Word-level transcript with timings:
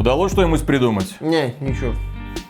Удалось 0.00 0.32
что-нибудь 0.32 0.64
придумать? 0.64 1.14
Не, 1.20 1.54
ничего. 1.60 1.92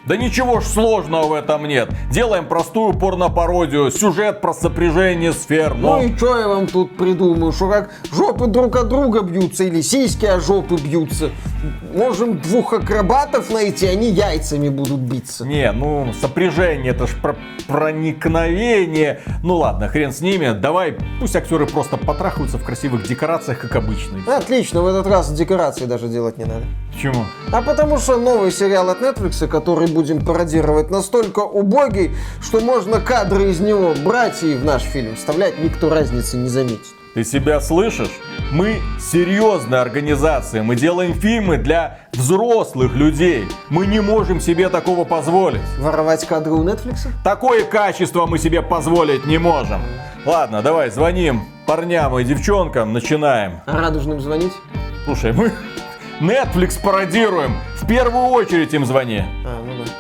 Да 0.07 0.17
ничего 0.17 0.61
ж 0.61 0.65
сложного 0.65 1.27
в 1.27 1.33
этом 1.35 1.69
нет. 1.69 1.91
Делаем 2.11 2.47
простую 2.47 2.95
порно-пародию, 2.95 3.91
сюжет 3.91 4.41
про 4.41 4.55
сопряжение 4.55 5.35
сфер, 5.35 5.75
но... 5.75 5.99
Ну 5.99 6.03
и 6.03 6.17
что 6.17 6.39
я 6.39 6.49
вам 6.49 6.67
тут 6.67 6.97
придумаю, 6.97 7.53
что 7.53 7.69
как 7.69 7.91
жопы 8.11 8.47
друг 8.47 8.77
от 8.77 8.89
друга 8.89 9.21
бьются 9.21 9.65
или 9.65 9.83
сиськи 9.83 10.25
о 10.25 10.41
жопы 10.41 10.77
бьются. 10.77 11.31
Можем 11.95 12.41
двух 12.41 12.73
акробатов 12.73 13.51
найти, 13.51 13.87
они 13.87 14.09
яйцами 14.09 14.71
будут 14.71 15.01
биться. 15.01 15.45
Не, 15.45 15.71
ну 15.73 16.11
сопряжение, 16.19 16.93
это 16.93 17.07
ж 17.07 17.11
про 17.21 17.37
проникновение. 17.69 19.21
Ну 19.43 19.57
ладно, 19.57 19.89
хрен 19.89 20.13
с 20.13 20.23
ними. 20.23 20.53
Давай, 20.59 20.97
пусть 21.21 21.37
актеры 21.37 21.67
просто 21.67 21.99
потрахаются 21.99 22.57
в 22.57 22.65
красивых 22.65 23.07
декорациях, 23.07 23.61
как 23.61 23.77
обычно. 23.77 24.19
Отлично, 24.35 24.81
в 24.81 24.87
этот 24.87 25.07
раз 25.07 25.31
декорации 25.31 25.85
даже 25.85 26.09
делать 26.09 26.39
не 26.39 26.45
надо. 26.45 26.65
Почему? 26.93 27.27
А 27.53 27.61
потому 27.61 27.99
что 27.99 28.17
новый 28.17 28.51
сериал 28.51 28.89
от 28.89 29.03
Netflix, 29.03 29.47
который 29.47 29.90
будем 29.91 30.25
пародировать, 30.25 30.91
настолько 30.91 31.41
убогий, 31.41 32.13
что 32.43 32.61
можно 32.61 33.01
кадры 33.01 33.51
из 33.51 33.61
него 33.61 33.95
брать 34.05 34.43
и 34.43 34.55
в 34.55 34.65
наш 34.65 34.83
фильм 34.83 35.17
вставлять, 35.17 35.59
никто 35.63 35.91
разницы 35.91 36.37
не 36.37 36.49
заметит. 36.49 36.95
Ты 37.15 37.25
себя 37.25 37.61
слышишь? 37.61 38.21
Мы 38.53 38.81
серьезная 39.01 39.81
организация, 39.81 40.63
мы 40.63 40.77
делаем 40.77 41.13
фильмы 41.13 41.59
для 41.59 41.99
взрослых 42.13 42.95
людей. 42.95 43.47
Мы 43.69 43.87
не 43.87 44.01
можем 44.01 44.41
себе 44.41 44.69
такого 44.69 45.05
позволить. 45.05 45.61
Воровать 45.81 46.25
кадры 46.25 46.53
у 46.53 46.63
Netflix? 46.63 47.09
Такое 47.25 47.65
качество 47.65 48.27
мы 48.27 48.39
себе 48.39 48.63
позволить 48.63 49.27
не 49.27 49.39
можем. 49.39 49.81
Ладно, 50.25 50.63
давай 50.63 50.91
звоним 50.91 51.43
парням 51.67 52.17
и 52.19 52.25
девчонкам, 52.25 52.93
начинаем. 52.93 53.61
А 53.67 53.77
радужным 53.77 54.21
звонить? 54.21 54.53
Слушай, 55.05 55.33
мы 55.33 55.53
Netflix 56.21 56.81
пародируем. 56.81 57.57
В 57.77 57.87
первую 57.87 58.27
очередь 58.27 58.75
им 58.75 58.85
звони. 58.85 59.23
А, 59.45 59.65
ну 59.65 59.85
да. 59.85 59.91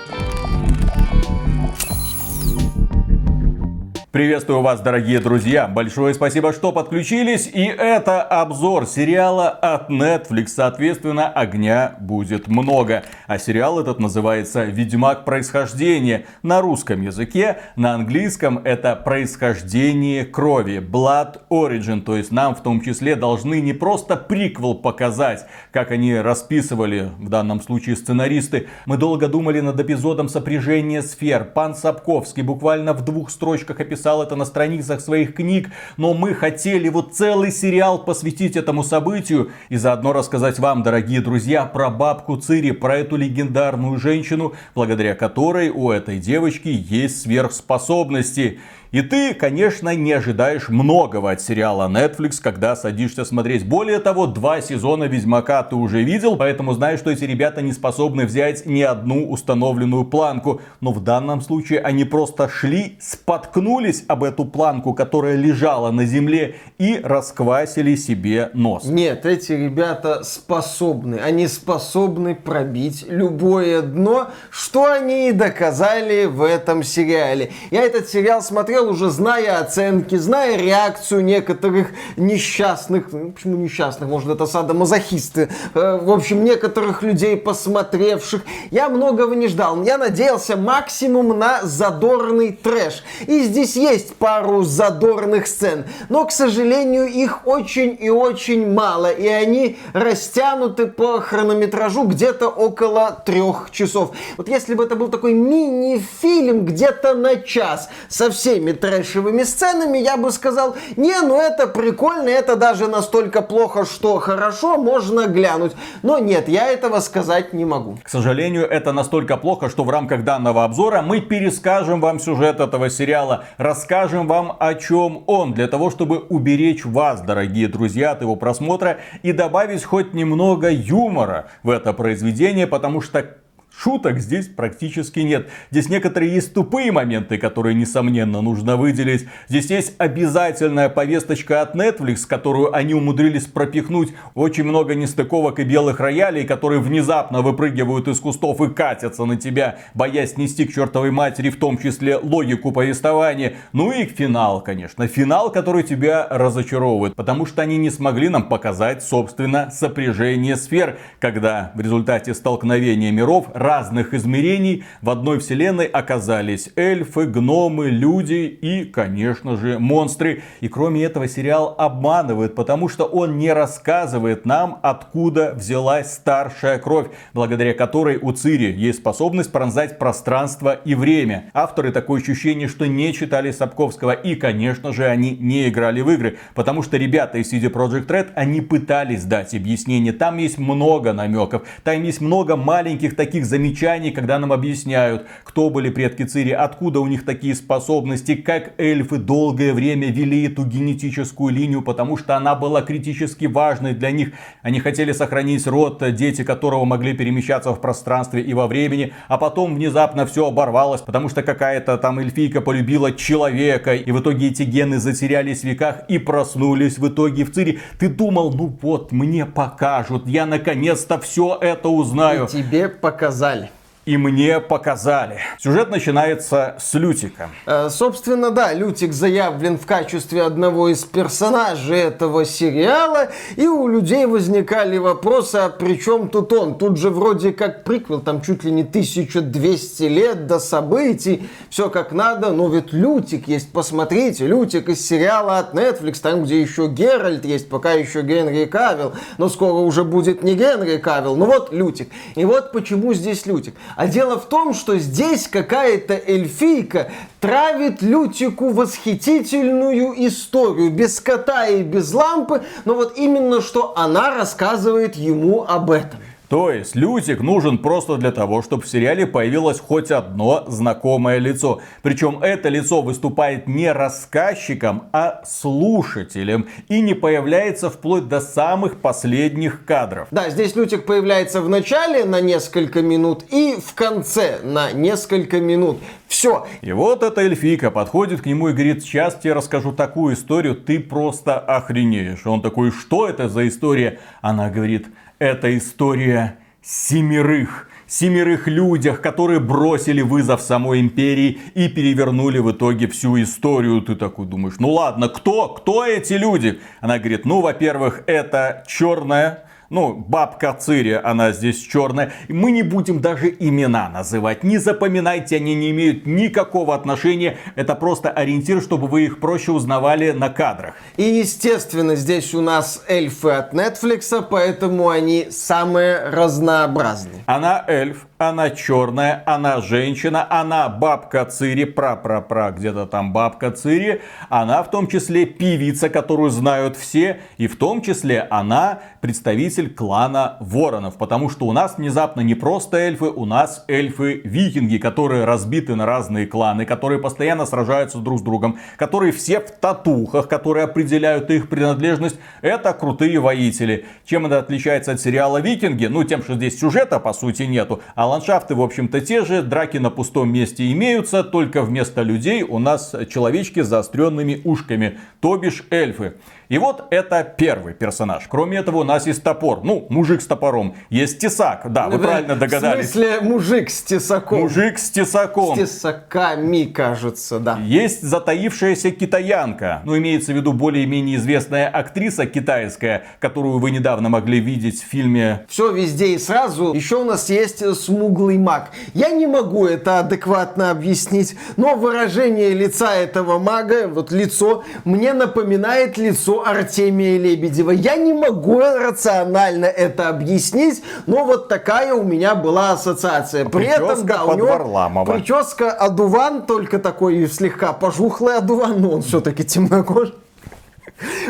Приветствую 4.12 4.60
вас, 4.62 4.80
дорогие 4.80 5.20
друзья. 5.20 5.68
Большое 5.68 6.14
спасибо, 6.14 6.52
что 6.52 6.72
подключились. 6.72 7.46
И 7.46 7.62
это 7.62 8.20
обзор 8.22 8.86
сериала 8.86 9.48
от 9.50 9.88
Netflix. 9.88 10.48
Соответственно, 10.48 11.28
огня 11.28 11.94
будет 12.00 12.48
много. 12.48 13.04
А 13.28 13.38
сериал 13.38 13.78
этот 13.78 14.00
называется 14.00 14.64
«Ведьмак. 14.64 15.24
Происхождение». 15.24 16.26
На 16.42 16.60
русском 16.60 17.02
языке, 17.02 17.58
на 17.76 17.94
английском 17.94 18.58
это 18.64 18.96
«Происхождение 18.96 20.24
крови». 20.24 20.78
Blood 20.78 21.42
Origin. 21.48 22.00
То 22.00 22.16
есть 22.16 22.32
нам 22.32 22.56
в 22.56 22.64
том 22.64 22.80
числе 22.80 23.14
должны 23.14 23.60
не 23.60 23.74
просто 23.74 24.16
приквел 24.16 24.74
показать, 24.74 25.46
как 25.70 25.92
они 25.92 26.16
расписывали 26.16 27.10
в 27.16 27.28
данном 27.28 27.60
случае 27.60 27.94
сценаристы. 27.94 28.66
Мы 28.86 28.96
долго 28.96 29.28
думали 29.28 29.60
над 29.60 29.78
эпизодом 29.78 30.28
сопряжения 30.28 31.00
сфер. 31.00 31.44
Пан 31.44 31.76
Сапковский 31.76 32.42
буквально 32.42 32.92
в 32.92 33.04
двух 33.04 33.30
строчках 33.30 33.78
описал 33.78 33.99
писал 34.00 34.22
это 34.22 34.34
на 34.34 34.46
страницах 34.46 35.02
своих 35.02 35.34
книг, 35.34 35.68
но 35.98 36.14
мы 36.14 36.32
хотели 36.32 36.88
вот 36.88 37.12
целый 37.12 37.52
сериал 37.52 38.02
посвятить 38.02 38.56
этому 38.56 38.82
событию 38.82 39.50
и 39.68 39.76
заодно 39.76 40.14
рассказать 40.14 40.58
вам, 40.58 40.82
дорогие 40.82 41.20
друзья, 41.20 41.66
про 41.66 41.90
бабку 41.90 42.38
Цири, 42.38 42.70
про 42.70 42.96
эту 42.96 43.16
легендарную 43.16 43.98
женщину, 43.98 44.54
благодаря 44.74 45.14
которой 45.14 45.68
у 45.68 45.90
этой 45.90 46.18
девочки 46.18 46.68
есть 46.68 47.20
сверхспособности. 47.20 48.58
И 48.92 49.02
ты, 49.02 49.34
конечно, 49.34 49.94
не 49.94 50.12
ожидаешь 50.12 50.68
многого 50.68 51.30
от 51.30 51.40
сериала 51.40 51.88
Netflix, 51.88 52.40
когда 52.42 52.74
садишься 52.74 53.24
смотреть. 53.24 53.64
Более 53.64 54.00
того, 54.00 54.26
два 54.26 54.60
сезона 54.60 55.04
Ведьмака 55.04 55.62
ты 55.62 55.76
уже 55.76 56.02
видел, 56.02 56.36
поэтому 56.36 56.72
знаешь, 56.72 56.98
что 56.98 57.12
эти 57.12 57.22
ребята 57.22 57.62
не 57.62 57.72
способны 57.72 58.26
взять 58.26 58.66
ни 58.66 58.82
одну 58.82 59.30
установленную 59.30 60.04
планку. 60.04 60.60
Но 60.80 60.90
в 60.90 61.04
данном 61.04 61.40
случае 61.40 61.78
они 61.82 62.04
просто 62.04 62.48
шли, 62.48 62.98
споткнулись 63.00 64.04
об 64.08 64.24
эту 64.24 64.44
планку, 64.44 64.92
которая 64.92 65.36
лежала 65.36 65.92
на 65.92 66.04
земле, 66.04 66.56
и 66.78 66.98
расквасили 67.00 67.94
себе 67.94 68.50
нос. 68.54 68.86
Нет, 68.86 69.24
эти 69.24 69.52
ребята 69.52 70.24
способны. 70.24 71.14
Они 71.14 71.46
способны 71.46 72.34
пробить 72.34 73.04
любое 73.08 73.82
дно, 73.82 74.30
что 74.50 74.90
они 74.90 75.28
и 75.28 75.32
доказали 75.32 76.24
в 76.24 76.42
этом 76.42 76.82
сериале. 76.82 77.52
Я 77.70 77.82
этот 77.82 78.08
сериал 78.08 78.42
смотрел 78.42 78.79
смотрел 78.80 78.90
уже, 78.90 79.10
зная 79.10 79.60
оценки, 79.60 80.16
зная 80.16 80.56
реакцию 80.56 81.24
некоторых 81.24 81.88
несчастных, 82.16 83.12
ну, 83.12 83.32
почему 83.32 83.56
несчастных, 83.56 84.08
может 84.08 84.30
это 84.30 84.46
садомазохисты, 84.46 85.48
э, 85.74 85.98
в 86.02 86.10
общем, 86.10 86.44
некоторых 86.44 87.02
людей, 87.02 87.36
посмотревших. 87.36 88.42
Я 88.70 88.88
многого 88.88 89.34
не 89.34 89.48
ждал. 89.48 89.82
Я 89.82 89.98
надеялся 89.98 90.56
максимум 90.56 91.38
на 91.38 91.62
задорный 91.62 92.52
трэш. 92.52 93.02
И 93.26 93.42
здесь 93.42 93.76
есть 93.76 94.14
пару 94.14 94.62
задорных 94.62 95.46
сцен, 95.46 95.84
но, 96.08 96.24
к 96.24 96.32
сожалению, 96.32 97.06
их 97.06 97.46
очень 97.46 97.96
и 98.00 98.10
очень 98.10 98.72
мало, 98.72 99.10
и 99.10 99.26
они 99.26 99.78
растянуты 99.92 100.86
по 100.86 101.20
хронометражу 101.20 102.04
где-то 102.04 102.48
около 102.48 103.22
трех 103.26 103.70
часов. 103.70 104.12
Вот 104.36 104.48
если 104.48 104.74
бы 104.74 104.84
это 104.84 104.96
был 104.96 105.08
такой 105.08 105.34
мини-фильм 105.34 106.64
где-то 106.64 107.14
на 107.14 107.36
час 107.36 107.88
со 108.08 108.30
всеми 108.30 108.69
такими 108.70 108.90
трэшевыми 108.90 109.42
сценами, 109.44 109.98
я 109.98 110.16
бы 110.16 110.30
сказал, 110.30 110.76
не, 110.96 111.20
ну 111.22 111.40
это 111.40 111.66
прикольно, 111.66 112.28
это 112.28 112.56
даже 112.56 112.88
настолько 112.88 113.42
плохо, 113.42 113.84
что 113.84 114.18
хорошо, 114.18 114.76
можно 114.76 115.26
глянуть. 115.26 115.72
Но 116.02 116.18
нет, 116.18 116.48
я 116.48 116.68
этого 116.68 117.00
сказать 117.00 117.52
не 117.52 117.64
могу. 117.64 117.98
К 118.02 118.08
сожалению, 118.08 118.66
это 118.68 118.92
настолько 118.92 119.36
плохо, 119.36 119.68
что 119.68 119.84
в 119.84 119.90
рамках 119.90 120.24
данного 120.24 120.64
обзора 120.64 121.02
мы 121.02 121.20
перескажем 121.20 122.00
вам 122.00 122.20
сюжет 122.20 122.60
этого 122.60 122.90
сериала, 122.90 123.44
расскажем 123.58 124.26
вам 124.26 124.56
о 124.58 124.74
чем 124.74 125.24
он, 125.26 125.52
для 125.52 125.68
того, 125.68 125.90
чтобы 125.90 126.18
уберечь 126.18 126.84
вас, 126.84 127.22
дорогие 127.22 127.68
друзья, 127.68 128.12
от 128.12 128.22
его 128.22 128.36
просмотра 128.36 128.98
и 129.22 129.32
добавить 129.32 129.84
хоть 129.84 130.14
немного 130.14 130.70
юмора 130.70 131.46
в 131.62 131.70
это 131.70 131.92
произведение, 131.92 132.66
потому 132.66 133.00
что 133.00 133.39
Шуток 133.82 134.18
здесь 134.18 134.46
практически 134.46 135.20
нет. 135.20 135.48
Здесь 135.70 135.88
некоторые 135.88 136.34
есть 136.34 136.52
тупые 136.52 136.92
моменты, 136.92 137.38
которые, 137.38 137.74
несомненно, 137.74 138.42
нужно 138.42 138.76
выделить. 138.76 139.26
Здесь 139.48 139.70
есть 139.70 139.94
обязательная 139.96 140.90
повесточка 140.90 141.62
от 141.62 141.74
Netflix, 141.74 142.26
которую 142.26 142.76
они 142.76 142.92
умудрились 142.92 143.46
пропихнуть. 143.46 144.10
Очень 144.34 144.64
много 144.64 144.94
нестыковок 144.94 145.60
и 145.60 145.64
белых 145.64 145.98
роялей, 145.98 146.44
которые 146.44 146.82
внезапно 146.82 147.40
выпрыгивают 147.40 148.06
из 148.08 148.20
кустов 148.20 148.60
и 148.60 148.68
катятся 148.68 149.24
на 149.24 149.36
тебя, 149.36 149.78
боясь 149.94 150.36
нести 150.36 150.66
к 150.66 150.74
чертовой 150.74 151.10
матери, 151.10 151.48
в 151.48 151.58
том 151.58 151.78
числе 151.78 152.18
логику 152.18 152.72
повествования. 152.72 153.54
Ну 153.72 153.92
и 153.92 154.04
финал, 154.04 154.60
конечно. 154.60 155.06
Финал, 155.06 155.50
который 155.50 155.84
тебя 155.84 156.26
разочаровывает, 156.28 157.14
потому 157.14 157.46
что 157.46 157.62
они 157.62 157.78
не 157.78 157.88
смогли 157.88 158.28
нам 158.28 158.46
показать, 158.50 159.02
собственно, 159.02 159.70
сопряжение 159.70 160.56
сфер, 160.56 160.98
когда 161.18 161.72
в 161.74 161.80
результате 161.80 162.34
столкновения 162.34 163.10
миров 163.10 163.46
разных 163.70 164.14
измерений 164.14 164.82
в 165.00 165.10
одной 165.10 165.38
вселенной 165.38 165.86
оказались 165.86 166.70
эльфы, 166.74 167.26
гномы, 167.26 167.88
люди 167.88 168.58
и, 168.60 168.84
конечно 168.84 169.56
же, 169.56 169.78
монстры. 169.78 170.42
И 170.60 170.66
кроме 170.66 171.04
этого 171.04 171.28
сериал 171.28 171.76
обманывает, 171.78 172.56
потому 172.56 172.88
что 172.88 173.04
он 173.04 173.38
не 173.38 173.52
рассказывает 173.52 174.44
нам, 174.44 174.80
откуда 174.82 175.54
взялась 175.54 176.12
старшая 176.12 176.80
кровь, 176.80 177.06
благодаря 177.32 177.72
которой 177.72 178.18
у 178.20 178.32
Цири 178.32 178.72
есть 178.72 178.98
способность 178.98 179.52
пронзать 179.52 180.00
пространство 180.00 180.72
и 180.72 180.96
время. 180.96 181.52
Авторы 181.54 181.92
такое 181.92 182.20
ощущение, 182.20 182.66
что 182.66 182.88
не 182.88 183.14
читали 183.14 183.52
Сапковского 183.52 184.14
и, 184.14 184.34
конечно 184.34 184.92
же, 184.92 185.06
они 185.06 185.30
не 185.30 185.68
играли 185.68 186.00
в 186.00 186.10
игры, 186.10 186.38
потому 186.56 186.82
что 186.82 186.96
ребята 186.96 187.38
из 187.38 187.52
CD 187.52 187.70
Projekt 187.70 188.08
Red, 188.08 188.30
они 188.34 188.62
пытались 188.62 189.24
дать 189.24 189.54
объяснение. 189.54 190.12
Там 190.12 190.38
есть 190.38 190.58
много 190.58 191.12
намеков, 191.12 191.62
там 191.84 192.02
есть 192.02 192.20
много 192.20 192.56
маленьких 192.56 193.14
таких 193.14 193.46
замечаний 193.46 193.59
замечаний, 193.60 194.10
когда 194.10 194.38
нам 194.38 194.52
объясняют, 194.52 195.26
кто 195.44 195.68
были 195.68 195.90
предки 195.90 196.22
Цири, 196.22 196.50
откуда 196.50 197.00
у 197.00 197.06
них 197.06 197.26
такие 197.26 197.54
способности, 197.54 198.34
как 198.34 198.72
эльфы 198.78 199.18
долгое 199.18 199.74
время 199.74 200.10
вели 200.10 200.46
эту 200.46 200.64
генетическую 200.64 201.52
линию, 201.52 201.82
потому 201.82 202.16
что 202.16 202.36
она 202.36 202.54
была 202.54 202.80
критически 202.80 203.44
важной 203.44 203.92
для 203.92 204.12
них. 204.12 204.32
Они 204.62 204.80
хотели 204.80 205.12
сохранить 205.12 205.66
род, 205.66 206.02
дети 206.14 206.42
которого 206.42 206.86
могли 206.86 207.12
перемещаться 207.12 207.72
в 207.72 207.80
пространстве 207.80 208.40
и 208.40 208.54
во 208.54 208.66
времени, 208.66 209.12
а 209.28 209.36
потом 209.36 209.74
внезапно 209.74 210.24
все 210.24 210.46
оборвалось, 210.46 211.02
потому 211.02 211.28
что 211.28 211.42
какая-то 211.42 211.98
там 211.98 212.18
эльфийка 212.18 212.62
полюбила 212.62 213.12
человека, 213.12 213.94
и 213.94 214.10
в 214.10 214.20
итоге 214.20 214.48
эти 214.48 214.62
гены 214.62 214.98
затерялись 214.98 215.60
в 215.60 215.64
веках 215.64 216.04
и 216.08 216.18
проснулись 216.18 216.98
в 216.98 217.06
итоге 217.08 217.44
в 217.44 217.52
Цири. 217.52 217.80
Ты 217.98 218.08
думал, 218.08 218.54
ну 218.54 218.74
вот, 218.80 219.12
мне 219.12 219.44
покажут, 219.44 220.26
я 220.26 220.46
наконец-то 220.46 221.18
все 221.18 221.58
это 221.60 221.90
узнаю. 221.90 222.46
И 222.46 222.48
тебе 222.48 222.88
показали 222.88 223.39
сказали 223.40 223.70
и 224.10 224.16
мне 224.16 224.58
показали. 224.58 225.38
Сюжет 225.60 225.88
начинается 225.88 226.74
с 226.80 226.94
Лютика. 226.94 227.48
Э, 227.64 227.88
собственно, 227.90 228.50
да, 228.50 228.72
Лютик 228.72 229.12
заявлен 229.12 229.78
в 229.78 229.86
качестве 229.86 230.42
одного 230.42 230.88
из 230.88 231.04
персонажей 231.04 232.00
этого 232.00 232.44
сериала, 232.44 233.28
и 233.54 233.68
у 233.68 233.86
людей 233.86 234.26
возникали 234.26 234.98
вопросы, 234.98 235.56
а 235.56 235.68
при 235.68 235.96
чем 235.96 236.28
тут 236.28 236.52
он? 236.52 236.76
Тут 236.76 236.96
же 236.96 237.10
вроде 237.10 237.52
как 237.52 237.84
приквел, 237.84 238.20
там 238.20 238.42
чуть 238.42 238.64
ли 238.64 238.72
не 238.72 238.82
1200 238.82 240.02
лет 240.02 240.48
до 240.48 240.58
событий, 240.58 241.48
все 241.68 241.88
как 241.88 242.10
надо, 242.10 242.50
но 242.50 242.68
ведь 242.68 242.92
Лютик 242.92 243.46
есть, 243.46 243.70
посмотрите, 243.70 244.44
Лютик 244.44 244.88
из 244.88 245.06
сериала 245.06 245.60
от 245.60 245.72
Netflix, 245.72 246.20
там, 246.20 246.42
где 246.42 246.60
еще 246.60 246.88
Геральт 246.88 247.44
есть, 247.44 247.68
пока 247.68 247.92
еще 247.92 248.22
Генри 248.22 248.64
Кавилл, 248.64 249.12
но 249.38 249.48
скоро 249.48 249.74
уже 249.74 250.02
будет 250.02 250.42
не 250.42 250.56
Генри 250.56 250.96
Кавилл, 250.96 251.36
ну 251.36 251.44
вот 251.44 251.72
Лютик. 251.72 252.08
И 252.34 252.44
вот 252.44 252.72
почему 252.72 253.14
здесь 253.14 253.46
Лютик. 253.46 253.74
А 254.00 254.06
дело 254.06 254.40
в 254.40 254.46
том, 254.46 254.72
что 254.72 254.96
здесь 254.96 255.46
какая-то 255.46 256.14
эльфийка 256.14 257.12
травит 257.38 258.00
Лютику 258.00 258.70
восхитительную 258.70 260.26
историю, 260.26 260.90
без 260.90 261.20
кота 261.20 261.66
и 261.66 261.82
без 261.82 262.14
лампы, 262.14 262.62
но 262.86 262.94
вот 262.94 263.18
именно 263.18 263.60
что 263.60 263.92
она 263.98 264.34
рассказывает 264.34 265.16
ему 265.16 265.66
об 265.68 265.90
этом. 265.90 266.18
То 266.50 266.72
есть 266.72 266.96
Лютик 266.96 267.42
нужен 267.42 267.78
просто 267.78 268.16
для 268.16 268.32
того, 268.32 268.60
чтобы 268.60 268.82
в 268.82 268.88
сериале 268.88 269.24
появилось 269.24 269.78
хоть 269.78 270.10
одно 270.10 270.64
знакомое 270.66 271.38
лицо. 271.38 271.80
Причем 272.02 272.40
это 272.42 272.68
лицо 272.68 273.02
выступает 273.02 273.68
не 273.68 273.92
рассказчиком, 273.92 275.04
а 275.12 275.42
слушателем. 275.46 276.66
И 276.88 277.02
не 277.02 277.14
появляется 277.14 277.88
вплоть 277.88 278.26
до 278.26 278.40
самых 278.40 278.96
последних 278.96 279.84
кадров. 279.84 280.26
Да, 280.32 280.50
здесь 280.50 280.74
Лютик 280.74 281.06
появляется 281.06 281.62
в 281.62 281.68
начале 281.68 282.24
на 282.24 282.40
несколько 282.40 283.00
минут 283.00 283.44
и 283.50 283.76
в 283.80 283.94
конце 283.94 284.58
на 284.64 284.90
несколько 284.90 285.60
минут. 285.60 285.98
Все. 286.26 286.66
И 286.80 286.90
вот 286.90 287.22
эта 287.22 287.42
эльфийка 287.42 287.92
подходит 287.92 288.40
к 288.40 288.46
нему 288.46 288.70
и 288.70 288.72
говорит, 288.72 289.04
сейчас 289.04 289.36
тебе 289.36 289.52
расскажу 289.52 289.92
такую 289.92 290.34
историю, 290.34 290.74
ты 290.74 290.98
просто 290.98 291.60
охренеешь. 291.60 292.44
Он 292.44 292.60
такой, 292.60 292.90
что 292.90 293.28
это 293.28 293.48
за 293.48 293.68
история? 293.68 294.18
Она 294.40 294.68
говорит, 294.68 295.06
это 295.40 295.76
история 295.76 296.58
семерых 296.82 297.88
семерых 298.06 298.66
людях, 298.66 299.20
которые 299.20 299.60
бросили 299.60 300.20
вызов 300.20 300.60
самой 300.62 301.00
империи 301.00 301.60
и 301.74 301.88
перевернули 301.88 302.58
в 302.58 302.72
итоге 302.72 303.06
всю 303.06 303.40
историю. 303.40 304.02
Ты 304.02 304.16
такой 304.16 304.46
думаешь, 304.46 304.74
ну 304.80 304.90
ладно, 304.90 305.28
кто? 305.28 305.68
Кто 305.68 306.04
эти 306.04 306.32
люди? 306.32 306.80
Она 307.00 307.18
говорит, 307.18 307.44
ну, 307.44 307.60
во-первых, 307.60 308.24
это 308.26 308.84
черная 308.88 309.64
ну, 309.90 310.14
бабка 310.14 310.72
Цири, 310.72 311.20
она 311.22 311.50
здесь 311.50 311.80
черная. 311.80 312.32
Мы 312.48 312.70
не 312.70 312.84
будем 312.84 313.20
даже 313.20 313.54
имена 313.58 314.08
называть. 314.08 314.62
Не 314.62 314.78
запоминайте, 314.78 315.56
они 315.56 315.74
не 315.74 315.90
имеют 315.90 316.26
никакого 316.26 316.94
отношения. 316.94 317.58
Это 317.74 317.96
просто 317.96 318.30
ориентир, 318.30 318.80
чтобы 318.80 319.08
вы 319.08 319.24
их 319.24 319.40
проще 319.40 319.72
узнавали 319.72 320.30
на 320.30 320.48
кадрах. 320.48 320.94
И, 321.16 321.24
естественно, 321.24 322.14
здесь 322.14 322.54
у 322.54 322.60
нас 322.60 323.02
эльфы 323.08 323.50
от 323.50 323.74
Netflix, 323.74 324.46
поэтому 324.48 325.08
они 325.08 325.48
самые 325.50 326.28
разнообразные. 326.30 327.42
Она 327.46 327.84
эльф, 327.88 328.26
она 328.40 328.70
черная, 328.70 329.42
она 329.44 329.82
женщина, 329.82 330.46
она 330.48 330.88
бабка 330.88 331.44
Цири, 331.44 331.84
пра-пра-пра, 331.84 332.70
где-то 332.70 333.04
там 333.04 333.34
бабка 333.34 333.70
Цири. 333.70 334.22
Она 334.48 334.82
в 334.82 334.90
том 334.90 335.08
числе 335.08 335.44
певица, 335.44 336.08
которую 336.08 336.48
знают 336.48 336.96
все. 336.96 337.40
И 337.58 337.66
в 337.66 337.76
том 337.76 338.00
числе 338.00 338.40
она 338.50 339.00
представитель 339.20 339.92
клана 339.92 340.56
воронов. 340.60 341.18
Потому 341.18 341.50
что 341.50 341.66
у 341.66 341.72
нас 341.72 341.98
внезапно 341.98 342.40
не 342.40 342.54
просто 342.54 342.96
эльфы, 342.96 343.26
у 343.26 343.44
нас 343.44 343.84
эльфы-викинги, 343.88 344.96
которые 344.96 345.44
разбиты 345.44 345.94
на 345.94 346.06
разные 346.06 346.46
кланы, 346.46 346.86
которые 346.86 347.20
постоянно 347.20 347.66
сражаются 347.66 348.18
друг 348.18 348.38
с 348.38 348.42
другом, 348.42 348.78
которые 348.96 349.32
все 349.32 349.60
в 349.60 349.70
татухах, 349.70 350.48
которые 350.48 350.84
определяют 350.84 351.50
их 351.50 351.68
принадлежность. 351.68 352.38
Это 352.62 352.94
крутые 352.94 353.38
воители. 353.38 354.06
Чем 354.24 354.46
это 354.46 354.60
отличается 354.60 355.12
от 355.12 355.20
сериала 355.20 355.60
Викинги? 355.60 356.06
Ну, 356.06 356.24
тем, 356.24 356.42
что 356.42 356.54
здесь 356.54 356.80
сюжета 356.80 357.20
по 357.20 357.34
сути 357.34 357.64
нету, 357.64 358.00
а 358.14 358.29
ландшафты, 358.30 358.74
в 358.74 358.80
общем-то, 358.82 359.20
те 359.20 359.44
же. 359.44 359.62
Драки 359.62 359.98
на 359.98 360.10
пустом 360.10 360.52
месте 360.52 360.90
имеются, 360.92 361.44
только 361.44 361.82
вместо 361.82 362.22
людей 362.22 362.62
у 362.62 362.78
нас 362.78 363.14
человечки 363.28 363.82
с 363.82 363.88
заостренными 363.88 364.60
ушками, 364.64 365.18
то 365.40 365.56
бишь 365.56 365.84
эльфы. 365.90 366.34
И 366.70 366.78
вот 366.78 367.08
это 367.10 367.42
первый 367.42 367.94
персонаж. 367.94 368.44
Кроме 368.48 368.78
этого 368.78 368.98
у 368.98 369.02
нас 369.02 369.26
есть 369.26 369.42
топор. 369.42 369.80
Ну, 369.82 370.06
мужик 370.08 370.40
с 370.40 370.46
топором. 370.46 370.94
Есть 371.08 371.40
тесак. 371.40 371.92
Да, 371.92 372.08
вы 372.08 372.18
да, 372.18 372.28
правильно 372.28 372.54
догадались. 372.54 373.08
В 373.08 373.12
смысле 373.14 373.40
мужик 373.40 373.90
с 373.90 374.02
тесаком? 374.04 374.60
Мужик 374.60 375.00
с 375.00 375.10
тесаком. 375.10 375.74
С 375.74 375.80
тесаками, 375.80 376.84
кажется, 376.84 377.58
да. 377.58 377.76
Есть 377.82 378.22
затаившаяся 378.22 379.10
китаянка. 379.10 380.02
Ну, 380.04 380.16
имеется 380.16 380.52
в 380.52 380.54
виду 380.54 380.72
более-менее 380.72 381.38
известная 381.38 381.88
актриса 381.88 382.46
китайская, 382.46 383.24
которую 383.40 383.80
вы 383.80 383.90
недавно 383.90 384.28
могли 384.28 384.60
видеть 384.60 385.02
в 385.02 385.06
фильме... 385.08 385.66
Все 385.68 385.90
везде 385.90 386.34
и 386.34 386.38
сразу. 386.38 386.92
Еще 386.92 387.16
у 387.16 387.24
нас 387.24 387.50
есть 387.50 387.84
смуглый 387.96 388.58
маг. 388.58 388.90
Я 389.12 389.30
не 389.30 389.48
могу 389.48 389.86
это 389.86 390.20
адекватно 390.20 390.92
объяснить, 390.92 391.56
но 391.76 391.96
выражение 391.96 392.70
лица 392.70 393.16
этого 393.16 393.58
мага, 393.58 394.06
вот 394.06 394.30
лицо, 394.30 394.84
мне 395.02 395.32
напоминает 395.32 396.16
лицо 396.16 396.59
Артемия 396.64 397.38
Лебедева. 397.38 397.90
Я 397.90 398.16
не 398.16 398.32
могу 398.32 398.80
рационально 398.80 399.86
это 399.86 400.28
объяснить, 400.28 401.02
но 401.26 401.44
вот 401.44 401.68
такая 401.68 402.14
у 402.14 402.22
меня 402.22 402.54
была 402.54 402.92
ассоциация. 402.92 403.64
При 403.64 403.84
прическа 403.84 404.04
этом, 404.04 404.26
да, 404.26 404.44
у 404.44 404.54
него 404.56 404.66
Варламова. 404.68 405.32
прическа 405.32 405.90
одуван, 405.90 406.66
только 406.66 406.98
такой 406.98 407.46
слегка 407.48 407.92
пожухлый 407.92 408.56
одуван, 408.56 409.00
но 409.00 409.10
он 409.10 409.22
все-таки 409.22 409.64
темнокожий. 409.64 410.34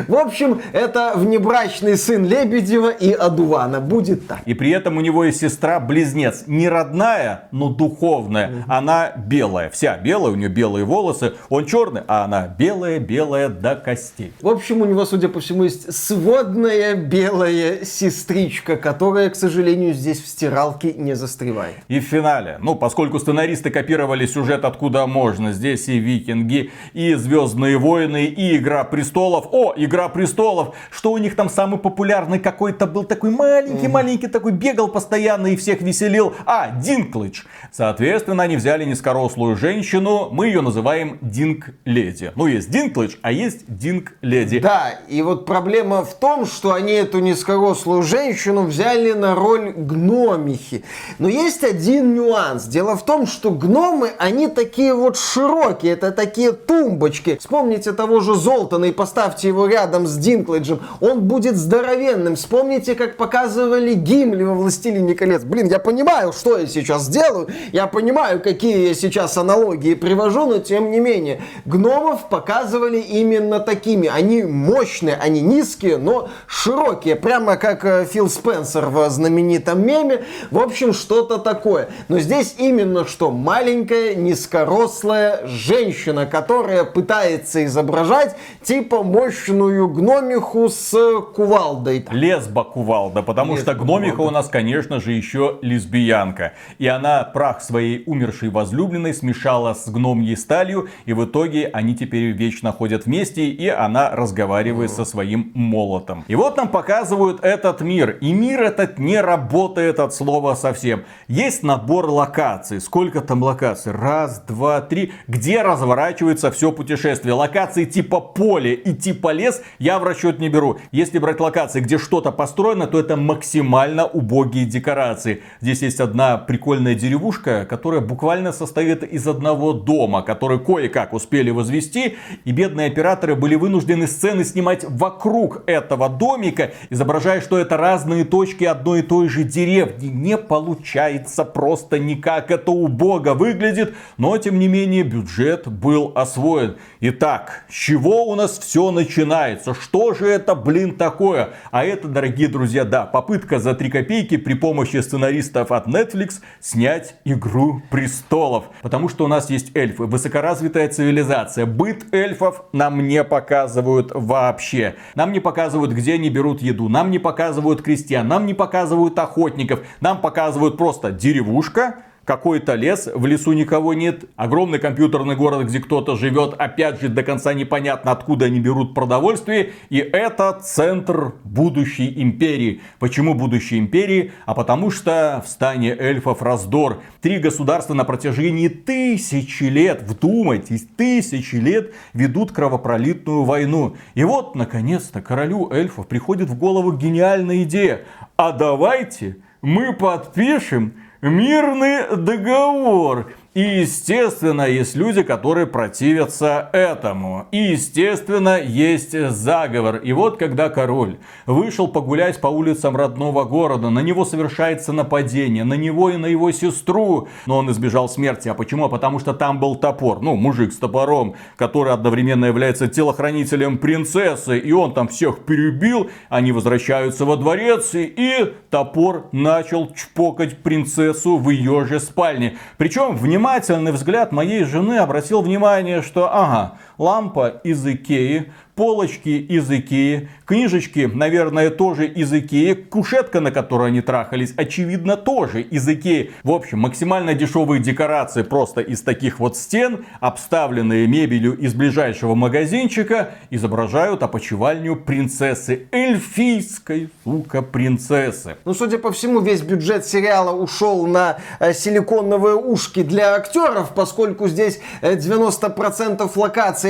В 0.09 0.15
общем, 0.15 0.61
это 0.73 1.13
внебрачный 1.15 1.97
сын 1.97 2.25
Лебедева 2.25 2.91
и 2.91 3.13
Адувана. 3.13 3.81
Будет 3.81 4.27
так. 4.27 4.41
И 4.47 4.55
при 4.55 4.71
этом 4.71 4.97
у 4.97 5.01
него 5.01 5.25
есть 5.25 5.41
сестра-близнец. 5.41 6.45
Не 6.47 6.69
родная, 6.69 7.49
но 7.53 7.69
духовная. 7.69 8.49
Угу. 8.49 8.65
Она 8.69 9.13
белая. 9.17 9.71
Вся 9.71 9.97
белая, 9.99 10.33
у 10.33 10.37
нее 10.37 10.49
белые 10.49 10.85
волосы. 10.85 11.35
Он 11.49 11.67
черный, 11.67 12.03
а 12.07 12.25
она 12.25 12.49
белая-белая 12.49 13.49
до 13.49 13.77
костей. 13.77 14.33
В 14.41 14.49
общем, 14.49 14.81
у 14.83 14.85
него, 14.85 15.05
судя 15.05 15.29
по 15.29 15.41
всему, 15.41 15.65
есть 15.65 15.93
сводная 15.93 16.95
белая 16.95 17.85
сестричка, 17.85 18.77
которая, 18.77 19.31
к 19.31 19.37
сожалению, 19.37 19.95
здесь 19.95 20.21
в 20.21 20.27
стиралке 20.27 20.93
не 20.93 21.15
застревает. 21.15 21.77
И 21.89 22.01
в 22.01 22.05
финале, 22.05 22.59
ну, 22.61 22.75
поскольку 22.75 23.19
сценаристы 23.19 23.71
копировали 23.71 24.27
сюжет 24.27 24.65
откуда 24.65 25.07
можно, 25.07 25.53
здесь 25.53 25.89
и 25.89 25.99
викинги, 25.99 26.71
и 26.93 27.15
Звездные 27.15 27.79
войны, 27.79 28.25
и 28.25 28.57
Игра 28.57 28.85
престолов, 28.85 29.49
о, 29.61 29.75
Игра 29.77 30.09
престолов, 30.09 30.75
что 30.91 31.12
у 31.12 31.19
них 31.19 31.37
там 31.37 31.51
самый 31.51 31.79
популярный 31.79 32.39
какой-то 32.39 32.87
был 32.87 33.05
такой 33.05 33.31
маленький-маленький 33.31 34.29
такой, 34.29 34.52
бегал 34.52 34.88
постоянно 34.88 35.49
и 35.49 35.57
всех 35.57 35.83
веселил. 35.83 36.35
А, 36.47 36.71
Динклыч. 36.71 37.45
Соответственно, 37.73 38.45
они 38.45 38.57
взяли 38.57 38.85
низкорослую 38.85 39.57
женщину, 39.57 40.29
мы 40.33 40.47
ее 40.47 40.62
называем 40.62 41.19
Динк 41.21 41.71
Леди. 41.85 42.33
Ну, 42.37 42.47
есть 42.47 42.71
Динклыч, 42.71 43.19
а 43.23 43.33
есть 43.33 43.64
Динк 43.69 44.12
Леди. 44.23 44.61
Да, 44.61 44.95
и 45.09 45.23
вот 45.23 45.45
проблема 45.45 46.05
в 46.05 46.14
том, 46.14 46.47
что 46.47 46.73
они 46.73 46.93
эту 46.93 47.19
низкорослую 47.19 48.02
женщину 48.02 48.62
взяли 48.62 49.12
на 49.12 49.35
роль 49.35 49.73
гномихи. 49.73 50.85
Но 51.19 51.29
есть 51.29 51.64
один 51.64 52.14
нюанс. 52.14 52.64
Дело 52.64 52.97
в 52.97 53.05
том, 53.05 53.26
что 53.26 53.50
гномы, 53.50 54.12
они 54.19 54.49
такие 54.49 54.95
вот 54.95 55.19
широкие, 55.19 55.93
это 55.93 56.12
такие 56.12 56.52
тумбочки. 56.52 57.37
Вспомните 57.38 57.93
того 57.93 58.21
же 58.21 58.35
Золтана 58.35 58.87
и 58.87 58.93
поставьте 58.93 59.50
его 59.50 59.66
рядом 59.66 60.07
с 60.07 60.16
Динклэджем, 60.16 60.80
он 61.00 61.21
будет 61.21 61.57
здоровенным. 61.57 62.37
Вспомните, 62.37 62.95
как 62.95 63.16
показывали 63.16 63.95
Гимли 63.95 64.42
во 64.42 64.54
«Властелине 64.54 65.14
колец». 65.14 65.42
Блин, 65.42 65.69
я 65.69 65.78
понимаю, 65.78 66.33
что 66.33 66.59
я 66.59 66.66
сейчас 66.66 67.09
делаю, 67.09 67.49
я 67.73 67.87
понимаю, 67.87 68.40
какие 68.40 68.88
я 68.88 68.95
сейчас 68.95 69.37
аналогии 69.37 69.95
привожу, 69.95 70.47
но 70.47 70.59
тем 70.59 70.90
не 70.90 71.00
менее, 71.00 71.42
гномов 71.64 72.28
показывали 72.28 72.99
именно 72.99 73.61
такими. 73.61 74.09
Они 74.09 74.42
мощные, 74.42 75.16
они 75.16 75.40
низкие, 75.40 75.99
но 75.99 76.28
широкие, 76.47 77.16
прямо 77.16 77.57
как 77.57 77.85
э, 77.85 78.07
Фил 78.11 78.28
Спенсер 78.28 78.87
в 78.87 79.11
знаменитом 79.11 79.85
меме. 79.85 80.25
В 80.50 80.59
общем, 80.59 80.92
что-то 80.92 81.38
такое. 81.38 81.88
Но 82.09 82.19
здесь 82.21 82.54
именно 82.59 83.07
что 83.07 83.30
маленькая, 83.30 84.14
низкорослая 84.14 85.47
женщина, 85.47 86.26
которая 86.26 86.85
пытается 86.85 87.64
изображать 87.64 88.37
типа 88.62 89.02
мощь 89.02 89.30
мощную 89.31 89.87
гномиху 89.87 90.69
с 90.69 91.21
кувалдой. 91.35 92.05
Лесба 92.11 92.65
кувалда, 92.65 93.23
потому 93.23 93.55
Лесба 93.55 93.75
что 93.75 93.85
гномиха 93.85 94.17
кувалда. 94.17 94.23
у 94.23 94.35
нас, 94.35 94.49
конечно 94.49 94.99
же, 94.99 95.13
еще 95.13 95.59
лесбиянка. 95.63 96.55
И 96.79 96.89
она 96.89 97.23
прах 97.23 97.63
своей 97.63 98.03
умершей 98.07 98.49
возлюбленной 98.49 99.15
смешала 99.15 99.75
с 99.75 99.89
гномьей 99.89 100.37
сталью, 100.37 100.89
и 101.05 101.13
в 101.13 101.25
итоге 101.25 101.71
они 101.73 101.95
теперь 101.95 102.33
вечно 102.33 102.73
ходят 102.73 103.07
вместе, 103.07 103.47
и 103.47 103.69
она 103.69 104.11
разговаривает 104.11 104.91
со 104.91 105.05
своим 105.05 105.53
молотом. 105.55 106.25
И 106.27 106.35
вот 106.35 106.57
нам 106.57 106.67
показывают 106.67 107.45
этот 107.45 107.83
мир. 107.83 108.19
И 108.21 108.33
мир 108.33 108.63
этот 108.63 108.99
не 108.99 109.21
работает 109.21 110.01
от 110.01 110.13
слова 110.13 110.57
совсем. 110.57 111.05
Есть 111.29 111.63
набор 111.63 112.11
локаций. 112.11 112.81
Сколько 112.81 113.21
там 113.21 113.45
локаций? 113.45 113.93
Раз, 113.93 114.41
два, 114.41 114.81
три. 114.81 115.13
Где 115.29 115.63
разворачивается 115.63 116.51
все 116.51 116.73
путешествие? 116.73 117.35
Локации 117.35 117.85
типа 117.85 118.19
поле 118.19 118.75
и 118.75 118.93
типа 118.93 119.20
лес 119.29 119.62
я 119.79 119.99
в 119.99 120.05
расчет 120.05 120.41
не 120.41 120.49
беру. 120.49 120.79
Если 120.91 121.19
брать 121.19 121.41
локации, 121.41 121.81
где 121.81 121.99
что-то 121.99 122.33
построено, 122.33 122.87
то 122.87 122.99
это 122.99 123.17
максимально 123.17 124.07
убогие 124.07 124.65
декорации. 124.65 125.43
Здесь 125.61 125.83
есть 125.83 126.00
одна 126.00 126.39
прикольная 126.39 126.95
деревушка, 126.95 127.67
которая 127.69 128.00
буквально 128.00 128.53
состоит 128.53 129.05
из 129.05 129.29
одного 129.29 129.73
дома, 129.73 130.23
который 130.23 130.59
кое-как 130.59 131.12
успели 131.12 131.50
возвести. 131.50 132.17
И 132.45 132.53
бедные 132.53 132.89
операторы 132.89 133.37
были 133.37 133.55
вынуждены 133.55 134.07
сцены 134.07 134.45
снимать 134.45 134.85
вокруг 134.89 135.62
этого 135.67 136.09
домика, 136.09 136.73
изображая, 136.91 137.41
что 137.41 137.59
это 137.59 137.77
разные 137.77 138.25
точки 138.25 138.65
одной 138.65 139.00
и 139.00 139.03
той 139.03 139.29
же 139.29 139.45
деревни. 139.45 140.07
Не 140.07 140.39
получается 140.39 141.45
просто 141.45 141.99
никак. 141.99 142.50
Это 142.50 142.73
убого 142.73 143.35
выглядит, 143.35 143.95
но 144.17 144.37
тем 144.39 144.59
не 144.59 144.69
менее 144.69 145.03
бюджет 145.03 145.67
был 145.69 146.12
освоен. 146.15 146.77
Итак, 147.00 147.65
с 147.69 147.75
чего 147.75 148.25
у 148.27 148.35
нас 148.35 148.59
все 148.59 148.91
начинается? 149.11 149.75
Что 149.75 150.14
же 150.14 150.26
это, 150.26 150.55
блин, 150.55 150.97
такое? 150.97 151.50
А 151.73 151.85
это, 151.85 152.07
дорогие 152.07 152.47
друзья, 152.47 152.85
да, 152.85 153.07
попытка 153.07 153.59
за 153.59 153.75
3 153.75 153.90
копейки 153.90 154.37
при 154.37 154.55
помощи 154.55 154.99
сценаристов 154.99 155.73
от 155.73 155.88
Netflix 155.88 156.35
снять 156.61 157.17
Игру 157.25 157.83
Престолов. 157.90 158.67
Потому 158.83 159.09
что 159.09 159.25
у 159.25 159.29
нас 159.29 159.50
есть 159.50 159.76
эльфы, 159.76 160.05
высокоразвитая 160.05 160.88
цивилизация. 160.88 161.67
Быт 161.67 162.14
эльфов 162.14 162.62
нам 162.73 163.07
не 163.09 163.25
показывают 163.25 164.12
вообще. 164.14 164.95
Нам 165.17 165.33
не 165.33 165.40
показывают, 165.40 165.93
где 165.93 166.14
они 166.14 166.31
берут 166.31 166.62
еду. 166.62 166.88
Нам 166.88 167.11
не 167.11 167.19
показывают 167.19 167.83
крестьян. 167.83 168.29
Нам 168.29 168.47
не 168.47 168.55
показывают 168.55 169.19
охотников. 169.19 169.81
Нам 170.00 170.21
показывают 170.21 170.76
просто 170.79 171.11
деревушка, 171.11 172.05
какой-то 172.25 172.75
лес, 172.75 173.09
в 173.12 173.27
лесу 173.27 173.53
никого 173.53 173.95
нет, 173.95 174.25
огромный 174.37 174.79
компьютерный 174.79 175.37
город, 175.37 175.67
где 175.67 175.81
кто-то 175.81 176.17
живет, 176.17 176.55
опять 176.59 177.00
же 177.00 177.09
до 177.09 177.23
конца 177.23 177.55
непонятно 177.55 178.12
откуда 178.12 178.47
они 178.47 178.61
берут 178.61 178.95
продовольствие, 178.95 179.73
и 179.89 179.99
это 179.99 180.59
центр 180.62 181.35
будущей 181.45 182.23
империи. 182.23 182.81
Почему 182.99 183.35
будущей 183.35 183.79
империи? 183.79 184.33
А 184.47 184.55
потому 184.55 184.91
что 184.91 185.43
в 185.45 185.49
стане 185.49 185.97
эльфов 185.99 186.43
раздор. 186.43 187.03
Три 187.21 187.39
государства 187.39 187.95
на 187.95 188.05
протяжении 188.05 188.69
тысячи 188.69 189.65
лет, 189.65 190.03
вдумайтесь, 190.03 190.87
тысячи 190.97 191.57
лет 191.57 191.93
ведут 192.12 192.53
кровопролитную 192.53 193.45
войну. 193.45 193.97
И 194.15 194.25
вот, 194.25 194.55
наконец-то, 194.55 195.21
королю 195.21 195.71
эльфов 195.71 196.07
приходит 196.07 196.49
в 196.49 196.59
голову 196.59 196.93
гениальная 196.93 197.65
идея. 197.65 198.03
А 198.37 198.53
давайте 198.53 199.37
мы 199.62 199.93
подпишем 199.93 200.95
мирный 201.23 202.17
договор. 202.17 203.33
И, 203.52 203.62
естественно, 203.62 204.62
есть 204.62 204.95
люди, 204.95 205.25
которые 205.25 205.66
противятся 205.66 206.71
этому. 206.73 207.49
И, 207.50 207.57
естественно, 207.57 208.61
есть 208.61 209.11
заговор. 209.30 209.97
И 209.97 210.12
вот, 210.12 210.38
когда 210.38 210.69
король 210.69 211.19
вышел 211.47 211.88
погулять 211.88 212.40
по 212.40 212.47
улицам 212.47 212.95
родного 212.95 213.42
города, 213.42 213.90
на 213.90 213.99
него 214.00 214.25
совершается 214.25 214.92
нападение, 214.92 215.64
на 215.64 215.75
него 215.75 216.11
и 216.11 216.16
на 216.16 216.26
его 216.26 216.52
сестру. 216.52 217.26
Но 217.47 217.59
он 217.59 217.69
избежал 217.73 218.09
смерти. 218.09 218.49
А 218.49 218.54
почему? 218.54 218.85
А 218.85 218.88
потому 218.88 219.19
что 219.19 219.35
там 219.35 219.59
был 219.59 219.75
топор. 219.75 220.21
Ну, 220.23 220.37
мужик 220.37 220.73
с 220.73 220.76
топором, 220.76 221.35
который 221.57 221.92
одновременно 221.92 222.45
является 222.45 222.87
телохранителем 222.87 223.78
принцессы. 223.78 224.61
И 224.61 224.71
он 224.71 224.95
там 224.95 225.09
всех 225.09 225.40
перебил. 225.45 226.09
Они 226.28 226.52
возвращаются 226.52 227.25
во 227.25 227.35
дворец. 227.35 227.90
И 227.97 228.54
топор 228.71 229.26
начал 229.33 229.92
чпокать 229.92 230.62
принцессу 230.62 231.37
в 231.37 231.50
ее 231.50 231.85
же 231.85 231.99
спальне. 231.99 232.57
Причем, 232.76 233.16
внимание 233.16 233.39
внимательный 233.40 233.90
взгляд 233.90 234.32
моей 234.32 234.64
жены 234.64 234.99
обратил 234.99 235.40
внимание, 235.40 236.02
что 236.02 236.28
ага, 236.30 236.73
лампа 237.00 237.61
из 237.64 237.85
Икеи, 237.87 238.52
полочки 238.80 239.28
из 239.28 239.71
Икеи, 239.71 240.30
книжечки, 240.47 241.11
наверное, 241.12 241.69
тоже 241.69 242.07
из 242.07 242.33
Икеи, 242.33 242.73
кушетка, 242.73 243.40
на 243.40 243.50
которой 243.50 243.88
они 243.88 244.00
трахались, 244.00 244.54
очевидно, 244.57 245.19
тоже 245.19 245.61
из 245.61 245.87
Икеи. 245.87 246.30
В 246.45 246.50
общем, 246.50 246.78
максимально 246.78 247.35
дешевые 247.35 247.83
декорации 247.83 248.42
просто 248.42 248.80
из 248.80 249.02
таких 249.02 249.38
вот 249.38 249.57
стен, 249.57 250.07
обставленные 250.21 251.07
мебелью 251.07 251.59
из 251.59 251.75
ближайшего 251.75 252.35
магазинчика, 252.35 253.33
изображают 253.50 254.23
опочивальню 254.23 254.97
принцессы, 254.97 255.87
эльфийской, 255.92 257.11
сука, 257.25 257.62
принцессы. 257.62 258.57
Ну, 258.64 258.73
судя 258.73 258.99
по 258.99 259.12
всему, 259.12 259.40
весь 259.40 259.62
бюджет 259.62 260.07
сериала 260.07 260.54
ушел 260.57 261.07
на 261.07 261.38
э, 261.59 261.73
силиконовые 261.75 262.57
ушки 262.57 263.02
для 263.02 263.35
актеров, 263.35 263.95
поскольку 263.95 264.49
здесь 264.49 264.80
90% 265.02 266.25
э, 266.25 266.28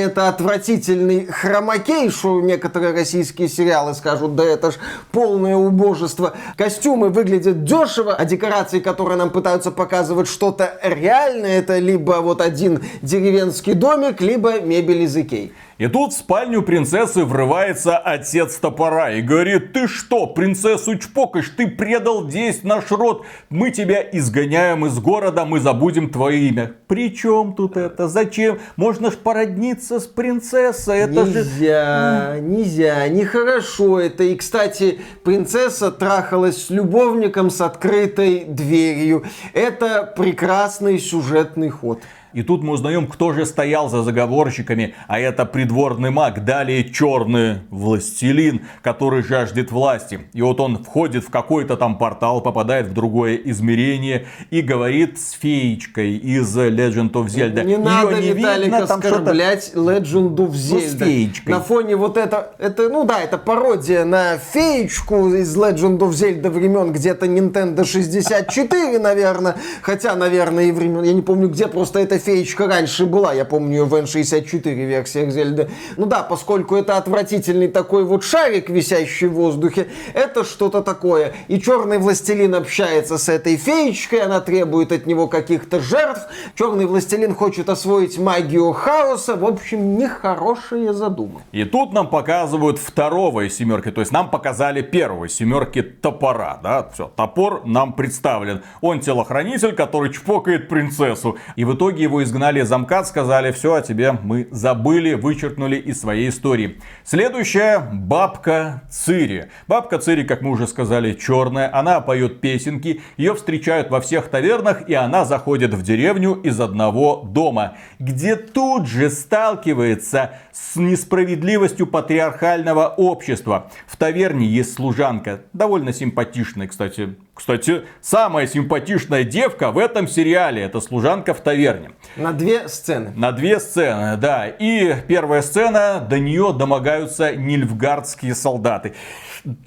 это 0.01 0.27
отвратительный 0.27 1.25
хромакей 1.27 2.09
что 2.09 2.41
некоторые 2.41 2.93
российские 2.93 3.47
сериалы 3.47 3.93
скажут, 3.93 4.35
да 4.35 4.43
это 4.43 4.71
ж 4.71 4.75
полное 5.11 5.55
убожество. 5.55 6.33
Костюмы 6.57 7.09
выглядят 7.09 7.63
дешево, 7.63 8.13
а 8.13 8.25
декорации, 8.25 8.79
которые 8.79 9.17
нам 9.17 9.29
пытаются 9.29 9.71
показывать 9.71 10.27
что-то 10.27 10.79
реальное, 10.83 11.59
это 11.59 11.79
либо 11.79 12.21
вот 12.21 12.41
один 12.41 12.83
деревенский 13.01 13.73
домик, 13.73 14.21
либо 14.21 14.59
мебель 14.61 15.03
из 15.03 15.15
Икей. 15.15 15.53
И 15.81 15.87
тут 15.87 16.13
в 16.13 16.15
спальню 16.15 16.61
принцессы 16.61 17.25
врывается 17.25 17.97
отец 17.97 18.57
топора 18.57 19.13
и 19.13 19.23
говорит, 19.23 19.73
ты 19.73 19.87
что, 19.87 20.27
принцессу 20.27 20.95
чпокаешь, 20.95 21.49
ты 21.57 21.65
предал 21.65 22.27
весь 22.27 22.61
наш 22.61 22.91
род, 22.91 23.25
мы 23.49 23.71
тебя 23.71 23.99
изгоняем 24.11 24.85
из 24.85 24.99
города, 24.99 25.43
мы 25.43 25.59
забудем 25.59 26.11
твое 26.11 26.49
имя. 26.49 26.71
При 26.85 27.11
чем 27.11 27.55
тут 27.55 27.77
это? 27.77 28.07
Зачем? 28.07 28.59
Можно 28.75 29.09
ж 29.09 29.15
породниться 29.15 29.99
с 29.99 30.05
принцессой. 30.05 30.99
Это 30.99 31.23
нельзя, 31.23 32.35
же... 32.35 32.41
нельзя, 32.41 33.07
нехорошо 33.07 33.99
это. 33.99 34.23
И, 34.23 34.35
кстати, 34.35 35.01
принцесса 35.23 35.91
трахалась 35.91 36.67
с 36.67 36.69
любовником 36.69 37.49
с 37.49 37.59
открытой 37.59 38.43
дверью. 38.45 39.23
Это 39.53 40.13
прекрасный 40.15 40.99
сюжетный 40.99 41.69
ход. 41.69 42.01
И 42.33 42.43
тут 42.43 42.63
мы 42.63 42.73
узнаем, 42.73 43.07
кто 43.07 43.33
же 43.33 43.45
стоял 43.45 43.89
за 43.89 44.03
заговорщиками, 44.03 44.95
а 45.07 45.19
это 45.19 45.45
придворный 45.45 46.11
маг, 46.11 46.45
далее 46.45 46.89
черный 46.89 47.59
властелин, 47.69 48.61
который 48.81 49.23
жаждет 49.23 49.71
власти. 49.71 50.21
И 50.33 50.41
вот 50.41 50.59
он 50.59 50.83
входит 50.83 51.25
в 51.25 51.29
какой-то 51.29 51.75
там 51.75 51.97
портал, 51.97 52.41
попадает 52.41 52.87
в 52.87 52.93
другое 52.93 53.35
измерение 53.35 54.27
и 54.49 54.61
говорит 54.61 55.19
с 55.19 55.31
феечкой 55.31 56.15
из 56.15 56.55
Legend 56.57 57.11
of 57.11 57.25
Zelda. 57.25 57.63
Не 57.63 57.73
Ее 57.73 57.77
надо, 57.77 58.21
не 58.21 58.33
Виталик, 58.33 58.65
видно, 58.65 58.83
оскорблять 58.83 59.71
Legend 59.75 60.35
of 60.35 60.51
Zelda. 60.51 60.73
Ну, 60.73 60.79
с 60.79 60.97
феечкой. 60.97 61.53
На 61.53 61.59
фоне 61.61 61.95
вот 61.95 62.17
это, 62.17 62.53
это, 62.59 62.89
ну 62.89 63.03
да, 63.03 63.21
это 63.21 63.37
пародия 63.37 64.05
на 64.05 64.37
феечку 64.37 65.33
из 65.33 65.55
Legend 65.57 65.99
of 65.99 66.09
Zelda 66.11 66.49
времен 66.49 66.93
где-то 66.93 67.25
Nintendo 67.25 67.85
64, 67.85 68.99
наверное. 68.99 69.55
Хотя, 69.81 70.15
наверное, 70.15 70.65
и 70.65 70.71
времен, 70.71 71.03
я 71.03 71.13
не 71.13 71.21
помню 71.21 71.49
где, 71.49 71.67
просто 71.67 71.99
это 71.99 72.20
феечка 72.21 72.67
раньше 72.67 73.05
была, 73.05 73.33
я 73.33 73.45
помню 73.45 73.79
ее 73.79 73.85
в 73.85 73.93
N64 73.93 74.73
версиях 74.73 75.31
Зельды. 75.31 75.69
Ну 75.97 76.05
да, 76.05 76.23
поскольку 76.23 76.75
это 76.75 76.97
отвратительный 76.97 77.67
такой 77.67 78.03
вот 78.03 78.23
шарик, 78.23 78.69
висящий 78.69 79.27
в 79.27 79.33
воздухе, 79.33 79.87
это 80.13 80.43
что-то 80.43 80.81
такое. 80.81 81.33
И 81.47 81.59
черный 81.59 81.97
властелин 81.97 82.55
общается 82.55 83.17
с 83.17 83.29
этой 83.29 83.57
феечкой, 83.57 84.21
она 84.21 84.39
требует 84.39 84.91
от 84.91 85.05
него 85.05 85.27
каких-то 85.27 85.79
жертв. 85.79 86.21
Черный 86.55 86.85
властелин 86.85 87.35
хочет 87.35 87.69
освоить 87.69 88.17
магию 88.17 88.71
хаоса. 88.73 89.35
В 89.35 89.45
общем, 89.45 89.97
нехорошие 89.97 90.93
задумы. 90.93 91.41
И 91.51 91.63
тут 91.63 91.93
нам 91.93 92.09
показывают 92.09 92.79
второго 92.79 93.47
из 93.47 93.55
семерки. 93.55 93.91
То 93.91 94.01
есть 94.01 94.11
нам 94.11 94.29
показали 94.29 94.81
первого 94.81 95.27
семерки 95.27 95.81
топора. 95.81 96.59
Да? 96.61 96.89
Все, 96.93 97.11
топор 97.15 97.61
нам 97.65 97.93
представлен. 97.93 98.61
Он 98.81 98.99
телохранитель, 98.99 99.73
который 99.73 100.11
чпокает 100.11 100.69
принцессу. 100.69 101.37
И 101.55 101.65
в 101.65 101.75
итоге 101.75 102.07
его 102.11 102.23
изгнали 102.23 102.61
из 102.61 102.69
МКАД, 102.69 103.07
сказали, 103.07 103.53
все, 103.53 103.75
о 103.75 103.81
тебе 103.81 104.11
мы 104.11 104.49
забыли, 104.51 105.13
вычеркнули 105.13 105.77
из 105.77 106.01
своей 106.01 106.27
истории. 106.27 106.77
Следующая 107.05 107.79
бабка 107.79 108.83
Цири. 108.89 109.47
Бабка 109.67 109.97
Цири, 109.97 110.23
как 110.23 110.41
мы 110.41 110.51
уже 110.51 110.67
сказали, 110.67 111.13
черная, 111.13 111.73
она 111.73 112.01
поет 112.01 112.41
песенки, 112.41 113.01
ее 113.15 113.33
встречают 113.33 113.89
во 113.89 114.01
всех 114.01 114.27
тавернах, 114.27 114.89
и 114.89 114.93
она 114.93 115.23
заходит 115.23 115.73
в 115.73 115.83
деревню 115.83 116.33
из 116.33 116.59
одного 116.59 117.23
дома, 117.23 117.77
где 117.97 118.35
тут 118.35 118.87
же 118.87 119.09
сталкивается 119.09 120.31
с 120.51 120.75
несправедливостью 120.75 121.87
патриархального 121.87 122.87
общества. 122.89 123.71
В 123.87 123.95
таверне 123.95 124.47
есть 124.47 124.73
служанка, 124.73 125.43
довольно 125.53 125.93
симпатичная, 125.93 126.67
кстати, 126.67 127.15
кстати, 127.41 127.85
самая 128.01 128.45
симпатичная 128.45 129.23
девка 129.23 129.71
в 129.71 129.79
этом 129.79 130.07
сериале 130.07 130.61
это 130.61 130.79
служанка 130.79 131.33
в 131.33 131.41
таверне. 131.41 131.89
На 132.15 132.33
две 132.33 132.67
сцены. 132.67 133.13
На 133.15 133.31
две 133.31 133.59
сцены, 133.59 134.15
да. 134.15 134.45
И 134.45 134.93
первая 135.07 135.41
сцена, 135.41 136.05
до 136.07 136.19
нее 136.19 136.53
домогаются 136.55 137.35
нильфгардские 137.35 138.35
солдаты. 138.35 138.93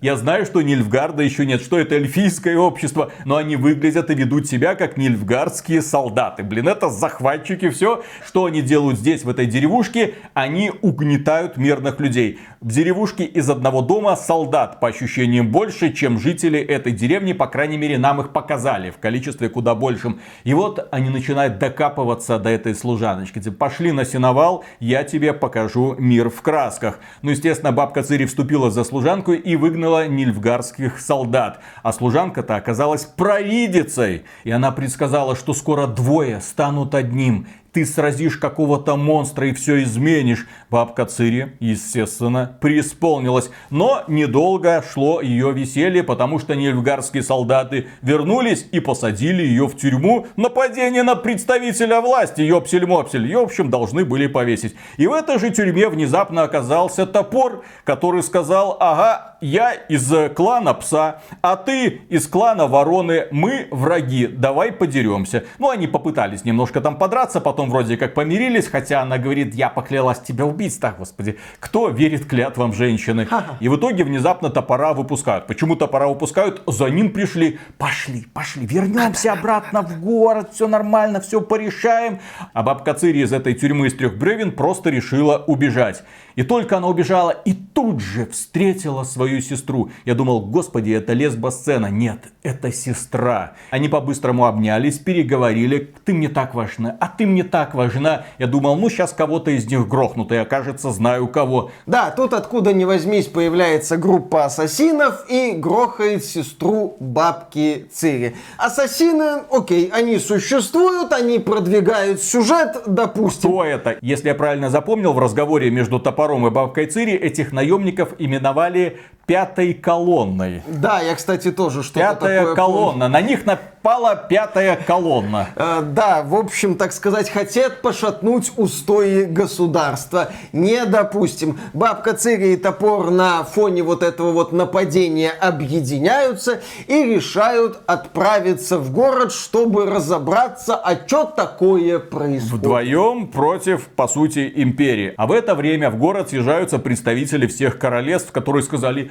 Я 0.00 0.16
знаю, 0.16 0.46
что 0.46 0.62
Нильфгарда 0.62 1.22
еще 1.22 1.44
нет, 1.44 1.60
что 1.60 1.78
это 1.78 1.96
эльфийское 1.96 2.56
общество, 2.56 3.10
но 3.24 3.36
они 3.36 3.56
выглядят 3.56 4.08
и 4.10 4.14
ведут 4.14 4.46
себя 4.46 4.76
как 4.76 4.96
нильфгардские 4.96 5.82
солдаты. 5.82 6.44
Блин, 6.44 6.68
это 6.68 6.90
захватчики, 6.90 7.70
все. 7.70 8.04
Что 8.24 8.44
они 8.44 8.62
делают 8.62 8.98
здесь, 8.98 9.24
в 9.24 9.28
этой 9.28 9.46
деревушке? 9.46 10.14
Они 10.32 10.70
угнетают 10.80 11.56
мирных 11.56 11.98
людей. 11.98 12.38
В 12.60 12.68
деревушке 12.68 13.24
из 13.24 13.50
одного 13.50 13.82
дома 13.82 14.14
солдат, 14.14 14.78
по 14.78 14.88
ощущениям, 14.88 15.50
больше, 15.50 15.92
чем 15.92 16.20
жители 16.20 16.60
этой 16.60 16.92
деревни, 16.92 17.32
по 17.32 17.48
крайней 17.48 17.76
мере, 17.76 17.98
нам 17.98 18.20
их 18.20 18.30
показали 18.30 18.90
в 18.90 18.98
количестве 18.98 19.48
куда 19.48 19.74
большим. 19.74 20.20
И 20.44 20.54
вот 20.54 20.86
они 20.92 21.10
начинают 21.10 21.58
докапываться 21.58 22.38
до 22.38 22.48
этой 22.48 22.76
служаночки. 22.76 23.40
Типа, 23.40 23.56
пошли 23.56 23.90
на 23.90 24.04
сеновал, 24.04 24.64
я 24.78 25.02
тебе 25.02 25.32
покажу 25.32 25.96
мир 25.98 26.30
в 26.30 26.42
красках. 26.42 27.00
Ну, 27.22 27.32
естественно, 27.32 27.72
бабка 27.72 28.04
Цири 28.04 28.26
вступила 28.26 28.70
за 28.70 28.84
служанку 28.84 29.32
и 29.32 29.56
выгнала 29.64 30.06
нильфгарских 30.08 31.00
солдат. 31.00 31.60
А 31.82 31.94
служанка-то 31.94 32.56
оказалась 32.56 33.06
провидицей. 33.06 34.24
И 34.44 34.50
она 34.50 34.72
предсказала, 34.72 35.34
что 35.34 35.54
скоро 35.54 35.86
двое 35.86 36.42
станут 36.42 36.94
одним 36.94 37.46
ты 37.74 37.84
сразишь 37.84 38.36
какого-то 38.36 38.94
монстра 38.94 39.48
и 39.48 39.52
все 39.52 39.82
изменишь. 39.82 40.46
Бабка 40.70 41.06
Цири, 41.06 41.56
естественно, 41.58 42.56
преисполнилась. 42.60 43.50
Но 43.68 44.04
недолго 44.06 44.82
шло 44.92 45.20
ее 45.20 45.50
веселье, 45.50 46.04
потому 46.04 46.38
что 46.38 46.54
нильфгарские 46.54 47.24
солдаты 47.24 47.88
вернулись 48.00 48.64
и 48.70 48.78
посадили 48.78 49.42
ее 49.42 49.66
в 49.66 49.76
тюрьму. 49.76 50.28
Нападение 50.36 51.02
на 51.02 51.16
представителя 51.16 52.00
власти, 52.00 52.42
ёпсель-мопсель. 52.42 53.26
Ее, 53.26 53.40
в 53.40 53.44
общем, 53.44 53.70
должны 53.70 54.04
были 54.04 54.28
повесить. 54.28 54.76
И 54.96 55.08
в 55.08 55.12
этой 55.12 55.40
же 55.40 55.50
тюрьме 55.50 55.88
внезапно 55.88 56.44
оказался 56.44 57.06
топор, 57.06 57.64
который 57.82 58.22
сказал, 58.22 58.76
ага, 58.78 59.36
я 59.40 59.72
из 59.72 60.10
клана 60.34 60.74
пса, 60.74 61.20
а 61.42 61.56
ты 61.56 62.02
из 62.08 62.26
клана 62.28 62.66
вороны, 62.66 63.26
мы 63.30 63.66
враги, 63.70 64.26
давай 64.26 64.72
подеремся. 64.72 65.44
Ну, 65.58 65.70
они 65.70 65.86
попытались 65.86 66.44
немножко 66.44 66.80
там 66.80 66.96
подраться, 66.96 67.40
потом 67.40 67.63
вроде 67.70 67.96
как 67.96 68.14
помирились, 68.14 68.66
хотя 68.66 69.02
она 69.02 69.18
говорит, 69.18 69.54
я 69.54 69.68
поклялась 69.68 70.20
тебя 70.20 70.44
убить. 70.44 70.78
Так, 70.80 70.98
господи, 70.98 71.38
кто 71.60 71.88
верит 71.88 72.26
клятвам 72.26 72.72
женщины? 72.72 73.28
И 73.60 73.68
в 73.68 73.76
итоге 73.76 74.04
внезапно 74.04 74.50
топора 74.50 74.92
выпускают. 74.94 75.46
Почему 75.46 75.76
топора 75.76 76.08
выпускают? 76.08 76.62
За 76.66 76.86
ним 76.86 77.10
пришли. 77.10 77.58
Пошли, 77.78 78.26
пошли, 78.32 78.66
вернемся 78.66 79.32
обратно 79.32 79.82
в 79.82 80.00
город, 80.00 80.50
все 80.52 80.68
нормально, 80.68 81.20
все 81.20 81.40
порешаем. 81.40 82.20
А 82.52 82.62
бабка 82.62 82.94
Цири 82.94 83.20
из 83.20 83.32
этой 83.32 83.54
тюрьмы 83.54 83.88
из 83.88 83.94
трех 83.94 84.16
бревен 84.16 84.52
просто 84.52 84.90
решила 84.90 85.44
убежать. 85.46 86.04
И 86.36 86.42
только 86.42 86.78
она 86.78 86.88
убежала 86.88 87.30
и 87.30 87.52
тут 87.52 88.00
же 88.00 88.26
встретила 88.26 89.04
свою 89.04 89.40
сестру. 89.40 89.90
Я 90.04 90.14
думал, 90.14 90.40
господи, 90.40 90.90
это 90.90 91.12
лесбосцена. 91.12 91.86
Нет, 91.86 92.32
это 92.42 92.72
сестра. 92.72 93.52
Они 93.70 93.88
по-быстрому 93.88 94.46
обнялись, 94.46 94.98
переговорили. 94.98 95.94
Ты 96.04 96.12
мне 96.14 96.28
так 96.28 96.54
важна, 96.54 96.96
а 97.00 97.08
ты 97.08 97.26
мне 97.26 97.44
так 97.44 97.74
важна. 97.74 98.24
Я 98.38 98.46
думал, 98.46 98.76
ну 98.76 98.88
сейчас 98.88 99.12
кого-то 99.12 99.50
из 99.50 99.66
них 99.66 99.86
грохнут, 99.88 100.32
и 100.32 100.36
окажется, 100.36 100.90
знаю 100.90 101.28
кого. 101.28 101.70
Да, 101.86 102.10
тут 102.10 102.32
откуда 102.32 102.72
ни 102.72 102.84
возьмись 102.84 103.26
появляется 103.26 103.96
группа 103.96 104.44
ассасинов 104.44 105.26
и 105.28 105.52
грохает 105.52 106.24
сестру 106.24 106.96
бабки 107.00 107.86
Цири. 107.92 108.36
Ассасины, 108.58 109.42
окей, 109.50 109.90
они 109.92 110.18
существуют, 110.18 111.12
они 111.12 111.38
продвигают 111.38 112.20
сюжет, 112.22 112.82
допустим. 112.86 113.50
Кто 113.50 113.64
это? 113.64 113.96
Если 114.00 114.28
я 114.28 114.34
правильно 114.34 114.70
запомнил, 114.70 115.12
в 115.12 115.18
разговоре 115.18 115.70
между 115.70 116.00
топором 116.00 116.23
Топором 116.24 116.46
и 116.46 116.50
Бабкой 116.50 116.86
Цири 116.86 117.12
этих 117.12 117.52
наемников 117.52 118.14
именовали 118.18 118.96
пятой 119.26 119.74
колонной. 119.74 120.62
Да, 120.66 121.00
я, 121.00 121.14
кстати, 121.14 121.50
тоже 121.50 121.82
что-то 121.82 122.00
Пятая 122.00 122.40
такое 122.40 122.54
колонна. 122.54 122.90
помню. 122.92 123.08
На 123.08 123.20
них 123.20 123.46
напала 123.46 124.16
пятая 124.16 124.76
колонна. 124.76 125.48
Э, 125.56 125.82
да, 125.82 126.22
в 126.22 126.34
общем, 126.34 126.74
так 126.76 126.92
сказать, 126.92 127.30
хотят 127.30 127.82
пошатнуть 127.82 128.52
устои 128.56 129.24
государства. 129.24 130.30
Не 130.52 130.84
допустим. 130.84 131.58
Бабка 131.72 132.14
Цири 132.14 132.54
и 132.54 132.56
топор 132.56 133.10
на 133.10 133.44
фоне 133.44 133.82
вот 133.82 134.02
этого 134.02 134.32
вот 134.32 134.52
нападения 134.52 135.30
объединяются 135.30 136.60
и 136.86 137.04
решают 137.04 137.80
отправиться 137.86 138.78
в 138.78 138.92
город, 138.92 139.32
чтобы 139.32 139.86
разобраться, 139.86 140.76
а 140.76 140.96
что 141.06 141.24
такое 141.24 141.98
происходит. 141.98 142.64
Вдвоем 142.64 143.28
против, 143.28 143.86
по 143.88 144.06
сути, 144.08 144.52
империи. 144.56 145.14
А 145.16 145.26
в 145.26 145.32
это 145.32 145.54
время 145.54 145.90
в 145.90 145.96
город 145.96 146.30
съезжаются 146.30 146.78
представители 146.78 147.46
всех 147.46 147.78
королевств, 147.78 148.32
которые 148.32 148.62
сказали, 148.62 149.10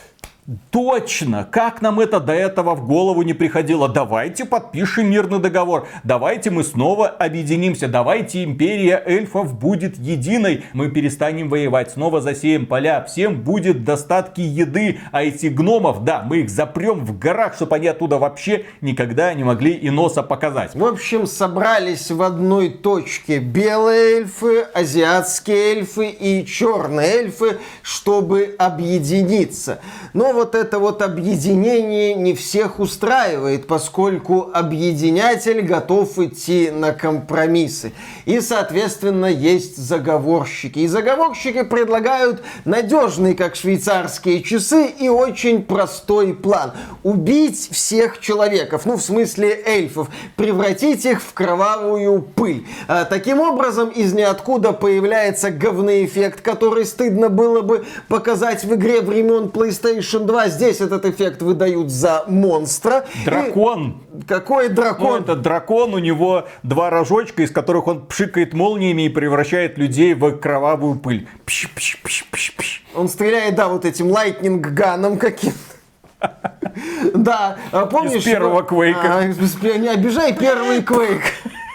Точно! 0.71 1.47
Как 1.49 1.83
нам 1.83 1.99
это 1.99 2.19
до 2.19 2.33
этого 2.33 2.73
в 2.73 2.87
голову 2.87 3.21
не 3.21 3.33
приходило? 3.33 3.87
Давайте 3.87 4.43
подпишем 4.43 5.09
мирный 5.09 5.37
договор. 5.37 5.87
Давайте 6.03 6.49
мы 6.49 6.63
снова 6.63 7.07
объединимся. 7.07 7.87
Давайте 7.87 8.43
империя 8.43 9.01
эльфов 9.05 9.57
будет 9.57 9.99
единой. 9.99 10.65
Мы 10.73 10.89
перестанем 10.89 11.47
воевать. 11.47 11.91
Снова 11.91 12.21
засеем 12.21 12.65
поля. 12.65 13.03
Всем 13.03 13.41
будет 13.41 13.83
достатки 13.83 14.41
еды. 14.41 14.99
А 15.11 15.23
эти 15.23 15.45
гномов, 15.45 16.03
да, 16.03 16.23
мы 16.23 16.39
их 16.39 16.49
запрем 16.49 17.05
в 17.05 17.19
горах, 17.19 17.53
чтобы 17.55 17.75
они 17.75 17.87
оттуда 17.87 18.17
вообще 18.17 18.65
никогда 18.81 19.31
не 19.35 19.43
могли 19.43 19.73
и 19.73 19.91
носа 19.91 20.23
показать. 20.23 20.73
В 20.73 20.83
общем, 20.83 21.27
собрались 21.27 22.09
в 22.09 22.21
одной 22.23 22.69
точке 22.69 23.37
белые 23.37 24.17
эльфы, 24.21 24.61
азиатские 24.73 25.75
эльфы 25.75 26.09
и 26.09 26.43
черные 26.47 27.09
эльфы, 27.09 27.59
чтобы 27.83 28.55
объединиться. 28.57 29.79
Но 30.13 30.30
вот 30.31 30.55
это 30.55 30.79
вот 30.79 31.01
объединение 31.01 32.13
не 32.13 32.33
всех 32.33 32.79
устраивает, 32.79 33.67
поскольку 33.67 34.49
объединятель 34.53 35.61
готов 35.61 36.17
идти 36.19 36.71
на 36.71 36.93
компромиссы. 36.93 37.93
И, 38.25 38.41
соответственно, 38.41 39.25
есть 39.25 39.77
заговорщики. 39.77 40.79
И 40.79 40.87
заговорщики 40.87 41.63
предлагают 41.63 42.43
надежный, 42.65 43.35
как 43.35 43.55
швейцарские 43.55 44.43
часы, 44.43 44.87
и 44.87 45.09
очень 45.09 45.63
простой 45.63 46.33
план. 46.33 46.71
Убить 47.03 47.69
всех 47.71 48.19
человеков, 48.19 48.85
ну, 48.85 48.97
в 48.97 49.01
смысле 49.01 49.61
эльфов, 49.65 50.09
превратить 50.35 51.05
их 51.05 51.21
в 51.21 51.33
кровавую 51.33 52.21
пыль. 52.21 52.65
А, 52.87 53.05
таким 53.05 53.39
образом, 53.39 53.89
из 53.89 54.13
ниоткуда 54.13 54.73
появляется 54.73 55.51
говный-эффект, 55.51 56.41
который 56.41 56.85
стыдно 56.85 57.29
было 57.29 57.61
бы 57.61 57.85
показать 58.07 58.63
в 58.63 58.73
игре 58.75 59.01
времен 59.01 59.45
PlayStation 59.45 60.20
2. 60.25 60.49
Здесь 60.49 60.81
этот 60.81 61.05
эффект 61.05 61.41
выдают 61.41 61.89
за 61.89 62.23
монстра. 62.27 63.05
Дракон. 63.25 64.01
И... 64.13 64.23
Какой 64.23 64.69
дракон? 64.69 65.11
Ну, 65.11 65.17
это 65.19 65.35
дракон, 65.35 65.93
у 65.93 65.99
него 65.99 66.47
два 66.63 66.89
рожочка, 66.89 67.43
из 67.43 67.51
которых 67.51 67.87
он 67.87 68.05
пшикает 68.05 68.53
молниями 68.53 69.03
и 69.03 69.09
превращает 69.09 69.77
людей 69.77 70.13
в 70.13 70.37
кровавую 70.37 70.99
пыль. 70.99 71.27
Пш, 71.45 71.69
пш, 71.73 71.97
пш, 72.03 72.25
пш, 72.31 72.53
пш. 72.55 72.83
Он 72.95 73.07
стреляет, 73.07 73.55
да, 73.55 73.67
вот 73.67 73.85
этим 73.85 74.09
лайтнинг-ганом 74.11 75.17
каким 75.17 75.53
Да, 77.13 77.57
а 77.71 77.85
помнишь... 77.85 78.19
Из 78.19 78.23
первого 78.23 78.63
Квейка. 78.63 79.17
А, 79.17 79.25
не 79.25 79.87
обижай 79.87 80.33
первый 80.33 80.81
Квейк. 80.81 81.21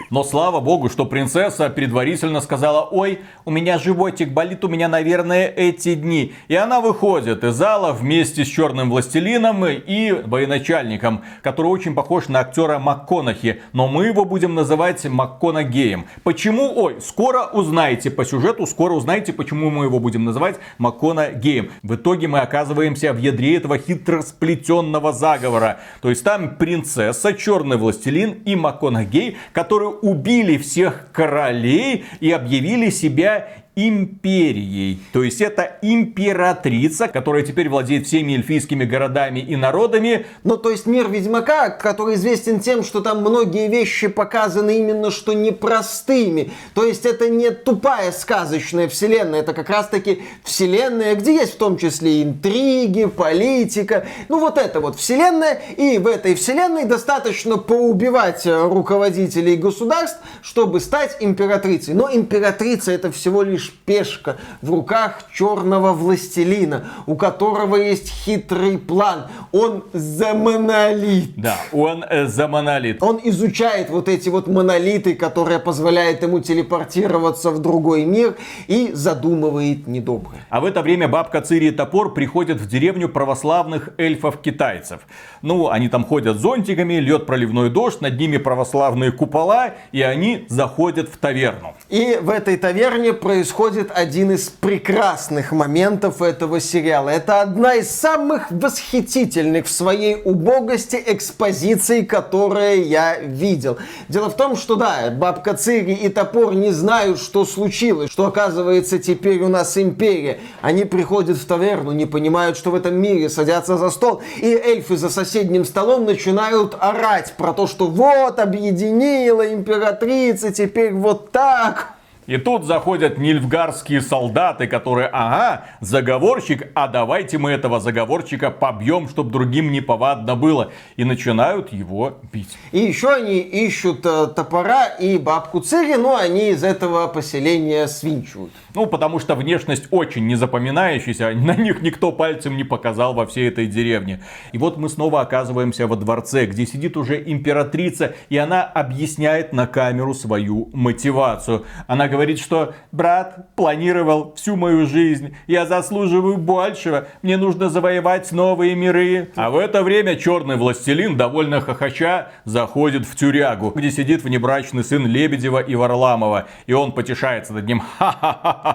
Но 0.09 0.23
слава 0.23 0.59
богу, 0.59 0.89
что 0.89 1.05
принцесса 1.05 1.69
предварительно 1.69 2.39
сказала, 2.41 2.87
ой, 2.89 3.19
у 3.45 3.51
меня 3.51 3.77
животик 3.77 4.31
болит, 4.31 4.63
у 4.63 4.69
меня, 4.69 4.87
наверное, 4.87 5.47
эти 5.47 5.95
дни. 5.95 6.33
И 6.47 6.55
она 6.55 6.79
выходит 6.79 7.43
из 7.43 7.55
зала 7.55 7.91
вместе 7.91 8.45
с 8.45 8.47
черным 8.47 8.89
властелином 8.89 9.65
и 9.65 10.11
военачальником, 10.25 11.23
который 11.41 11.67
очень 11.67 11.93
похож 11.93 12.29
на 12.29 12.39
актера 12.39 12.79
МакКонахи. 12.79 13.61
Но 13.73 13.87
мы 13.87 14.05
его 14.05 14.23
будем 14.23 14.55
называть 14.55 15.03
МакКонагеем. 15.05 16.05
Почему? 16.23 16.71
Ой, 16.75 17.01
скоро 17.01 17.45
узнаете 17.51 18.09
по 18.09 18.23
сюжету, 18.23 18.65
скоро 18.65 18.93
узнаете, 18.93 19.33
почему 19.33 19.69
мы 19.69 19.85
его 19.85 19.99
будем 19.99 20.23
называть 20.23 20.55
МакКонагеем. 20.77 21.71
В 21.83 21.95
итоге 21.95 22.27
мы 22.27 22.39
оказываемся 22.39 23.11
в 23.13 23.17
ядре 23.17 23.57
этого 23.57 23.77
хитросплетенного 23.77 25.11
заговора. 25.11 25.79
То 26.01 26.09
есть 26.09 26.23
там 26.23 26.55
принцесса, 26.55 27.33
черный 27.33 27.77
властелин 27.77 28.31
и 28.45 28.55
МакКонагей, 28.55 29.37
который 29.51 29.96
убили 30.01 30.57
всех 30.57 31.09
королей 31.11 32.05
и 32.19 32.31
объявили 32.31 32.89
себя 32.89 33.49
империей. 33.77 34.99
То 35.13 35.23
есть 35.23 35.39
это 35.39 35.77
императрица, 35.83 37.07
которая 37.07 37.43
теперь 37.43 37.69
владеет 37.69 38.07
всеми 38.07 38.33
эльфийскими 38.33 38.85
городами 38.85 39.39
и 39.39 39.55
народами. 39.55 40.25
Ну, 40.43 40.57
то 40.57 40.71
есть 40.71 40.87
мир 40.87 41.07
Ведьмака, 41.09 41.69
который 41.69 42.15
известен 42.15 42.59
тем, 42.59 42.83
что 42.83 43.01
там 43.01 43.21
многие 43.21 43.67
вещи 43.67 44.07
показаны 44.07 44.79
именно 44.79 45.11
что 45.11 45.33
непростыми. 45.33 46.51
То 46.73 46.85
есть 46.85 47.05
это 47.05 47.29
не 47.29 47.51
тупая 47.51 48.11
сказочная 48.11 48.87
вселенная, 48.87 49.41
это 49.41 49.53
как 49.53 49.69
раз 49.69 49.87
таки 49.89 50.23
вселенная, 50.43 51.13
где 51.13 51.35
есть 51.35 51.53
в 51.53 51.57
том 51.57 51.77
числе 51.77 52.23
интриги, 52.23 53.05
политика. 53.05 54.07
Ну, 54.27 54.39
вот 54.39 54.57
это 54.57 54.79
вот 54.79 54.95
вселенная. 54.97 55.61
И 55.77 55.99
в 55.99 56.07
этой 56.07 56.33
вселенной 56.33 56.85
достаточно 56.85 57.57
поубивать 57.57 58.47
руководителей 58.47 59.55
государств, 59.55 60.19
чтобы 60.41 60.79
стать 60.79 61.17
императрицей. 61.19 61.93
Но 61.93 62.09
императрица 62.11 62.91
это 62.91 63.11
всего 63.11 63.43
лишь 63.43 63.66
пешка 63.71 64.37
в 64.61 64.71
руках 64.71 65.23
черного 65.33 65.93
властелина, 65.93 66.85
у 67.05 67.15
которого 67.15 67.75
есть 67.75 68.09
хитрый 68.09 68.77
план. 68.77 69.27
Он 69.51 69.83
за 69.93 70.33
монолит. 70.33 71.35
Да, 71.35 71.57
он 71.71 72.03
э, 72.03 72.27
за 72.27 72.47
монолит. 72.47 73.03
Он 73.03 73.19
изучает 73.23 73.89
вот 73.89 74.07
эти 74.09 74.29
вот 74.29 74.47
монолиты, 74.47 75.15
которые 75.15 75.59
позволяют 75.59 76.23
ему 76.23 76.39
телепортироваться 76.39 77.51
в 77.51 77.59
другой 77.59 78.05
мир 78.05 78.35
и 78.67 78.91
задумывает 78.93 79.87
недоброе. 79.87 80.45
А 80.49 80.61
в 80.61 80.65
это 80.65 80.81
время 80.81 81.07
бабка 81.07 81.41
Цири 81.41 81.67
и 81.67 81.71
топор 81.71 82.13
приходят 82.13 82.59
в 82.61 82.67
деревню 82.67 83.09
православных 83.09 83.89
эльфов-китайцев. 83.97 85.01
Ну, 85.41 85.69
они 85.69 85.89
там 85.89 86.05
ходят 86.05 86.37
зонтиками, 86.37 86.95
льет 86.95 87.25
проливной 87.25 87.69
дождь, 87.69 88.01
над 88.01 88.17
ними 88.19 88.37
православные 88.37 89.11
купола, 89.11 89.73
и 89.91 90.01
они 90.01 90.45
заходят 90.49 91.09
в 91.09 91.17
таверну. 91.17 91.75
И 91.89 92.17
в 92.21 92.29
этой 92.29 92.57
таверне 92.57 93.13
происходит 93.13 93.56
происходит 93.57 93.91
один 93.91 94.31
из 94.31 94.49
прекрасных 94.49 95.51
моментов 95.51 96.21
этого 96.21 96.59
сериала. 96.59 97.09
Это 97.09 97.41
одна 97.41 97.73
из 97.73 97.89
самых 97.89 98.51
восхитительных 98.51 99.65
в 99.65 99.71
своей 99.71 100.21
убогости 100.23 101.01
экспозиций, 101.03 102.05
которые 102.05 102.83
я 102.83 103.17
видел. 103.17 103.79
Дело 104.09 104.29
в 104.29 104.35
том, 104.35 104.55
что 104.55 104.75
да, 104.75 105.09
бабка 105.09 105.55
Цири 105.55 105.93
и 105.93 106.07
топор 106.09 106.53
не 106.53 106.69
знают, 106.69 107.19
что 107.19 107.45
случилось, 107.45 108.11
что 108.11 108.27
оказывается 108.27 108.99
теперь 108.99 109.41
у 109.41 109.47
нас 109.47 109.75
империя. 109.75 110.39
Они 110.61 110.85
приходят 110.85 111.37
в 111.37 111.45
таверну, 111.47 111.93
не 111.93 112.05
понимают, 112.05 112.57
что 112.57 112.69
в 112.69 112.75
этом 112.75 112.93
мире, 113.01 113.27
садятся 113.27 113.77
за 113.77 113.89
стол, 113.89 114.21
и 114.35 114.53
эльфы 114.53 114.97
за 114.97 115.09
соседним 115.09 115.65
столом 115.65 116.05
начинают 116.05 116.77
орать 116.79 117.33
про 117.35 117.53
то, 117.53 117.65
что 117.65 117.87
вот 117.87 118.37
объединила 118.37 119.51
императрица, 119.51 120.53
теперь 120.53 120.93
вот 120.93 121.31
так. 121.31 121.96
И 122.27 122.35
тут 122.35 122.65
заходят 122.65 123.17
нильфгарские 123.17 124.01
солдаты, 124.01 124.67
которые, 124.67 125.07
ага, 125.07 125.65
заговорщик, 125.79 126.69
а 126.75 126.89
давайте 126.89 127.37
мы 127.37 127.51
этого 127.51 127.79
заговорщика 127.79 128.51
побьем, 128.51 129.07
чтобы 129.07 129.31
другим 129.31 129.71
не 129.71 129.79
повадно 129.79 130.35
было. 130.35 130.71
И 130.97 131.05
начинают 131.05 131.71
его 131.71 132.17
бить. 132.33 132.57
И 132.73 132.79
еще 132.79 133.13
они 133.13 133.39
ищут 133.39 134.05
э, 134.05 134.27
топора 134.27 134.87
и 134.87 135.17
бабку 135.17 135.61
Цири, 135.61 135.95
но 135.95 136.17
они 136.17 136.49
из 136.49 136.65
этого 136.65 137.07
поселения 137.07 137.87
свинчивают. 137.87 138.51
Ну, 138.77 138.85
потому 138.85 139.17
что 139.17 139.33
внешность 139.33 139.87
очень 139.89 140.27
незапоминающаяся, 140.27 141.31
на 141.35 141.55
них 141.55 141.81
никто 141.81 142.11
пальцем 142.11 142.55
не 142.55 142.63
показал 142.63 143.15
во 143.15 143.25
всей 143.25 143.47
этой 143.47 143.65
деревне. 143.65 144.21
И 144.51 144.59
вот 144.59 144.77
мы 144.77 144.87
снова 144.87 145.21
оказываемся 145.21 145.87
во 145.87 145.95
дворце, 145.95 146.45
где 146.45 146.67
сидит 146.67 146.95
уже 146.95 147.19
императрица, 147.25 148.13
и 148.29 148.37
она 148.37 148.63
объясняет 148.63 149.51
на 149.51 149.65
камеру 149.65 150.13
свою 150.13 150.69
мотивацию. 150.73 151.65
Она 151.87 152.07
говорит, 152.07 152.37
что 152.37 152.75
брат 152.91 153.55
планировал 153.55 154.35
всю 154.35 154.55
мою 154.55 154.85
жизнь, 154.85 155.35
я 155.47 155.65
заслуживаю 155.65 156.37
большего, 156.37 157.07
мне 157.23 157.37
нужно 157.37 157.69
завоевать 157.69 158.31
новые 158.31 158.75
миры. 158.75 159.31
А 159.35 159.49
в 159.49 159.57
это 159.57 159.81
время 159.81 160.17
черный 160.17 160.55
властелин, 160.55 161.17
довольно 161.17 161.61
хохоча, 161.61 162.27
заходит 162.45 163.07
в 163.07 163.15
тюрягу, 163.15 163.71
где 163.75 163.89
сидит 163.89 164.23
внебрачный 164.23 164.83
сын 164.83 165.07
Лебедева 165.07 165.61
и 165.61 165.73
Варламова. 165.73 166.45
И 166.67 166.73
он 166.73 166.91
потешается 166.91 167.53
над 167.53 167.65
ним, 167.65 167.81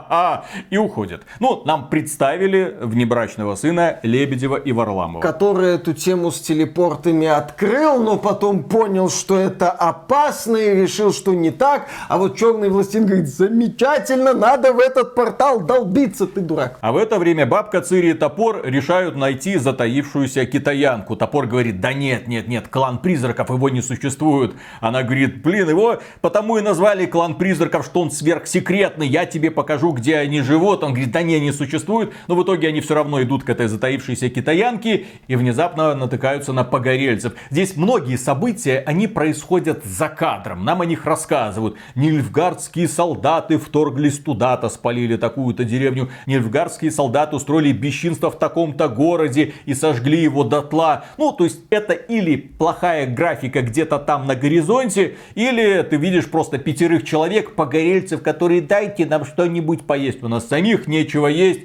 и 0.71 0.77
уходит. 0.77 1.23
Ну, 1.41 1.63
нам 1.65 1.89
представили 1.89 2.77
внебрачного 2.81 3.55
сына 3.55 4.01
Лебедева 4.03 4.57
и 4.57 4.73
Варламова. 4.73 5.23
Который 5.23 5.75
эту 5.75 5.93
тему 5.95 6.31
с 6.31 6.41
телепортами 6.41 7.27
открыл, 7.27 8.03
но 8.03 8.17
потом 8.17 8.65
понял, 8.65 9.11
что 9.11 9.39
это 9.39 9.71
опасно 9.71 10.57
и 10.57 10.83
решил, 10.83 11.13
что 11.13 11.35
не 11.35 11.51
так. 11.51 11.89
А 12.09 12.19
вот 12.19 12.37
черный 12.37 12.69
властелин 12.69 13.07
говорит, 13.07 13.29
замечательно, 13.29 14.33
надо 14.33 14.73
в 14.73 14.79
этот 14.79 15.15
портал 15.15 15.61
долбиться, 15.61 16.27
ты 16.27 16.41
дурак. 16.41 16.79
А 16.81 16.93
в 16.93 16.97
это 16.97 17.19
время 17.19 17.47
бабка 17.47 17.81
Цири 17.81 18.11
и 18.11 18.15
Топор 18.15 18.63
решают 18.65 19.17
найти 19.17 19.57
затаившуюся 19.57 20.47
китаянку. 20.47 21.17
Топор 21.17 21.47
говорит, 21.47 21.81
да 21.81 21.93
нет, 21.93 22.29
нет, 22.29 22.49
нет, 22.49 22.69
клан 22.69 22.99
призраков, 22.99 23.51
его 23.51 23.69
не 23.69 23.83
существует. 23.83 24.55
Она 24.81 25.03
говорит, 25.03 25.43
блин, 25.43 25.69
его 25.69 25.99
потому 26.21 26.59
и 26.59 26.63
назвали 26.63 27.07
клан 27.07 27.35
призраков, 27.35 27.85
что 27.85 28.01
он 28.01 28.11
сверхсекретный, 28.11 29.07
я 29.07 29.27
тебе 29.27 29.51
покажу, 29.51 29.82
где 29.91 30.19
они 30.19 30.43
живут. 30.43 30.85
Он 30.85 30.93
говорит, 30.93 31.11
да 31.11 31.23
не, 31.23 31.41
не 31.41 31.51
существует. 31.51 32.13
Но 32.29 32.37
в 32.37 32.45
итоге 32.45 32.69
они 32.69 32.81
все 32.81 32.95
равно 32.95 33.21
идут 33.23 33.43
к 33.43 33.51
этой 33.51 33.67
затаившейся 33.67 34.29
китаянке 34.29 35.07
и 35.27 35.35
внезапно 35.35 35.95
натыкаются 35.97 36.53
на 36.53 36.63
погорельцев. 36.63 37.33
Здесь 37.51 37.77
многие 37.77 38.17
события, 38.17 38.85
они 38.87 39.09
происходят 39.09 39.85
за 39.85 40.09
кадром. 40.09 40.65
Нам 40.65 40.83
о 40.83 40.87
них 40.87 41.07
рассказывают. 41.07 41.77
Нильфгардские 41.95 42.87
солдаты 42.87 43.59
вторглись 43.59 44.19
туда-то, 44.19 44.69
спалили 44.69 45.17
такую-то 45.17 45.65
деревню. 45.65 46.11
Нильфгарские 46.27 46.91
солдаты 46.91 47.37
устроили 47.37 47.73
бесчинство 47.73 48.31
в 48.31 48.39
таком-то 48.39 48.89
городе 48.89 49.55
и 49.65 49.75
сожгли 49.75 50.21
его 50.21 50.45
дотла. 50.45 51.05
Ну, 51.17 51.33
то 51.33 51.45
есть 51.45 51.61
это 51.71 51.95
или 51.95 52.37
плохая 52.37 53.07
графика 53.07 53.63
где-то 53.63 53.99
там 53.99 54.27
на 54.27 54.35
горизонте, 54.35 55.17
или 55.35 55.83
ты 55.83 55.97
видишь 55.97 56.31
просто 56.31 56.59
пятерых 56.59 57.05
человек, 57.05 57.55
погорельцев, 57.55 58.23
которые 58.23 58.61
дайте 58.61 59.07
нам 59.07 59.25
что-нибудь 59.25 59.62
поесть. 59.87 60.23
У 60.23 60.29
нас 60.29 60.49
самих 60.49 60.87
нечего 60.87 61.27
есть. 61.27 61.61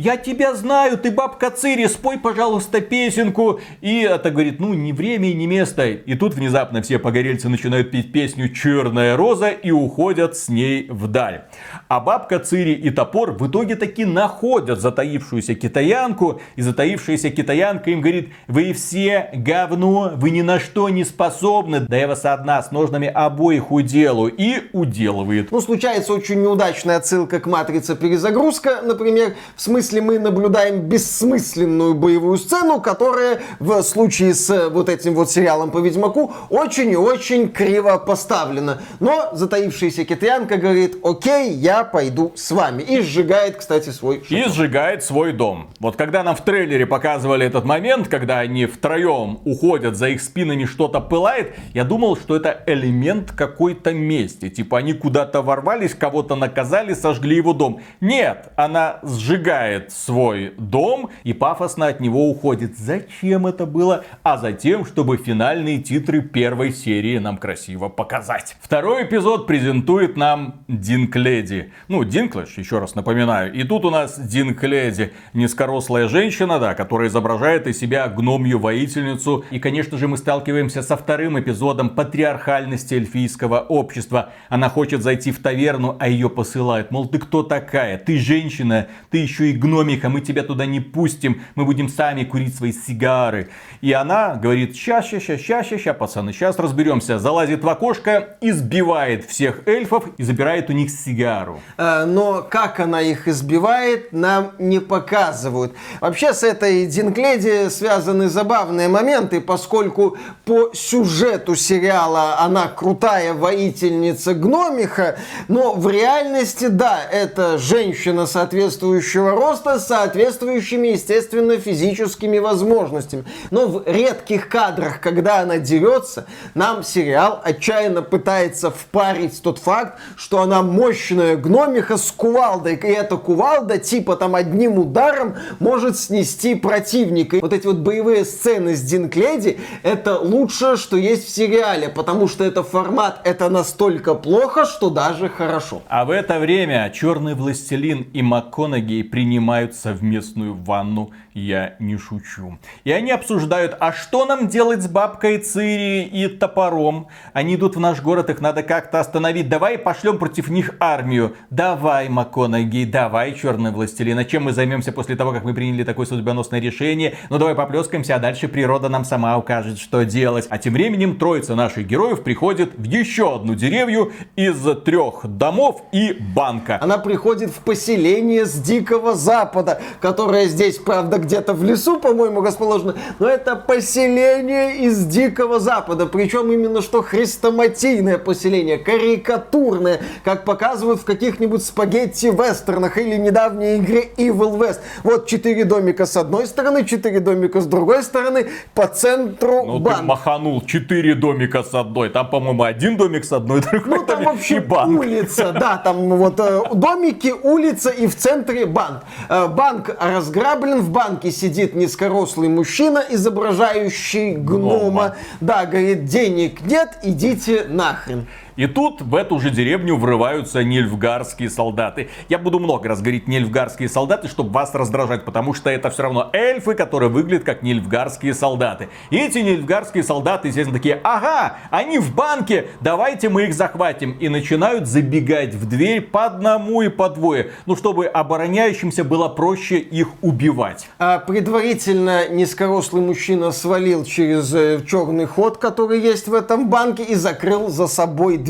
Я 0.00 0.16
тебя 0.16 0.54
знаю, 0.54 0.96
ты 0.96 1.10
бабка 1.10 1.50
Цири, 1.50 1.88
спой, 1.88 2.20
пожалуйста, 2.20 2.80
песенку. 2.80 3.58
И 3.80 4.02
это 4.02 4.30
говорит, 4.30 4.60
ну, 4.60 4.72
не 4.72 4.92
время 4.92 5.28
и 5.28 5.34
не 5.34 5.48
место. 5.48 5.88
И 5.88 6.14
тут 6.14 6.34
внезапно 6.34 6.82
все 6.82 7.00
погорельцы 7.00 7.48
начинают 7.48 7.90
петь 7.90 8.12
песню 8.12 8.48
«Черная 8.48 9.16
роза» 9.16 9.48
и 9.48 9.72
уходят 9.72 10.36
с 10.36 10.48
ней 10.48 10.86
вдаль. 10.88 11.46
А 11.88 11.98
бабка 11.98 12.38
Цири 12.38 12.74
и 12.74 12.90
топор 12.90 13.32
в 13.32 13.50
итоге 13.50 13.74
таки 13.74 14.04
находят 14.04 14.80
затаившуюся 14.80 15.56
китаянку. 15.56 16.40
И 16.54 16.62
затаившаяся 16.62 17.30
китаянка 17.30 17.90
им 17.90 18.00
говорит, 18.00 18.28
вы 18.46 18.74
все 18.74 19.30
говно, 19.34 20.12
вы 20.14 20.30
ни 20.30 20.42
на 20.42 20.60
что 20.60 20.88
не 20.90 21.02
способны. 21.02 21.80
Да 21.80 21.96
я 21.96 22.06
вас 22.06 22.24
одна 22.24 22.62
с 22.62 22.70
ножными 22.70 23.08
обоих 23.08 23.72
уделаю. 23.72 24.32
И 24.32 24.62
уделывает. 24.72 25.50
Ну, 25.50 25.60
случается 25.60 26.12
очень 26.12 26.40
неудачная 26.40 26.98
отсылка 26.98 27.40
к 27.40 27.46
матрице 27.46 27.96
перезагрузка, 27.96 28.82
например, 28.84 29.34
в 29.56 29.60
смысле 29.60 29.87
смысле 29.88 30.02
мы 30.02 30.18
наблюдаем 30.18 30.80
бессмысленную 30.80 31.94
боевую 31.94 32.36
сцену, 32.36 32.80
которая 32.80 33.40
в 33.58 33.82
случае 33.82 34.34
с 34.34 34.50
э, 34.50 34.68
вот 34.68 34.88
этим 34.88 35.14
вот 35.14 35.30
сериалом 35.30 35.70
по 35.70 35.78
Ведьмаку 35.78 36.32
очень 36.50 36.90
и 36.90 36.96
очень 36.96 37.48
криво 37.48 37.96
поставлена. 37.96 38.82
Но 39.00 39.30
затаившаяся 39.32 40.04
китаянка 40.04 40.58
говорит, 40.58 40.98
окей, 41.02 41.52
я 41.52 41.84
пойду 41.84 42.32
с 42.36 42.50
вами. 42.50 42.82
И 42.82 43.00
сжигает, 43.00 43.56
кстати, 43.56 43.90
свой 43.90 44.20
шатер. 44.22 44.38
И 44.38 44.48
сжигает 44.50 45.02
свой 45.02 45.32
дом. 45.32 45.70
Вот 45.80 45.96
когда 45.96 46.22
нам 46.22 46.36
в 46.36 46.42
трейлере 46.42 46.86
показывали 46.86 47.46
этот 47.46 47.64
момент, 47.64 48.08
когда 48.08 48.40
они 48.40 48.66
втроем 48.66 49.40
уходят, 49.44 49.96
за 49.96 50.08
их 50.08 50.20
спинами 50.20 50.66
что-то 50.66 51.00
пылает, 51.00 51.54
я 51.72 51.84
думал, 51.84 52.16
что 52.16 52.36
это 52.36 52.62
элемент 52.66 53.32
какой-то 53.32 53.94
мести. 53.94 54.50
Типа 54.50 54.78
они 54.78 54.92
куда-то 54.92 55.40
ворвались, 55.40 55.94
кого-то 55.94 56.34
наказали, 56.36 56.92
сожгли 56.92 57.36
его 57.36 57.54
дом. 57.54 57.80
Нет, 58.00 58.52
она 58.56 59.00
сжигает 59.02 59.77
покидает 59.78 59.92
свой 59.92 60.54
дом 60.58 61.10
и 61.24 61.32
пафосно 61.32 61.86
от 61.86 62.00
него 62.00 62.28
уходит. 62.30 62.76
Зачем 62.76 63.46
это 63.46 63.66
было? 63.66 64.04
А 64.22 64.36
затем, 64.36 64.84
чтобы 64.84 65.16
финальные 65.16 65.78
титры 65.78 66.22
первой 66.22 66.72
серии 66.72 67.18
нам 67.18 67.38
красиво 67.38 67.88
показать. 67.88 68.56
Второй 68.60 69.04
эпизод 69.04 69.46
презентует 69.46 70.16
нам 70.16 70.62
Динкледи. 70.68 71.72
Ну, 71.88 72.04
Динклэш, 72.04 72.58
еще 72.58 72.78
раз 72.78 72.94
напоминаю. 72.94 73.52
И 73.52 73.64
тут 73.64 73.84
у 73.84 73.90
нас 73.90 74.18
Динкледи, 74.18 75.12
низкорослая 75.34 76.08
женщина, 76.08 76.58
да, 76.58 76.74
которая 76.74 77.08
изображает 77.08 77.66
из 77.66 77.78
себя 77.78 78.08
гномью 78.08 78.58
воительницу. 78.58 79.44
И, 79.50 79.58
конечно 79.58 79.98
же, 79.98 80.08
мы 80.08 80.16
сталкиваемся 80.16 80.82
со 80.82 80.96
вторым 80.96 81.38
эпизодом 81.38 81.90
патриархальности 81.90 82.94
эльфийского 82.94 83.60
общества. 83.60 84.30
Она 84.48 84.68
хочет 84.68 85.02
зайти 85.02 85.32
в 85.32 85.38
таверну, 85.40 85.96
а 85.98 86.08
ее 86.08 86.28
посылают. 86.28 86.90
Мол, 86.90 87.08
ты 87.08 87.18
кто 87.18 87.42
такая? 87.42 87.98
Ты 87.98 88.18
женщина, 88.18 88.88
ты 89.10 89.18
еще 89.18 89.50
и 89.50 89.52
гном 89.52 89.67
гномиха, 89.68 90.08
мы 90.08 90.20
тебя 90.20 90.42
туда 90.42 90.66
не 90.66 90.80
пустим, 90.80 91.42
мы 91.54 91.64
будем 91.64 91.88
сами 91.88 92.24
курить 92.24 92.56
свои 92.56 92.72
сигары. 92.72 93.48
И 93.80 93.92
она 93.92 94.34
говорит, 94.34 94.76
ща, 94.76 95.02
ща, 95.02 95.20
ща, 95.20 95.38
ща, 95.38 95.62
ща, 95.62 95.78
ща, 95.78 95.94
пацаны, 95.94 96.32
сейчас 96.32 96.58
разберемся. 96.58 97.18
Залазит 97.18 97.62
в 97.62 97.68
окошко, 97.68 98.36
избивает 98.40 99.24
всех 99.24 99.66
эльфов 99.66 100.04
и 100.16 100.22
забирает 100.22 100.70
у 100.70 100.72
них 100.72 100.90
сигару. 100.90 101.60
Э, 101.76 102.04
но 102.04 102.42
как 102.42 102.80
она 102.80 103.00
их 103.00 103.28
избивает, 103.28 104.12
нам 104.12 104.52
не 104.58 104.80
показывают. 104.80 105.74
Вообще 106.00 106.32
с 106.32 106.42
этой 106.42 106.86
Динкледи 106.86 107.68
связаны 107.68 108.28
забавные 108.28 108.88
моменты, 108.88 109.40
поскольку 109.40 110.16
по 110.44 110.70
сюжету 110.72 111.54
сериала 111.54 112.38
она 112.40 112.68
крутая 112.68 113.34
воительница 113.34 114.34
гномиха, 114.34 115.18
но 115.48 115.74
в 115.74 115.88
реальности, 115.90 116.66
да, 116.66 117.00
это 117.10 117.58
женщина 117.58 118.26
соответствующего 118.26 119.32
роста 119.32 119.57
с 119.64 119.86
соответствующими, 119.86 120.88
естественно, 120.88 121.58
физическими 121.58 122.38
возможностями. 122.38 123.24
Но 123.50 123.66
в 123.66 123.82
редких 123.86 124.48
кадрах, 124.48 125.00
когда 125.00 125.40
она 125.40 125.58
дерется, 125.58 126.26
нам 126.54 126.82
сериал 126.82 127.40
отчаянно 127.42 128.02
пытается 128.02 128.70
впарить 128.70 129.42
тот 129.42 129.58
факт, 129.58 129.98
что 130.16 130.42
она 130.42 130.62
мощная 130.62 131.36
гномиха 131.36 131.96
с 131.96 132.10
кувалдой, 132.10 132.74
и 132.76 132.86
эта 132.86 133.16
кувалда 133.16 133.78
типа 133.78 134.16
там 134.16 134.34
одним 134.34 134.78
ударом 134.78 135.36
может 135.58 135.98
снести 135.98 136.54
противника. 136.54 137.38
Вот 137.40 137.52
эти 137.52 137.66
вот 137.66 137.78
боевые 137.78 138.24
сцены 138.24 138.76
с 138.76 138.82
Динкледи 138.82 139.58
это 139.82 140.18
лучшее, 140.18 140.76
что 140.76 140.96
есть 140.96 141.26
в 141.26 141.30
сериале, 141.30 141.88
потому 141.88 142.28
что 142.28 142.44
это 142.44 142.62
формат, 142.62 143.20
это 143.24 143.48
настолько 143.48 144.14
плохо, 144.14 144.64
что 144.66 144.90
даже 144.90 145.28
хорошо. 145.28 145.82
А 145.88 146.04
в 146.04 146.10
это 146.10 146.38
время 146.38 146.90
Черный 146.94 147.34
Властелин 147.34 148.06
и 148.12 148.22
МакКонахи 148.22 149.02
принимают 149.02 149.37
совместную 149.74 150.54
ванну 150.54 151.10
я 151.34 151.74
не 151.78 151.96
шучу. 151.96 152.58
И 152.84 152.92
они 152.92 153.10
обсуждают, 153.12 153.76
а 153.80 153.92
что 153.92 154.26
нам 154.26 154.48
делать 154.48 154.82
с 154.82 154.88
бабкой 154.88 155.38
Цири 155.38 156.02
и 156.04 156.28
топором? 156.28 157.08
Они 157.32 157.54
идут 157.54 157.76
в 157.76 157.80
наш 157.80 158.02
город, 158.02 158.30
их 158.30 158.40
надо 158.40 158.62
как-то 158.62 159.00
остановить. 159.00 159.48
Давай 159.48 159.78
пошлем 159.78 160.18
против 160.18 160.48
них 160.48 160.74
армию. 160.80 161.36
Давай, 161.50 162.08
МакКонахи, 162.08 162.84
давай, 162.84 163.34
Черный 163.34 163.70
Властелин. 163.70 164.18
А 164.18 164.24
чем 164.24 164.44
мы 164.44 164.52
займемся 164.52 164.92
после 164.92 165.16
того, 165.16 165.32
как 165.32 165.44
мы 165.44 165.54
приняли 165.54 165.84
такое 165.84 166.06
судьбоносное 166.06 166.60
решение? 166.60 167.16
Ну 167.30 167.38
давай 167.38 167.54
поплескаемся, 167.54 168.16
а 168.16 168.18
дальше 168.18 168.48
природа 168.48 168.88
нам 168.88 169.04
сама 169.04 169.38
укажет, 169.38 169.78
что 169.78 170.04
делать. 170.04 170.46
А 170.50 170.58
тем 170.58 170.72
временем 170.72 171.16
троица 171.16 171.54
наших 171.54 171.86
героев 171.86 172.22
приходит 172.22 172.74
в 172.76 172.84
еще 172.84 173.36
одну 173.36 173.54
деревню 173.54 174.12
из 174.36 174.56
трех 174.84 175.20
домов 175.24 175.82
и 175.92 176.16
банка. 176.34 176.78
Она 176.80 176.98
приходит 176.98 177.50
в 177.50 177.60
поселение 177.60 178.44
с 178.44 178.54
Дикого 178.54 179.14
Запада, 179.28 179.78
которое 180.00 180.46
здесь, 180.46 180.78
правда, 180.78 181.18
где-то 181.18 181.52
в 181.52 181.62
лесу, 181.62 182.00
по-моему, 182.00 182.40
расположено, 182.40 182.94
но 183.18 183.28
это 183.28 183.56
поселение 183.56 184.78
из 184.78 185.04
Дикого 185.04 185.60
Запада, 185.60 186.06
причем 186.06 186.50
именно 186.50 186.80
что 186.80 187.02
хрестоматийное 187.02 188.16
поселение, 188.16 188.78
карикатурное, 188.78 190.00
как 190.24 190.46
показывают 190.46 191.02
в 191.02 191.04
каких-нибудь 191.04 191.62
спагетти-вестернах 191.62 192.96
или 192.96 193.16
недавней 193.16 193.76
игре 193.76 194.08
Evil 194.16 194.58
West. 194.58 194.80
Вот 195.02 195.26
четыре 195.26 195.66
домика 195.66 196.06
с 196.06 196.16
одной 196.16 196.46
стороны, 196.46 196.86
четыре 196.86 197.20
домика 197.20 197.60
с 197.60 197.66
другой 197.66 198.04
стороны, 198.04 198.48
по 198.74 198.86
центру 198.86 199.62
ну, 199.66 199.78
банк. 199.78 199.98
ты 199.98 200.04
маханул 200.04 200.62
четыре 200.62 201.14
домика 201.14 201.62
с 201.62 201.74
одной, 201.74 202.08
там, 202.08 202.30
по-моему, 202.30 202.62
один 202.62 202.96
домик 202.96 203.26
с 203.26 203.32
одной, 203.32 203.60
другой 203.72 203.98
ну, 203.98 204.06
там 204.06 204.24
вообще 204.24 204.60
банк. 204.60 204.98
улица, 204.98 205.52
да, 205.52 205.76
там 205.76 206.08
вот 206.16 206.40
э, 206.40 206.62
домики, 206.72 207.34
улица 207.42 207.90
и 207.90 208.06
в 208.06 208.16
центре 208.16 208.64
банк. 208.64 209.02
Э, 209.28 209.46
банк 209.48 209.96
разграблен, 210.00 210.80
в 210.80 210.90
банке 210.90 211.08
банке 211.08 211.30
сидит 211.30 211.74
низкорослый 211.74 212.48
мужчина, 212.48 213.02
изображающий 213.08 214.34
гнома. 214.34 214.78
гнома. 214.78 215.16
Да, 215.40 215.66
говорит, 215.66 216.04
денег 216.04 216.60
нет, 216.62 216.98
идите 217.02 217.64
нахрен. 217.68 218.26
И 218.58 218.66
тут 218.66 219.02
в 219.02 219.14
эту 219.14 219.38
же 219.38 219.50
деревню 219.50 219.94
врываются 219.94 220.64
нильфгарские 220.64 221.48
солдаты. 221.48 222.08
Я 222.28 222.38
буду 222.38 222.58
много 222.58 222.88
раз 222.88 223.00
говорить 223.00 223.28
нильфгарские 223.28 223.88
солдаты, 223.88 224.26
чтобы 224.26 224.50
вас 224.50 224.74
раздражать, 224.74 225.24
потому 225.24 225.54
что 225.54 225.70
это 225.70 225.90
все 225.90 226.02
равно 226.02 226.28
эльфы, 226.32 226.74
которые 226.74 227.08
выглядят 227.08 227.44
как 227.44 227.62
нильфгарские 227.62 228.34
солдаты. 228.34 228.88
И 229.10 229.16
эти 229.16 229.38
нильфгарские 229.38 230.02
солдаты, 230.02 230.48
естественно, 230.48 230.76
такие, 230.76 231.00
ага, 231.04 231.58
они 231.70 232.00
в 232.00 232.12
банке, 232.16 232.66
давайте 232.80 233.28
мы 233.28 233.44
их 233.44 233.54
захватим. 233.54 234.10
И 234.18 234.28
начинают 234.28 234.88
забегать 234.88 235.54
в 235.54 235.68
дверь 235.68 236.00
по 236.00 236.26
одному 236.26 236.82
и 236.82 236.88
по 236.88 237.08
двое, 237.08 237.52
ну, 237.66 237.76
чтобы 237.76 238.06
обороняющимся 238.06 239.04
было 239.04 239.28
проще 239.28 239.78
их 239.78 240.08
убивать. 240.20 240.88
А 240.98 241.20
предварительно 241.20 242.28
низкорослый 242.28 243.02
мужчина 243.02 243.52
свалил 243.52 244.04
через 244.04 244.52
э, 244.52 244.80
черный 244.84 245.26
ход, 245.26 245.58
который 245.58 246.00
есть 246.00 246.26
в 246.26 246.34
этом 246.34 246.68
банке, 246.68 247.04
и 247.04 247.14
закрыл 247.14 247.68
за 247.68 247.86
собой 247.86 248.36
дверь. 248.36 248.47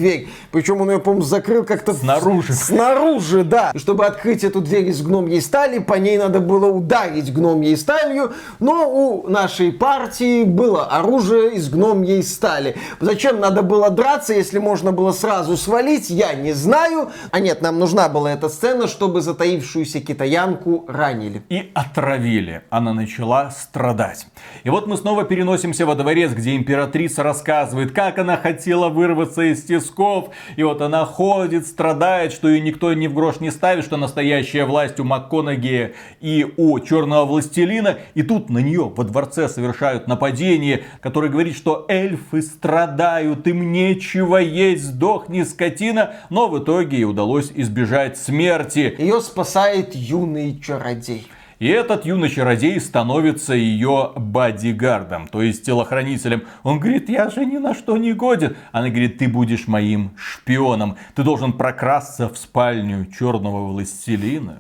Причем 0.53 0.81
он 0.81 0.91
ее, 0.91 0.99
по-моему, 0.99 1.25
закрыл 1.25 1.65
как-то... 1.65 1.93
Снаружи. 1.95 2.53
Снаружи, 2.53 3.45
да. 3.45 3.73
И 3.75 3.79
чтобы 3.79 4.07
открыть 4.07 4.45
эту 4.45 4.61
дверь 4.61 4.89
из 4.89 5.03
гномьей 5.03 5.41
стали, 5.41 5.79
по 5.79 5.95
ней 5.95 6.19
надо 6.19 6.41
было 6.41 6.67
ударить 6.67 7.33
гномьей 7.33 7.77
сталью, 7.77 8.33
но 8.59 8.89
у 8.89 9.29
нашей 9.29 9.73
партии 9.73 10.45
было 10.45 10.85
оружие 10.87 11.55
из 11.55 11.69
гномьей 11.69 12.23
стали. 12.23 12.77
Зачем 13.01 13.41
надо 13.41 13.63
было 13.63 13.91
драться, 13.91 14.35
если 14.35 14.59
можно 14.59 14.93
было 14.93 15.13
сразу 15.13 15.57
свалить, 15.57 16.11
я 16.11 16.35
не 16.35 16.53
знаю. 16.53 17.11
А 17.31 17.41
нет, 17.41 17.63
нам 17.63 17.79
нужна 17.79 18.09
была 18.09 18.33
эта 18.33 18.49
сцена, 18.49 18.87
чтобы 18.87 19.21
затаившуюся 19.21 20.01
китаянку 20.01 20.85
ранили. 20.89 21.43
И 21.49 21.71
отравили. 21.75 22.63
Она 22.71 22.95
начала 22.95 23.51
страдать. 23.51 24.27
И 24.65 24.71
вот 24.71 24.87
мы 24.87 24.97
снова 24.97 25.25
переносимся 25.25 25.87
во 25.87 25.95
дворец, 25.95 26.33
где 26.33 26.57
императрица 26.57 27.23
рассказывает, 27.23 27.93
как 27.93 28.19
она 28.19 28.37
хотела 28.37 28.89
вырваться 28.89 29.43
из 29.43 29.65
тесноты 29.65 29.88
тисков. 29.89 30.31
И 30.57 30.63
вот 30.63 30.81
она 30.81 31.05
ходит, 31.05 31.67
страдает, 31.67 32.33
что 32.33 32.49
ее 32.49 32.61
никто 32.61 32.93
ни 32.93 33.07
в 33.07 33.15
грош 33.15 33.41
не 33.41 33.51
ставит, 33.51 33.85
что 33.85 33.97
настоящая 33.97 34.65
власть 34.65 35.01
у 35.01 35.05
МакКонахи 35.05 35.95
и 36.21 36.47
у 36.57 36.79
Черного 36.81 37.25
Властелина. 37.25 37.99
И 38.15 38.23
тут 38.23 38.51
на 38.51 38.59
нее 38.59 38.93
во 38.95 39.05
дворце 39.05 39.49
совершают 39.49 40.07
нападение, 40.07 40.85
которое 41.01 41.29
говорит, 41.29 41.57
что 41.57 41.87
эльфы 41.89 42.43
страдают, 42.43 43.47
им 43.47 43.73
нечего 43.73 44.37
есть, 44.37 44.85
сдохни 44.85 45.43
скотина. 45.43 46.15
Но 46.31 46.49
в 46.49 46.63
итоге 46.63 46.99
ей 46.99 47.05
удалось 47.05 47.51
избежать 47.55 48.19
смерти. 48.19 48.95
Ее 48.99 49.21
спасает 49.21 49.95
юный 49.95 50.61
чародей. 50.61 51.27
И 51.59 51.67
этот 51.67 52.07
юный 52.07 52.29
чародей 52.29 52.81
становится 52.81 53.53
ее 53.53 54.13
бодигардом, 54.15 55.27
то 55.27 55.43
есть 55.43 55.67
телохранителем. 55.67 56.45
Он 56.63 56.79
говорит, 56.79 57.09
я 57.09 57.31
же 57.31 57.45
ни 57.45 57.59
на 57.59 57.75
что 57.75 57.97
не 57.97 58.13
годен. 58.13 58.57
Она 58.71 58.91
говорит, 58.91 59.19
ты 59.19 59.27
будешь 59.27 59.67
моим 59.67 60.13
шпионом. 60.17 60.97
Ты 61.17 61.25
должен 61.25 61.53
прокрасться 61.53 62.29
в 62.29 62.39
спальню 62.39 63.07
черного 63.07 63.67
властелина. 63.73 64.59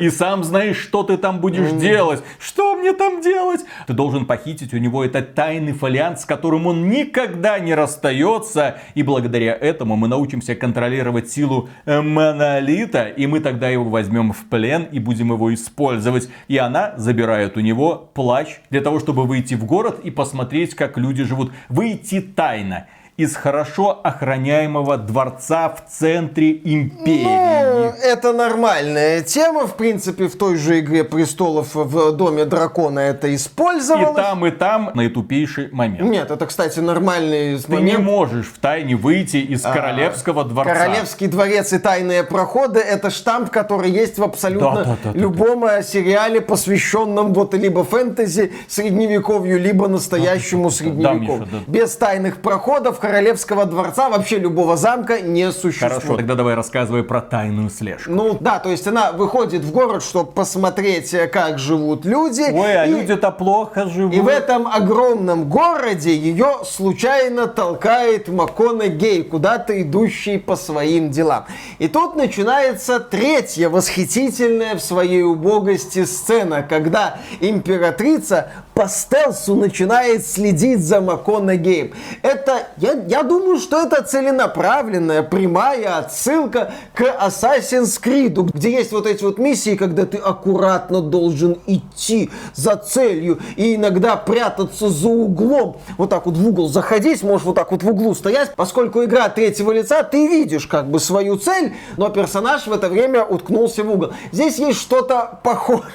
И 0.00 0.10
сам 0.10 0.42
знаешь, 0.42 0.76
что 0.76 1.04
ты 1.04 1.16
там 1.18 1.40
будешь 1.40 1.70
делать. 1.70 2.20
Что 2.40 2.74
мне 2.74 2.92
там 2.92 3.20
делать? 3.20 3.60
Ты 3.86 3.92
должен 3.92 4.26
похитить 4.26 4.74
у 4.74 4.78
него 4.78 5.04
этот 5.04 5.34
тайный 5.34 5.72
фолиант, 5.72 6.18
с 6.20 6.24
которым 6.24 6.66
он 6.66 6.88
никогда 6.88 7.60
не 7.60 7.74
расстается. 7.74 8.78
И 8.96 9.04
благодаря 9.04 9.54
этому 9.54 9.94
мы 9.94 10.08
научимся 10.08 10.56
контролировать 10.56 11.30
силу 11.30 11.68
монолита. 11.86 13.04
И 13.04 13.28
мы 13.28 13.38
тогда 13.38 13.68
его 13.68 13.84
возьмем 13.84 14.32
в 14.32 14.46
плен 14.46 14.88
и 14.90 14.98
будем 14.98 15.32
его 15.32 15.54
использовать 15.54 15.75
использовать. 15.76 16.28
И 16.48 16.56
она 16.56 16.94
забирает 16.96 17.56
у 17.56 17.60
него 17.60 18.10
плащ 18.14 18.58
для 18.70 18.80
того, 18.80 18.98
чтобы 18.98 19.24
выйти 19.26 19.54
в 19.54 19.64
город 19.64 20.00
и 20.02 20.10
посмотреть, 20.10 20.74
как 20.74 20.96
люди 20.96 21.22
живут. 21.22 21.52
Выйти 21.68 22.20
тайно 22.20 22.86
из 23.16 23.34
хорошо 23.34 23.98
охраняемого 24.02 24.98
дворца 24.98 25.70
в 25.70 25.90
центре 25.90 26.52
империи. 26.52 27.24
Ну, 27.24 27.94
это 28.02 28.34
нормальная 28.34 29.22
тема. 29.22 29.66
В 29.66 29.76
принципе, 29.76 30.28
в 30.28 30.36
той 30.36 30.56
же 30.56 30.80
Игре 30.80 31.02
престолов 31.02 31.74
в 31.74 32.12
Доме 32.12 32.44
дракона 32.44 33.00
это 33.00 33.34
использовалось. 33.34 34.18
И 34.18 34.22
там, 34.22 34.46
и 34.46 34.50
там 34.50 34.90
наитупейший 34.94 35.70
момент. 35.72 36.02
Нет, 36.02 36.30
это, 36.30 36.44
кстати, 36.44 36.80
нормальный 36.80 37.58
Ты 37.58 37.72
момент. 37.72 37.98
не 37.98 38.04
можешь 38.04 38.48
в 38.48 38.58
тайне 38.58 38.96
выйти 38.96 39.38
из 39.38 39.64
а, 39.64 39.72
королевского 39.72 40.44
дворца. 40.44 40.74
Королевский 40.74 41.28
дворец 41.28 41.72
и 41.72 41.78
тайные 41.78 42.22
проходы 42.22 42.80
это 42.80 43.08
штамп, 43.08 43.48
который 43.48 43.90
есть 43.90 44.18
в 44.18 44.24
абсолютно 44.24 44.84
да, 44.84 44.84
да, 44.84 45.12
да, 45.12 45.18
любом 45.18 45.62
да, 45.62 45.76
да. 45.76 45.82
сериале, 45.82 46.42
посвященном 46.42 47.32
вот 47.32 47.54
либо 47.54 47.82
фэнтези, 47.82 48.52
средневековью, 48.68 49.58
либо 49.58 49.88
настоящему 49.88 50.64
да, 50.64 50.70
средневековью. 50.70 51.38
Да, 51.38 51.44
Миша, 51.44 51.64
да. 51.66 51.72
Без 51.72 51.96
тайных 51.96 52.42
проходов 52.42 52.98
королевского 53.06 53.66
дворца, 53.66 54.08
вообще 54.08 54.38
любого 54.38 54.76
замка 54.76 55.20
не 55.20 55.52
существует. 55.52 55.92
Хорошо, 55.92 56.16
тогда 56.16 56.34
давай 56.34 56.54
рассказывай 56.54 57.04
про 57.04 57.20
тайную 57.20 57.70
слежку. 57.70 58.10
Ну 58.10 58.36
да, 58.40 58.58
то 58.58 58.70
есть 58.70 58.86
она 58.86 59.12
выходит 59.12 59.62
в 59.62 59.70
город, 59.70 60.02
чтобы 60.02 60.32
посмотреть, 60.32 61.14
э, 61.14 61.28
как 61.28 61.58
живут 61.58 62.04
люди. 62.04 62.42
Ой, 62.52 62.74
а 62.74 62.86
и... 62.86 62.90
люди-то 62.90 63.30
плохо 63.30 63.86
живут. 63.86 64.14
И 64.14 64.20
в 64.20 64.26
этом 64.26 64.66
огромном 64.66 65.48
городе 65.48 66.14
ее 66.16 66.58
случайно 66.64 67.46
толкает 67.46 68.28
Макона 68.28 68.88
Гей, 68.88 69.22
куда-то 69.22 69.80
идущий 69.80 70.38
по 70.38 70.56
своим 70.56 71.10
делам. 71.10 71.46
И 71.78 71.86
тут 71.86 72.16
начинается 72.16 72.98
третья 72.98 73.68
восхитительная 73.68 74.74
в 74.74 74.80
своей 74.80 75.22
убогости 75.22 76.04
сцена, 76.04 76.62
когда 76.62 77.18
императрица 77.40 78.50
по 78.76 78.88
стелсу 78.88 79.54
начинает 79.54 80.26
следить 80.26 80.84
за 80.84 81.00
МакКонахеем. 81.00 81.94
Это, 82.20 82.66
я, 82.76 82.92
я 83.08 83.22
думаю, 83.22 83.58
что 83.58 83.80
это 83.80 84.02
целенаправленная, 84.02 85.22
прямая 85.22 85.96
отсылка 85.96 86.74
к 86.92 87.00
Assassin's 87.00 87.98
Creed, 87.98 88.50
где 88.52 88.72
есть 88.72 88.92
вот 88.92 89.06
эти 89.06 89.24
вот 89.24 89.38
миссии, 89.38 89.76
когда 89.76 90.04
ты 90.04 90.18
аккуратно 90.18 91.00
должен 91.00 91.58
идти 91.66 92.28
за 92.54 92.76
целью 92.76 93.40
и 93.56 93.76
иногда 93.76 94.14
прятаться 94.16 94.90
за 94.90 95.08
углом. 95.08 95.78
Вот 95.96 96.10
так 96.10 96.26
вот 96.26 96.36
в 96.36 96.46
угол 96.46 96.68
заходить, 96.68 97.22
можешь 97.22 97.46
вот 97.46 97.56
так 97.56 97.72
вот 97.72 97.82
в 97.82 97.88
углу 97.88 98.14
стоять. 98.14 98.54
Поскольку 98.56 99.02
игра 99.04 99.30
третьего 99.30 99.72
лица, 99.72 100.02
ты 100.02 100.28
видишь 100.28 100.66
как 100.66 100.90
бы 100.90 101.00
свою 101.00 101.38
цель, 101.38 101.72
но 101.96 102.10
персонаж 102.10 102.66
в 102.66 102.72
это 102.74 102.90
время 102.90 103.24
уткнулся 103.24 103.82
в 103.84 103.90
угол. 103.90 104.12
Здесь 104.32 104.58
есть 104.58 104.80
что-то 104.80 105.40
похожее. 105.42 105.86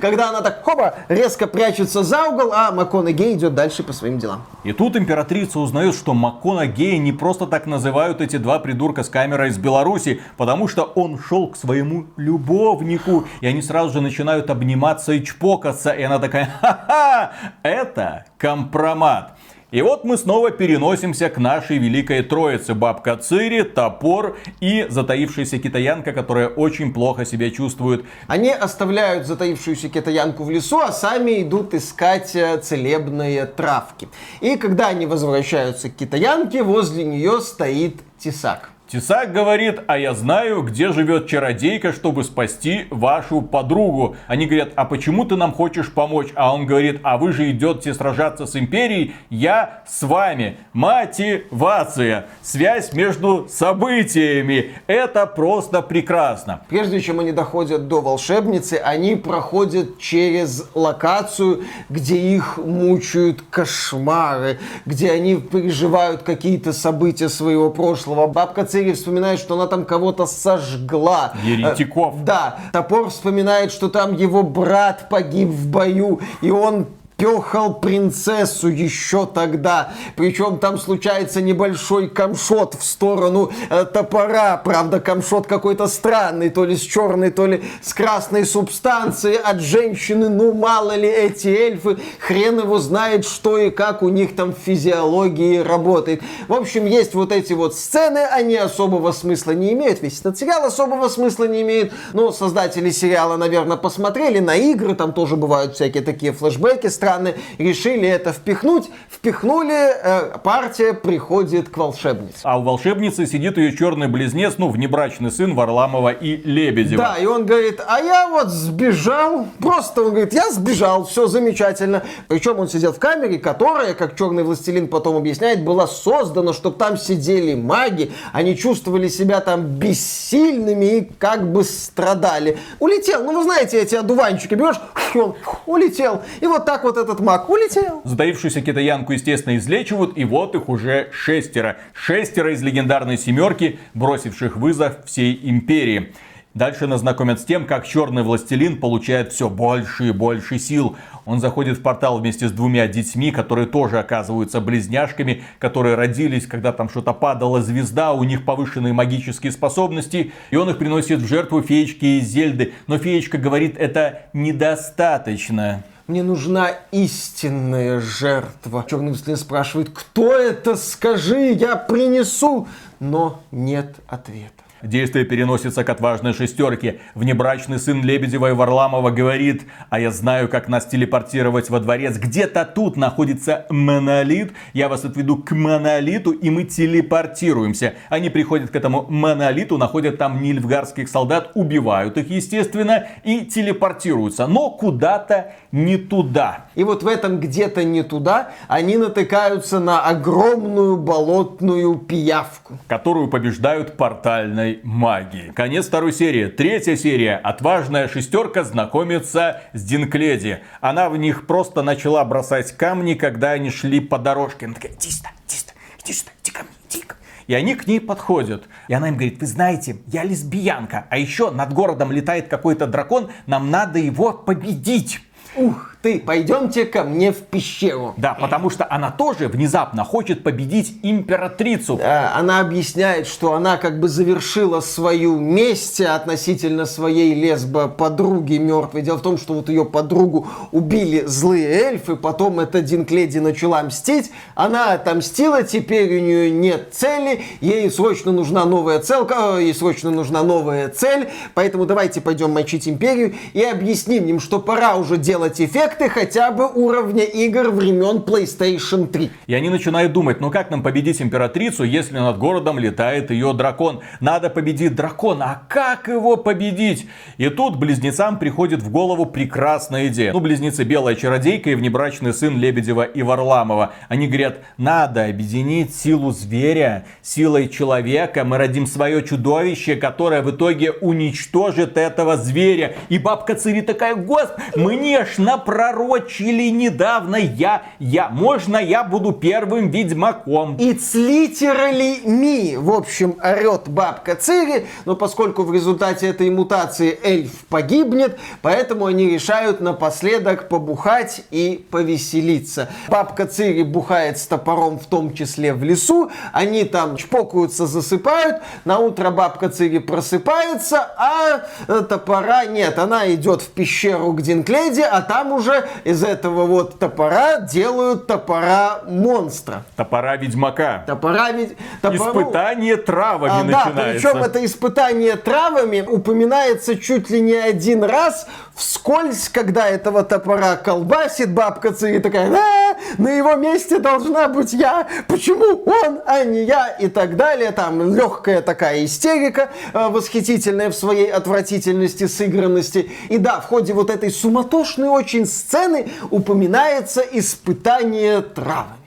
Когда 0.00 0.30
она 0.30 0.40
так, 0.40 0.62
хоба, 0.62 0.94
резко 1.08 1.46
прячется 1.46 2.02
за 2.02 2.24
угол, 2.26 2.52
а 2.52 2.70
МакКонахей 2.70 3.34
идет 3.34 3.54
дальше 3.54 3.82
по 3.82 3.92
своим 3.92 4.18
делам. 4.18 4.42
И 4.62 4.72
тут 4.72 4.96
императрица 4.96 5.58
узнает, 5.58 5.94
что 5.94 6.14
МакКонахея 6.14 6.98
не 6.98 7.12
просто 7.12 7.46
так 7.46 7.66
называют 7.66 8.20
эти 8.20 8.36
два 8.36 8.58
придурка 8.58 9.02
с 9.02 9.08
камерой 9.08 9.48
из 9.48 9.58
Беларуси, 9.58 10.20
потому 10.36 10.68
что 10.68 10.84
он 10.84 11.18
шел 11.18 11.48
к 11.48 11.56
своему 11.56 12.06
любовнику, 12.16 13.24
и 13.40 13.46
они 13.46 13.62
сразу 13.62 13.92
же 13.92 14.00
начинают 14.00 14.50
обниматься 14.50 15.12
и 15.12 15.24
чпокаться, 15.24 15.90
и 15.90 16.02
она 16.02 16.18
такая, 16.18 16.50
ха-ха, 16.60 17.32
это 17.62 18.26
компромат. 18.38 19.36
И 19.74 19.82
вот 19.82 20.04
мы 20.04 20.16
снова 20.16 20.52
переносимся 20.52 21.28
к 21.28 21.36
нашей 21.36 21.78
великой 21.78 22.22
троице. 22.22 22.74
Бабка 22.74 23.16
Цири, 23.16 23.62
топор 23.62 24.38
и 24.60 24.86
затаившаяся 24.88 25.58
китаянка, 25.58 26.12
которая 26.12 26.46
очень 26.46 26.94
плохо 26.94 27.24
себя 27.24 27.50
чувствует. 27.50 28.04
Они 28.28 28.50
оставляют 28.50 29.26
затаившуюся 29.26 29.88
китаянку 29.88 30.44
в 30.44 30.50
лесу, 30.52 30.78
а 30.78 30.92
сами 30.92 31.42
идут 31.42 31.74
искать 31.74 32.36
э, 32.36 32.58
целебные 32.58 33.46
травки. 33.46 34.06
И 34.40 34.54
когда 34.54 34.90
они 34.90 35.06
возвращаются 35.06 35.90
к 35.90 35.96
китаянке, 35.96 36.62
возле 36.62 37.02
нее 37.02 37.40
стоит 37.40 37.96
тесак. 38.16 38.73
Тесак 38.86 39.32
говорит, 39.32 39.80
а 39.86 39.98
я 39.98 40.12
знаю, 40.12 40.62
где 40.62 40.92
живет 40.92 41.26
чародейка, 41.26 41.92
чтобы 41.92 42.22
спасти 42.22 42.86
вашу 42.90 43.40
подругу. 43.40 44.14
Они 44.26 44.44
говорят, 44.44 44.72
а 44.76 44.84
почему 44.84 45.24
ты 45.24 45.36
нам 45.36 45.52
хочешь 45.52 45.90
помочь? 45.90 46.28
А 46.34 46.54
он 46.54 46.66
говорит, 46.66 47.00
а 47.02 47.16
вы 47.16 47.32
же 47.32 47.50
идете 47.50 47.94
сражаться 47.94 48.44
с 48.44 48.54
империей, 48.56 49.14
я 49.30 49.82
с 49.86 50.02
вами. 50.02 50.58
Мотивация, 50.74 52.26
связь 52.42 52.92
между 52.92 53.48
событиями. 53.48 54.72
Это 54.86 55.24
просто 55.24 55.80
прекрасно. 55.80 56.60
Прежде 56.68 57.00
чем 57.00 57.20
они 57.20 57.32
доходят 57.32 57.88
до 57.88 58.02
волшебницы, 58.02 58.74
они 58.74 59.16
проходят 59.16 59.98
через 59.98 60.68
локацию, 60.74 61.64
где 61.88 62.18
их 62.18 62.58
мучают 62.58 63.42
кошмары, 63.48 64.58
где 64.84 65.10
они 65.10 65.36
переживают 65.36 66.22
какие-то 66.22 66.74
события 66.74 67.30
своего 67.30 67.70
прошлого. 67.70 68.26
Бабка 68.26 68.64
Цирь 68.64 68.83
серии 68.84 68.92
вспоминает, 68.92 69.40
что 69.40 69.54
она 69.54 69.66
там 69.66 69.84
кого-то 69.84 70.26
сожгла. 70.26 71.32
Еретиков. 71.42 72.14
Э, 72.20 72.24
да. 72.24 72.58
Топор 72.72 73.08
вспоминает, 73.08 73.72
что 73.72 73.88
там 73.88 74.14
его 74.14 74.42
брат 74.42 75.08
погиб 75.08 75.48
в 75.48 75.70
бою, 75.70 76.20
и 76.42 76.50
он 76.50 76.86
пехал 77.24 77.72
принцессу 77.72 78.68
еще 78.68 79.24
тогда. 79.24 79.94
Причем 80.14 80.58
там 80.58 80.78
случается 80.78 81.40
небольшой 81.40 82.10
камшот 82.10 82.74
в 82.74 82.84
сторону 82.84 83.50
э, 83.70 83.86
топора. 83.86 84.58
Правда, 84.58 85.00
камшот 85.00 85.46
какой-то 85.46 85.86
странный, 85.86 86.50
то 86.50 86.66
ли 86.66 86.76
с 86.76 86.82
черной, 86.82 87.30
то 87.30 87.46
ли 87.46 87.64
с 87.80 87.94
красной 87.94 88.44
субстанцией 88.44 89.38
от 89.38 89.60
женщины. 89.60 90.28
Ну, 90.28 90.52
мало 90.52 90.96
ли 90.96 91.08
эти 91.08 91.48
эльфы, 91.48 91.96
хрен 92.18 92.58
его 92.58 92.78
знает, 92.78 93.24
что 93.24 93.56
и 93.56 93.70
как 93.70 94.02
у 94.02 94.10
них 94.10 94.36
там 94.36 94.52
в 94.52 94.58
физиологии 94.58 95.56
работает. 95.60 96.22
В 96.46 96.52
общем, 96.52 96.84
есть 96.84 97.14
вот 97.14 97.32
эти 97.32 97.54
вот 97.54 97.74
сцены, 97.74 98.18
они 98.18 98.56
особого 98.56 99.12
смысла 99.12 99.52
не 99.52 99.72
имеют. 99.72 100.02
Весь 100.02 100.20
этот 100.20 100.36
сериал 100.36 100.62
особого 100.66 101.08
смысла 101.08 101.44
не 101.44 101.62
имеет. 101.62 101.94
Но 102.12 102.32
создатели 102.32 102.90
сериала, 102.90 103.38
наверное, 103.38 103.78
посмотрели 103.78 104.40
на 104.40 104.56
игры, 104.56 104.94
там 104.94 105.14
тоже 105.14 105.36
бывают 105.36 105.74
всякие 105.74 106.02
такие 106.02 106.32
флешбеки 106.32 106.88
страны, 107.14 107.34
решили 107.58 108.08
это 108.08 108.32
впихнуть, 108.32 108.90
впихнули, 109.10 109.72
э, 109.72 110.38
партия 110.42 110.92
приходит 110.92 111.68
к 111.68 111.76
волшебнице. 111.76 112.40
А 112.42 112.58
у 112.58 112.62
волшебницы 112.62 113.26
сидит 113.26 113.56
ее 113.56 113.76
черный 113.76 114.08
близнец, 114.08 114.54
ну, 114.58 114.68
внебрачный 114.68 115.30
сын 115.30 115.54
Варламова 115.54 116.10
и 116.10 116.36
Лебедева. 116.36 117.02
Да, 117.02 117.16
и 117.16 117.26
он 117.26 117.46
говорит, 117.46 117.80
а 117.86 118.00
я 118.00 118.28
вот 118.28 118.48
сбежал, 118.48 119.46
просто 119.60 120.02
он 120.02 120.10
говорит, 120.10 120.32
я 120.32 120.50
сбежал, 120.50 121.04
все 121.04 121.26
замечательно. 121.26 122.02
Причем 122.28 122.58
он 122.58 122.68
сидел 122.68 122.92
в 122.92 122.98
камере, 122.98 123.38
которая, 123.38 123.94
как 123.94 124.16
черный 124.16 124.42
властелин 124.42 124.88
потом 124.88 125.16
объясняет, 125.16 125.64
была 125.64 125.86
создана, 125.86 126.52
чтобы 126.52 126.76
там 126.76 126.96
сидели 126.96 127.54
маги, 127.54 128.12
они 128.32 128.56
чувствовали 128.56 129.08
себя 129.08 129.40
там 129.40 129.64
бессильными 129.64 130.84
и 130.84 131.10
как 131.18 131.50
бы 131.50 131.64
страдали. 131.64 132.58
Улетел, 132.80 133.24
ну 133.24 133.38
вы 133.38 133.44
знаете, 133.44 133.80
эти 133.80 133.94
одуванчики, 133.94 134.54
берешь, 134.54 134.80
он 135.14 135.34
улетел. 135.66 136.22
И 136.40 136.46
вот 136.46 136.64
так 136.64 136.84
вот 136.84 136.93
этот 136.96 137.20
маг 137.20 137.48
улетел. 137.48 138.02
Затаившуюся 138.04 138.60
китаянку, 138.60 139.12
естественно, 139.12 139.56
излечивают, 139.56 140.16
и 140.16 140.24
вот 140.24 140.54
их 140.54 140.68
уже 140.68 141.08
шестеро. 141.12 141.76
Шестеро 141.92 142.52
из 142.52 142.62
легендарной 142.62 143.18
семерки, 143.18 143.78
бросивших 143.94 144.56
вызов 144.56 145.04
всей 145.04 145.38
империи. 145.42 146.12
Дальше 146.54 146.86
нас 146.86 147.00
знакомят 147.00 147.40
с 147.40 147.44
тем, 147.44 147.66
как 147.66 147.84
черный 147.84 148.22
властелин 148.22 148.78
получает 148.78 149.32
все 149.32 149.50
больше 149.50 150.08
и 150.08 150.12
больше 150.12 150.60
сил. 150.60 150.94
Он 151.24 151.40
заходит 151.40 151.78
в 151.78 151.82
портал 151.82 152.20
вместе 152.20 152.48
с 152.48 152.52
двумя 152.52 152.86
детьми, 152.86 153.32
которые 153.32 153.66
тоже 153.66 153.98
оказываются 153.98 154.60
близняшками, 154.60 155.42
которые 155.58 155.96
родились, 155.96 156.46
когда 156.46 156.72
там 156.72 156.88
что-то 156.88 157.12
падала 157.12 157.60
звезда, 157.60 158.12
у 158.12 158.22
них 158.22 158.44
повышенные 158.44 158.92
магические 158.92 159.50
способности, 159.50 160.30
и 160.52 160.56
он 160.56 160.70
их 160.70 160.78
приносит 160.78 161.18
в 161.18 161.26
жертву 161.26 161.60
феечке 161.60 162.18
из 162.18 162.28
Зельды. 162.28 162.72
Но 162.86 162.98
феечка 162.98 163.36
говорит, 163.36 163.76
это 163.76 164.26
недостаточно. 164.32 165.82
Мне 166.06 166.22
нужна 166.22 166.70
истинная 166.90 167.98
жертва. 167.98 168.84
Черный 168.88 169.12
властелин 169.12 169.38
спрашивает, 169.38 169.88
кто 169.88 170.34
это, 170.34 170.76
скажи, 170.76 171.52
я 171.52 171.76
принесу. 171.76 172.68
Но 173.00 173.40
нет 173.50 173.96
ответа. 174.06 174.63
Действие 174.84 175.24
переносится 175.24 175.82
к 175.82 175.88
отважной 175.88 176.34
шестерке. 176.34 177.00
Внебрачный 177.14 177.78
сын 177.78 178.02
Лебедева 178.02 178.50
и 178.50 178.52
Варламова 178.52 179.10
говорит, 179.10 179.62
а 179.88 179.98
я 179.98 180.10
знаю, 180.10 180.48
как 180.48 180.68
нас 180.68 180.84
телепортировать 180.84 181.70
во 181.70 181.80
дворец. 181.80 182.18
Где-то 182.18 182.66
тут 182.66 182.98
находится 182.98 183.64
монолит. 183.70 184.52
Я 184.74 184.90
вас 184.90 185.06
отведу 185.06 185.38
к 185.38 185.52
монолиту, 185.52 186.32
и 186.32 186.50
мы 186.50 186.64
телепортируемся. 186.64 187.94
Они 188.10 188.28
приходят 188.28 188.70
к 188.70 188.76
этому 188.76 189.06
монолиту, 189.08 189.78
находят 189.78 190.18
там 190.18 190.42
нильфгарских 190.42 191.08
солдат, 191.08 191.52
убивают 191.54 192.18
их, 192.18 192.28
естественно, 192.28 193.06
и 193.24 193.46
телепортируются. 193.46 194.46
Но 194.46 194.70
куда-то 194.70 195.54
не 195.72 195.96
туда. 195.96 196.66
И 196.74 196.84
вот 196.84 197.02
в 197.02 197.06
этом 197.06 197.40
где-то 197.40 197.84
не 197.84 198.02
туда 198.02 198.50
они 198.68 198.98
натыкаются 198.98 199.80
на 199.80 200.02
огромную 200.02 200.98
болотную 200.98 201.96
пиявку. 201.96 202.74
Которую 202.86 203.28
побеждают 203.28 203.96
портальной 203.96 204.73
магии. 204.82 205.52
Конец 205.54 205.86
второй 205.86 206.12
серии. 206.12 206.46
Третья 206.46 206.96
серия. 206.96 207.36
Отважная 207.36 208.08
шестерка 208.08 208.64
знакомится 208.64 209.62
с 209.72 209.82
Динкледи. 209.82 210.60
Она 210.80 211.08
в 211.08 211.16
них 211.16 211.46
просто 211.46 211.82
начала 211.82 212.24
бросать 212.24 212.72
камни, 212.76 213.14
когда 213.14 213.52
они 213.52 213.70
шли 213.70 214.00
по 214.00 214.18
дорожке. 214.18 214.66
Она 214.66 214.74
такая, 214.74 214.92
иди 214.92 215.10
сюда, 215.10 215.30
иди 215.46 215.56
сюда, 215.56 215.72
иди 216.02 216.12
сюда, 216.12 216.30
иди 216.42 216.50
ко 216.50 216.62
мне, 216.62 216.72
иди 216.88 217.00
ко. 217.02 217.16
И 217.46 217.54
они 217.54 217.74
к 217.74 217.86
ней 217.86 218.00
подходят. 218.00 218.68
И 218.88 218.94
она 218.94 219.08
им 219.08 219.14
говорит, 219.14 219.40
вы 219.40 219.46
знаете, 219.46 219.96
я 220.06 220.24
лесбиянка. 220.24 221.06
А 221.10 221.18
еще 221.18 221.50
над 221.50 221.72
городом 221.72 222.12
летает 222.12 222.48
какой-то 222.48 222.86
дракон, 222.86 223.30
нам 223.46 223.70
надо 223.70 223.98
его 223.98 224.32
победить. 224.32 225.20
Ух 225.56 225.93
ты, 226.04 226.20
пойдемте 226.20 226.84
ко 226.84 227.02
мне 227.02 227.32
в 227.32 227.38
пещеру. 227.38 228.12
Да, 228.18 228.34
потому 228.34 228.68
что 228.68 228.86
она 228.90 229.10
тоже 229.10 229.48
внезапно 229.48 230.04
хочет 230.04 230.42
победить 230.42 230.98
императрицу. 231.02 231.96
Да, 231.96 232.34
она 232.36 232.60
объясняет, 232.60 233.26
что 233.26 233.54
она 233.54 233.78
как 233.78 234.00
бы 234.00 234.08
завершила 234.08 234.80
свою 234.80 235.38
месть 235.38 236.02
относительно 236.02 236.84
своей 236.84 237.32
лесбо-подруги 237.32 238.58
мертвой. 238.58 239.00
Дело 239.00 239.16
в 239.16 239.22
том, 239.22 239.38
что 239.38 239.54
вот 239.54 239.70
ее 239.70 239.86
подругу 239.86 240.46
убили 240.72 241.24
злые 241.24 241.70
эльфы, 241.70 242.16
потом 242.16 242.60
эта 242.60 242.82
Динкледи 242.82 243.38
начала 243.38 243.82
мстить, 243.82 244.30
она 244.54 244.92
отомстила, 244.92 245.62
теперь 245.62 246.18
у 246.18 246.20
нее 246.20 246.50
нет 246.50 246.88
цели, 246.92 247.44
ей 247.62 247.90
срочно 247.90 248.30
нужна 248.30 248.66
новая 248.66 248.98
целка, 248.98 249.56
ей 249.56 249.72
срочно 249.72 250.10
нужна 250.10 250.42
новая 250.42 250.90
цель, 250.90 251.30
поэтому 251.54 251.86
давайте 251.86 252.20
пойдем 252.20 252.50
мочить 252.50 252.86
империю 252.86 253.36
и 253.54 253.62
объясним 253.62 254.26
им, 254.26 254.38
что 254.38 254.58
пора 254.60 254.96
уже 254.96 255.16
делать 255.16 255.62
эффекты 255.94 256.08
хотя 256.08 256.50
бы 256.50 256.68
уровня 256.68 257.24
игр 257.24 257.70
времен 257.70 258.18
PlayStation 258.18 259.06
3. 259.06 259.30
И 259.46 259.54
они 259.54 259.70
начинают 259.70 260.12
думать, 260.12 260.40
ну 260.40 260.50
как 260.50 260.70
нам 260.70 260.82
победить 260.82 261.20
императрицу, 261.20 261.84
если 261.84 262.18
над 262.18 262.38
городом 262.38 262.78
летает 262.78 263.30
ее 263.30 263.52
дракон? 263.52 264.00
Надо 264.20 264.50
победить 264.50 264.94
дракона, 264.94 265.44
а 265.44 265.62
как 265.68 266.08
его 266.08 266.36
победить? 266.36 267.06
И 267.38 267.48
тут 267.48 267.76
близнецам 267.76 268.38
приходит 268.38 268.82
в 268.82 268.90
голову 268.90 269.26
прекрасная 269.26 270.08
идея. 270.08 270.32
Ну, 270.32 270.40
близнецы 270.40 270.84
Белая 270.84 271.14
Чародейка 271.14 271.70
и 271.70 271.74
внебрачный 271.74 272.32
сын 272.32 272.58
Лебедева 272.58 273.02
и 273.02 273.22
Варламова. 273.22 273.92
Они 274.08 274.26
говорят, 274.26 274.58
надо 274.76 275.26
объединить 275.26 275.94
силу 275.94 276.32
зверя 276.32 277.06
силой 277.22 277.68
человека. 277.68 278.44
Мы 278.44 278.58
родим 278.58 278.86
свое 278.86 279.22
чудовище, 279.22 279.96
которое 279.96 280.42
в 280.42 280.50
итоге 280.50 280.92
уничтожит 280.92 281.96
этого 281.96 282.36
зверя. 282.36 282.94
И 283.08 283.18
бабка 283.18 283.54
Цири 283.54 283.80
такая, 283.80 284.14
господи, 284.14 284.62
мне 284.76 285.24
ж 285.24 285.38
напророчили 285.84 286.70
недавно 286.70 287.36
я, 287.36 287.82
я, 287.98 288.28
можно 288.28 288.76
я 288.76 289.04
буду 289.04 289.32
первым 289.32 289.90
ведьмаком? 289.90 290.76
It's 290.76 291.14
literally 291.14 292.24
me, 292.24 292.78
в 292.78 292.90
общем, 292.90 293.36
орет 293.42 293.88
бабка 293.88 294.34
Цири, 294.34 294.86
но 295.04 295.16
поскольку 295.16 295.62
в 295.62 295.72
результате 295.72 296.28
этой 296.28 296.50
мутации 296.50 297.18
эльф 297.22 297.66
погибнет, 297.68 298.38
поэтому 298.62 299.06
они 299.06 299.28
решают 299.28 299.80
напоследок 299.80 300.68
побухать 300.68 301.44
и 301.50 301.84
повеселиться. 301.90 302.88
Бабка 303.08 303.46
Цири 303.46 303.82
бухает 303.82 304.38
с 304.38 304.46
топором 304.46 304.98
в 304.98 305.06
том 305.06 305.34
числе 305.34 305.74
в 305.74 305.84
лесу, 305.84 306.30
они 306.52 306.84
там 306.84 307.16
чпокаются, 307.16 307.86
засыпают, 307.86 308.62
на 308.84 308.98
утро 308.98 309.30
бабка 309.30 309.68
Цири 309.68 309.98
просыпается, 309.98 311.12
а 311.16 311.66
э, 311.88 312.02
топора 312.08 312.64
нет, 312.66 312.98
она 312.98 313.32
идет 313.34 313.62
в 313.62 313.68
пещеру 313.70 314.32
к 314.32 314.42
Динкледи, 314.42 315.02
а 315.02 315.20
там 315.20 315.52
уже 315.52 315.73
из 316.04 316.22
этого 316.22 316.66
вот 316.66 316.98
топора 316.98 317.60
делают 317.60 318.26
топора 318.26 319.00
монстра. 319.06 319.84
Топора 319.96 320.36
ведьмака. 320.36 321.04
Топора 321.06 321.50
ведь... 321.52 321.76
Топору... 322.00 322.42
Испытание 322.42 322.96
травами 322.96 323.52
а, 323.52 323.64
начинается. 323.64 323.94
Да, 323.94 324.04
причем 324.12 324.42
это 324.42 324.64
испытание 324.64 325.36
травами 325.36 326.00
упоминается 326.00 326.96
чуть 326.96 327.30
ли 327.30 327.40
не 327.40 327.54
один 327.54 328.04
раз 328.04 328.46
вскользь, 328.74 329.48
когда 329.48 329.88
этого 329.88 330.24
топора 330.24 330.76
колбасит, 330.76 331.52
бабка 331.52 331.92
Цири 331.92 332.18
такая, 332.18 332.50
а, 332.52 332.96
на 333.18 333.28
его 333.28 333.54
месте 333.54 333.98
должна 333.98 334.48
быть 334.48 334.72
я, 334.72 335.06
почему 335.28 335.82
он, 335.84 336.20
а 336.26 336.44
не 336.44 336.64
я, 336.64 336.88
и 336.88 337.08
так 337.08 337.36
далее. 337.36 337.70
Там 337.70 338.14
легкая 338.14 338.62
такая 338.62 339.04
истерика, 339.04 339.70
э, 339.92 340.08
восхитительная 340.08 340.90
в 340.90 340.94
своей 340.94 341.30
отвратительности, 341.30 342.26
сыгранности. 342.26 343.10
И 343.28 343.38
да, 343.38 343.60
в 343.60 343.66
ходе 343.66 343.92
вот 343.92 344.10
этой 344.10 344.30
суматошной 344.30 345.08
очень 345.08 345.46
сцены 345.64 346.08
упоминается 346.30 347.22
испытание 347.32 348.40
травами. 348.42 348.98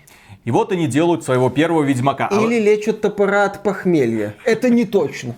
И 0.44 0.52
вот 0.52 0.72
они 0.72 0.88
делают 0.88 1.24
своего 1.24 1.50
первого 1.50 1.84
ведьмака. 1.84 2.30
А 2.32 2.42
Или 2.42 2.60
лечат 2.60 3.02
топора 3.02 3.46
от 3.46 3.64
похмелья. 3.64 4.36
Это 4.46 4.70
не 4.70 4.86
точно. 4.86 5.36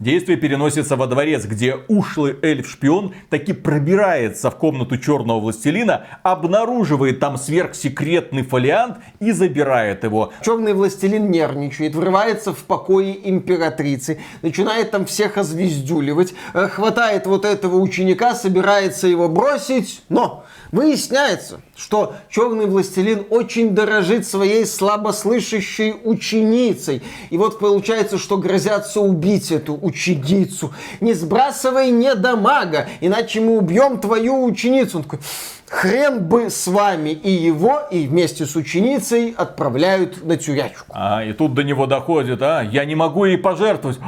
Действие 0.00 0.36
переносится 0.36 0.96
во 0.96 1.06
дворец, 1.06 1.44
где 1.44 1.76
ушлый 1.88 2.36
эльф-шпион 2.42 3.14
таки 3.30 3.52
пробирается 3.52 4.50
в 4.50 4.56
комнату 4.56 4.98
черного 4.98 5.38
властелина, 5.38 6.06
обнаруживает 6.24 7.20
там 7.20 7.36
сверхсекретный 7.36 8.42
фолиант 8.42 8.98
и 9.20 9.30
забирает 9.30 10.02
его. 10.02 10.32
Черный 10.44 10.74
властелин 10.74 11.30
нервничает, 11.30 11.94
врывается 11.94 12.52
в 12.52 12.64
покои 12.64 13.20
императрицы, 13.24 14.20
начинает 14.42 14.90
там 14.90 15.06
всех 15.06 15.38
озвездюливать, 15.38 16.34
э, 16.54 16.68
хватает 16.68 17.26
вот 17.26 17.44
этого 17.44 17.76
ученика, 17.76 18.34
собирается 18.34 19.06
его 19.06 19.28
бросить, 19.28 20.02
но 20.08 20.44
Выясняется, 20.74 21.60
что 21.76 22.16
черный 22.28 22.66
властелин 22.66 23.26
очень 23.30 23.76
дорожит 23.76 24.26
своей 24.26 24.66
слабослышащей 24.66 25.94
ученицей. 26.02 27.00
И 27.30 27.38
вот 27.38 27.60
получается, 27.60 28.18
что 28.18 28.38
грозятся 28.38 29.00
убить 29.00 29.52
эту 29.52 29.78
ученицу. 29.80 30.74
Не 31.00 31.14
сбрасывай 31.14 31.92
не 31.92 32.16
дамага, 32.16 32.88
иначе 33.00 33.40
мы 33.40 33.56
убьем 33.56 34.00
твою 34.00 34.44
ученицу. 34.44 34.96
Он 34.96 35.04
такой, 35.04 35.20
хрен 35.68 36.24
бы 36.24 36.50
с 36.50 36.66
вами. 36.66 37.10
И 37.10 37.30
его, 37.30 37.82
и 37.92 38.08
вместе 38.08 38.44
с 38.44 38.56
ученицей 38.56 39.32
отправляют 39.36 40.24
на 40.24 40.36
тюрячку. 40.36 40.86
А, 40.88 41.24
и 41.24 41.32
тут 41.34 41.54
до 41.54 41.62
него 41.62 41.86
доходит, 41.86 42.42
а, 42.42 42.62
я 42.62 42.84
не 42.84 42.96
могу 42.96 43.26
ей 43.26 43.38
пожертвовать. 43.38 44.00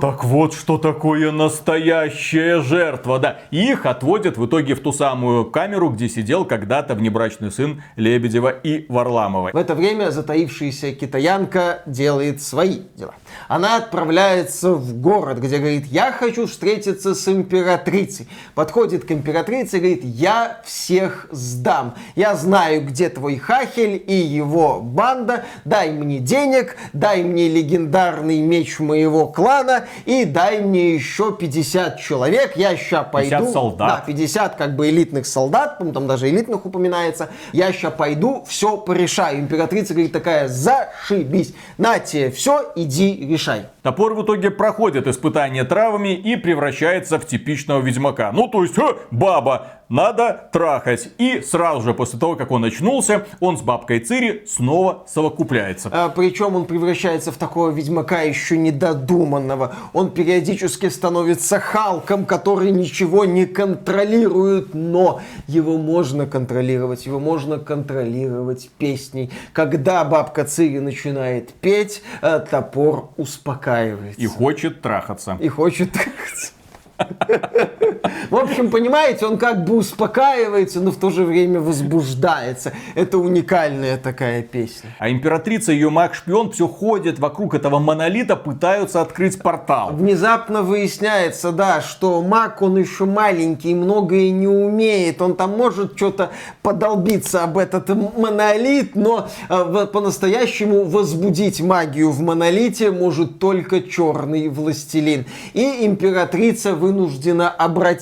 Так 0.00 0.24
вот, 0.24 0.54
что 0.54 0.78
такое 0.78 1.30
настоящая 1.30 2.60
жертва, 2.60 3.18
да. 3.18 3.38
Их 3.50 3.86
отводят 3.86 4.36
в 4.36 4.46
итоге 4.46 4.74
в 4.74 4.80
ту 4.80 4.92
самую 4.92 5.46
камеру, 5.46 5.90
где 5.90 6.08
сидел 6.08 6.44
когда-то 6.44 6.94
внебрачный 6.94 7.50
сын 7.50 7.82
Лебедева 7.96 8.50
и 8.50 8.86
Варламовой. 8.88 9.52
В 9.52 9.56
это 9.56 9.74
время 9.74 10.10
затаившаяся 10.10 10.92
китаянка 10.92 11.82
делает 11.86 12.42
свои 12.42 12.80
дела. 12.96 13.14
Она 13.48 13.76
отправляется 13.76 14.72
в 14.74 15.00
город, 15.00 15.38
где 15.38 15.58
говорит, 15.58 15.86
я 15.86 16.12
хочу 16.12 16.46
встретиться 16.46 17.14
с 17.14 17.28
императрицей. 17.28 18.28
Подходит 18.54 19.04
к 19.04 19.12
императрице 19.12 19.78
и 19.78 19.80
говорит, 19.80 20.04
я 20.04 20.60
всех 20.64 21.28
сдам. 21.30 21.94
Я 22.16 22.34
знаю, 22.34 22.84
где 22.84 23.08
твой 23.08 23.36
Хахель 23.36 24.02
и 24.06 24.14
его 24.14 24.80
банда. 24.80 25.44
Дай 25.64 25.90
мне 25.90 26.18
денег, 26.18 26.76
дай 26.92 27.22
мне 27.22 27.48
легендарный 27.48 28.40
меч 28.40 28.78
моего 28.78 29.26
клана 29.26 29.86
и 30.06 30.24
дай 30.24 30.60
мне 30.60 30.94
еще 30.94 31.32
50 31.32 32.00
человек. 32.00 32.56
Я 32.56 32.76
сейчас 32.76 33.06
пойду. 33.10 33.30
50 33.30 33.52
солдат. 33.52 33.88
Да, 33.88 34.04
50 34.06 34.56
как 34.56 34.76
бы 34.76 34.90
элитных 34.90 35.26
солдат, 35.26 35.78
там 35.78 36.06
даже 36.06 36.28
элитных 36.28 36.66
упоминается. 36.66 37.30
Я 37.52 37.72
сейчас 37.72 37.92
пойду, 37.94 38.44
все 38.46 38.76
порешаю. 38.76 39.40
Императрица 39.40 39.94
говорит 39.94 40.12
такая, 40.12 40.48
зашибись. 40.48 41.54
На 41.78 41.98
тебе 41.98 42.30
все, 42.30 42.72
иди 42.76 43.26
решай. 43.26 43.66
Топор 43.82 44.14
в 44.14 44.24
итоге 44.24 44.50
проходит 44.50 45.06
испытание 45.06 45.64
травами 45.64 46.14
и 46.14 46.36
превращается 46.36 47.18
в 47.18 47.26
типичного 47.26 47.80
ведьмака. 47.80 48.32
Ну, 48.32 48.48
то 48.48 48.62
есть, 48.62 48.78
э, 48.78 48.94
баба, 49.10 49.66
надо 49.88 50.48
трахать. 50.52 51.10
И 51.18 51.40
сразу 51.40 51.82
же 51.82 51.94
после 51.94 52.18
того, 52.18 52.36
как 52.36 52.50
он 52.50 52.64
очнулся, 52.64 53.26
он 53.40 53.58
с 53.58 53.62
бабкой 53.62 54.00
Цири 54.00 54.44
снова 54.46 55.04
совокупляется. 55.06 55.88
А, 55.92 56.08
причем 56.08 56.56
он 56.56 56.64
превращается 56.64 57.32
в 57.32 57.36
такого 57.36 57.70
ведьмака 57.70 58.22
еще 58.22 58.56
недодуманного. 58.56 59.74
Он 59.92 60.10
периодически 60.10 60.88
становится 60.88 61.60
Халком, 61.60 62.24
который 62.26 62.70
ничего 62.70 63.24
не 63.24 63.46
контролирует, 63.46 64.74
но 64.74 65.20
его 65.46 65.78
можно 65.78 66.26
контролировать, 66.26 67.06
его 67.06 67.20
можно 67.20 67.58
контролировать 67.58 68.70
песней. 68.78 69.30
Когда 69.52 70.04
бабка 70.04 70.44
Цири 70.44 70.78
начинает 70.78 71.52
петь, 71.52 72.02
э, 72.22 72.44
топор 72.50 73.10
успокаивается. 73.16 74.20
И 74.20 74.26
хочет 74.26 74.80
трахаться. 74.82 75.38
И 75.40 75.48
хочет 75.48 75.92
трахаться. 75.92 76.52
В 78.30 78.36
общем, 78.36 78.70
понимаете, 78.70 79.26
он 79.26 79.38
как 79.38 79.64
бы 79.64 79.76
успокаивается, 79.76 80.80
но 80.80 80.90
в 80.90 80.96
то 80.96 81.10
же 81.10 81.24
время 81.24 81.60
возбуждается. 81.60 82.72
Это 82.94 83.16
уникальная 83.16 83.96
такая 83.96 84.42
песня. 84.42 84.90
А 84.98 85.08
императрица 85.08 85.72
и 85.72 85.76
ее 85.76 85.88
маг-шпион 85.88 86.52
все 86.52 86.68
ходят 86.68 87.18
вокруг 87.18 87.54
этого 87.54 87.78
монолита, 87.78 88.36
пытаются 88.36 89.00
открыть 89.00 89.40
портал. 89.40 89.92
Внезапно 89.92 90.62
выясняется, 90.62 91.50
да, 91.52 91.80
что 91.80 92.20
маг, 92.20 92.60
он 92.60 92.76
еще 92.76 93.06
маленький, 93.06 93.74
многое 93.74 94.30
не 94.30 94.48
умеет. 94.48 95.22
Он 95.22 95.34
там 95.34 95.56
может 95.56 95.96
что-то 95.96 96.30
подолбиться 96.62 97.42
об 97.42 97.56
этот 97.56 97.88
монолит, 97.88 98.96
но 98.96 99.28
э, 99.48 99.86
по-настоящему 99.90 100.84
возбудить 100.84 101.60
магию 101.60 102.10
в 102.10 102.20
монолите 102.20 102.90
может 102.90 103.38
только 103.38 103.80
черный 103.80 104.48
властелин. 104.48 105.24
И 105.54 105.86
императрица 105.86 106.74
вынуждена 106.74 107.48
обратиться 107.48 107.93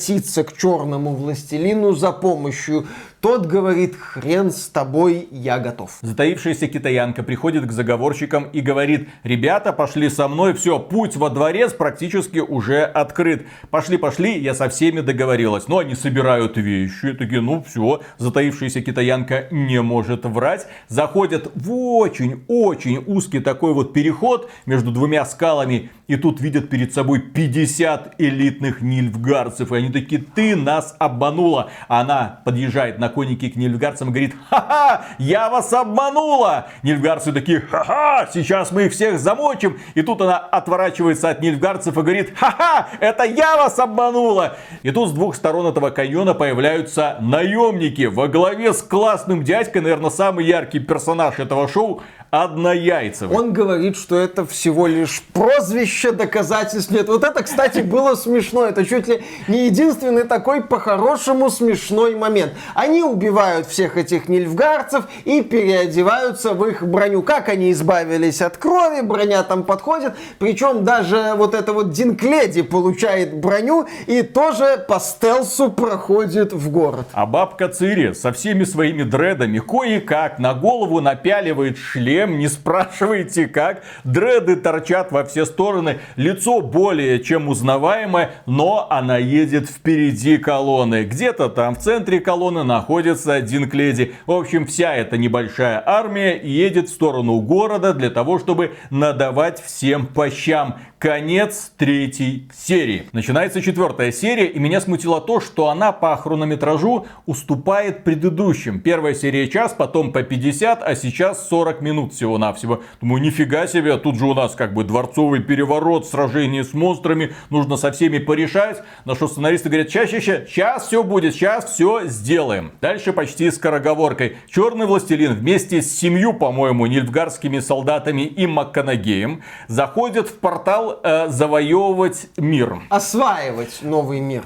к 0.45 0.57
черному 0.57 1.15
властелину 1.15 1.93
за 1.93 2.13
помощью. 2.13 2.87
Тот 3.23 3.47
говорит, 3.47 3.95
хрен 3.97 4.51
с 4.51 4.67
тобой, 4.67 5.29
я 5.31 5.61
готов. 5.61 5.97
Затаившаяся 6.03 6.67
китаянка 6.67 7.23
приходит 7.23 7.65
к 7.65 7.71
заговорщикам 7.71 8.49
и 8.53 8.61
говорит, 8.61 9.09
ребята, 9.23 9.73
пошли 9.73 10.11
со 10.11 10.27
мной, 10.27 10.55
все, 10.55 10.81
путь 10.81 11.15
во 11.15 11.31
дворец 11.31 11.73
практически 11.73 12.41
уже 12.41 12.83
открыт. 12.83 13.47
Пошли, 13.71 13.97
пошли, 13.97 14.37
я 14.41 14.55
со 14.55 14.69
всеми 14.69 15.03
договорилась. 15.03 15.69
Но 15.69 15.79
они 15.79 15.95
собирают 15.95 16.57
вещи, 16.57 17.13
такие, 17.13 17.41
ну 17.41 17.63
все, 17.63 18.01
затаившаяся 18.19 18.81
китаянка 18.81 19.47
не 19.53 19.81
может 19.81 20.25
врать. 20.25 20.67
Заходят 20.89 21.49
в 21.55 21.73
очень-очень 21.73 23.05
узкий 23.07 23.39
такой 23.39 23.73
вот 23.73 23.93
переход 23.93 24.51
между 24.67 24.91
двумя 24.91 25.25
скалами 25.27 25.91
и 26.13 26.17
тут 26.17 26.43
видят 26.43 26.69
перед 26.69 26.93
собой 26.93 27.21
50 27.21 28.17
элитных 28.19 28.83
нильфгарцев. 28.83 29.73
И 29.73 29.77
они 29.77 29.91
такие, 29.91 30.21
ты 30.21 30.55
нас 30.57 30.95
обманула. 30.99 31.71
Она 31.89 32.43
подъезжает 32.45 32.99
на 32.99 33.09
коннике 33.13 33.51
к 33.51 33.57
нильфгарцам 33.57 34.09
и 34.09 34.11
говорит, 34.11 34.35
ха-ха, 34.51 35.05
я 35.19 35.51
вас 35.51 35.73
обманула. 35.73 36.69
Нильфгарцы 36.83 37.33
такие, 37.33 37.61
ха-ха, 37.61 38.29
сейчас 38.33 38.73
мы 38.73 38.85
их 38.87 38.93
всех 38.93 39.19
замочим. 39.19 39.79
И 39.95 40.03
тут 40.03 40.21
она 40.21 40.39
отворачивается 40.39 41.31
от 41.31 41.41
нильфгарцев 41.41 41.97
и 41.97 42.01
говорит, 42.01 42.33
ха-ха, 42.37 42.89
это 43.01 43.25
я 43.25 43.57
вас 43.57 43.79
обманула. 43.79 44.57
И 44.83 44.91
тут 44.91 45.11
с 45.11 45.13
двух 45.13 45.37
сторон 45.37 45.67
этого 45.67 45.91
каньона 45.91 46.35
появляются 46.35 47.17
наемники 47.21 48.07
во 48.07 48.29
главе 48.29 48.73
с 48.73 48.83
классным 48.83 49.45
дядькой, 49.45 49.83
наверное, 49.83 50.11
самый 50.11 50.45
яркий 50.45 50.81
персонаж 50.81 51.39
этого 51.39 51.69
шоу, 51.69 52.03
Однояйцевый. 52.33 53.37
Он 53.37 53.53
говорит, 53.53 53.95
что 53.95 54.19
это 54.19 54.47
всего 54.47 54.87
лишь 54.87 55.23
прозвище, 55.35 56.13
доказательств 56.13 56.91
нет. 56.91 57.07
Вот 57.07 57.25
это, 57.25 57.43
кстати, 57.43 57.81
было 57.81 58.15
смешно. 58.15 58.65
Это 58.65 58.87
чуть 58.87 59.07
ли 59.07 59.23
не 59.49 59.67
единственный 59.67 60.25
такой 60.25 60.63
по-хорошему 60.63 61.51
смешной 61.51 62.15
момент. 62.15 62.55
Они 62.75 63.03
убивают 63.03 63.67
всех 63.67 63.99
этих 63.99 64.31
нильфгарцев 64.31 65.09
и 65.27 65.43
переодеваются 65.43 66.55
в 66.55 66.65
их 66.65 66.83
броню. 66.83 67.21
Как 67.21 67.51
они 67.51 67.71
избавились 67.71 68.41
от 68.41 68.57
крови, 68.57 69.03
броня 69.03 69.43
там 69.43 69.63
подходит. 69.63 70.15
Причем 70.39 70.85
даже 70.85 71.35
вот 71.37 71.55
это 71.55 71.75
вот 71.75 71.91
Динкледи 71.91 72.63
получает 72.63 73.37
броню 73.37 73.87
и 74.07 74.23
тоже 74.23 74.83
по 74.89 75.01
стелсу 75.01 75.71
проходит 75.71 76.55
в 76.55 76.71
город. 76.71 77.07
А 77.13 77.27
бабка 77.27 77.69
Цири 77.69 78.15
со 78.15 78.33
всеми 78.33 78.65
своими 78.65 79.03
дредами 79.03 79.59
кое-как 79.59 80.39
на 80.39 80.55
голову 80.55 81.03
напяливает 81.03 81.77
шлем 81.77 82.22
чем, 82.23 82.39
не 82.39 82.49
спрашивайте 82.49 83.49
как. 83.49 83.83
Дреды 84.05 84.57
торчат 84.57 85.11
во 85.11 85.25
все 85.25 85.45
стороны, 85.45 85.99
лицо 86.17 86.61
более 86.61 87.21
чем 87.21 87.49
узнаваемое, 87.49 88.31
но 88.47 88.87
она 88.91 89.19
едет 89.19 89.69
впереди 89.69 90.39
колонны. 90.39 91.05
Где-то 91.05 91.49
там 91.49 91.75
в 91.75 91.79
центре 91.79 92.21
колонны 92.21 92.63
находится 92.63 93.41
Динкледи. 93.41 94.15
В 94.27 94.33
общем, 94.33 94.67
вся 94.67 94.95
эта 94.95 95.17
небольшая 95.17 95.83
армия 95.85 96.41
едет 96.41 96.89
в 96.89 96.93
сторону 96.93 97.41
города 97.41 97.93
для 97.93 98.11
того, 98.11 98.39
чтобы 98.39 98.73
надавать 98.91 99.61
всем 99.61 100.07
по 100.07 100.31
щам. 100.31 100.77
Конец 101.03 101.73
третьей 101.77 102.49
серии. 102.55 103.09
Начинается 103.13 103.61
четвертая 103.61 104.13
серия, 104.13 104.47
и 104.47 104.61
меня 104.61 104.81
смутило 104.81 105.21
то, 105.21 105.41
что 105.41 105.69
она 105.69 105.91
по 105.91 106.17
хронометражу 106.17 107.09
уступает 107.27 108.05
предыдущим. 108.05 108.79
Первая 108.79 109.13
серия 109.13 109.49
час, 109.49 109.75
потом 109.77 110.13
по 110.13 110.23
50, 110.23 110.81
а 110.81 110.95
сейчас 110.95 111.49
40 111.49 111.81
минут 111.81 112.13
всего-навсего. 112.13 112.85
Думаю, 113.01 113.21
нифига 113.21 113.67
себе, 113.67 113.97
тут 113.97 114.17
же 114.17 114.27
у 114.27 114.35
нас 114.35 114.55
как 114.55 114.75
бы 114.75 114.85
дворцовый 114.85 115.41
переворот, 115.43 116.07
сражение 116.07 116.63
с 116.63 116.73
монстрами, 116.73 117.35
нужно 117.51 117.77
со 117.77 117.91
всеми 117.91 118.19
порешать. 118.19 118.81
На 119.05 119.17
что 119.17 119.27
сценаристы 119.27 119.71
говорят, 119.71 119.89
чаще, 119.89 120.21
чаще, 120.21 120.47
сейчас 120.49 120.87
все 120.87 121.03
будет, 121.03 121.35
сейчас 121.35 121.65
все 121.65 122.03
сделаем. 122.05 122.71
Дальше 122.81 123.13
почти 123.13 123.51
скороговоркой. 123.51 124.37
Черный 124.49 124.87
властелин 124.87 125.33
вместе 125.35 125.83
с 125.83 125.91
семью, 125.99 126.33
по-моему, 126.33 126.87
нильфгарскими 126.87 127.59
солдатами 127.59 128.23
и 128.23 128.47
Макканагеем 128.47 129.43
заходит 129.67 130.29
в 130.29 130.39
портал 130.39 130.92
э, 131.03 131.29
завоевывать 131.29 132.29
мир. 132.37 132.83
Осваивать 132.89 133.79
новый 133.83 134.21
мир. 134.21 134.43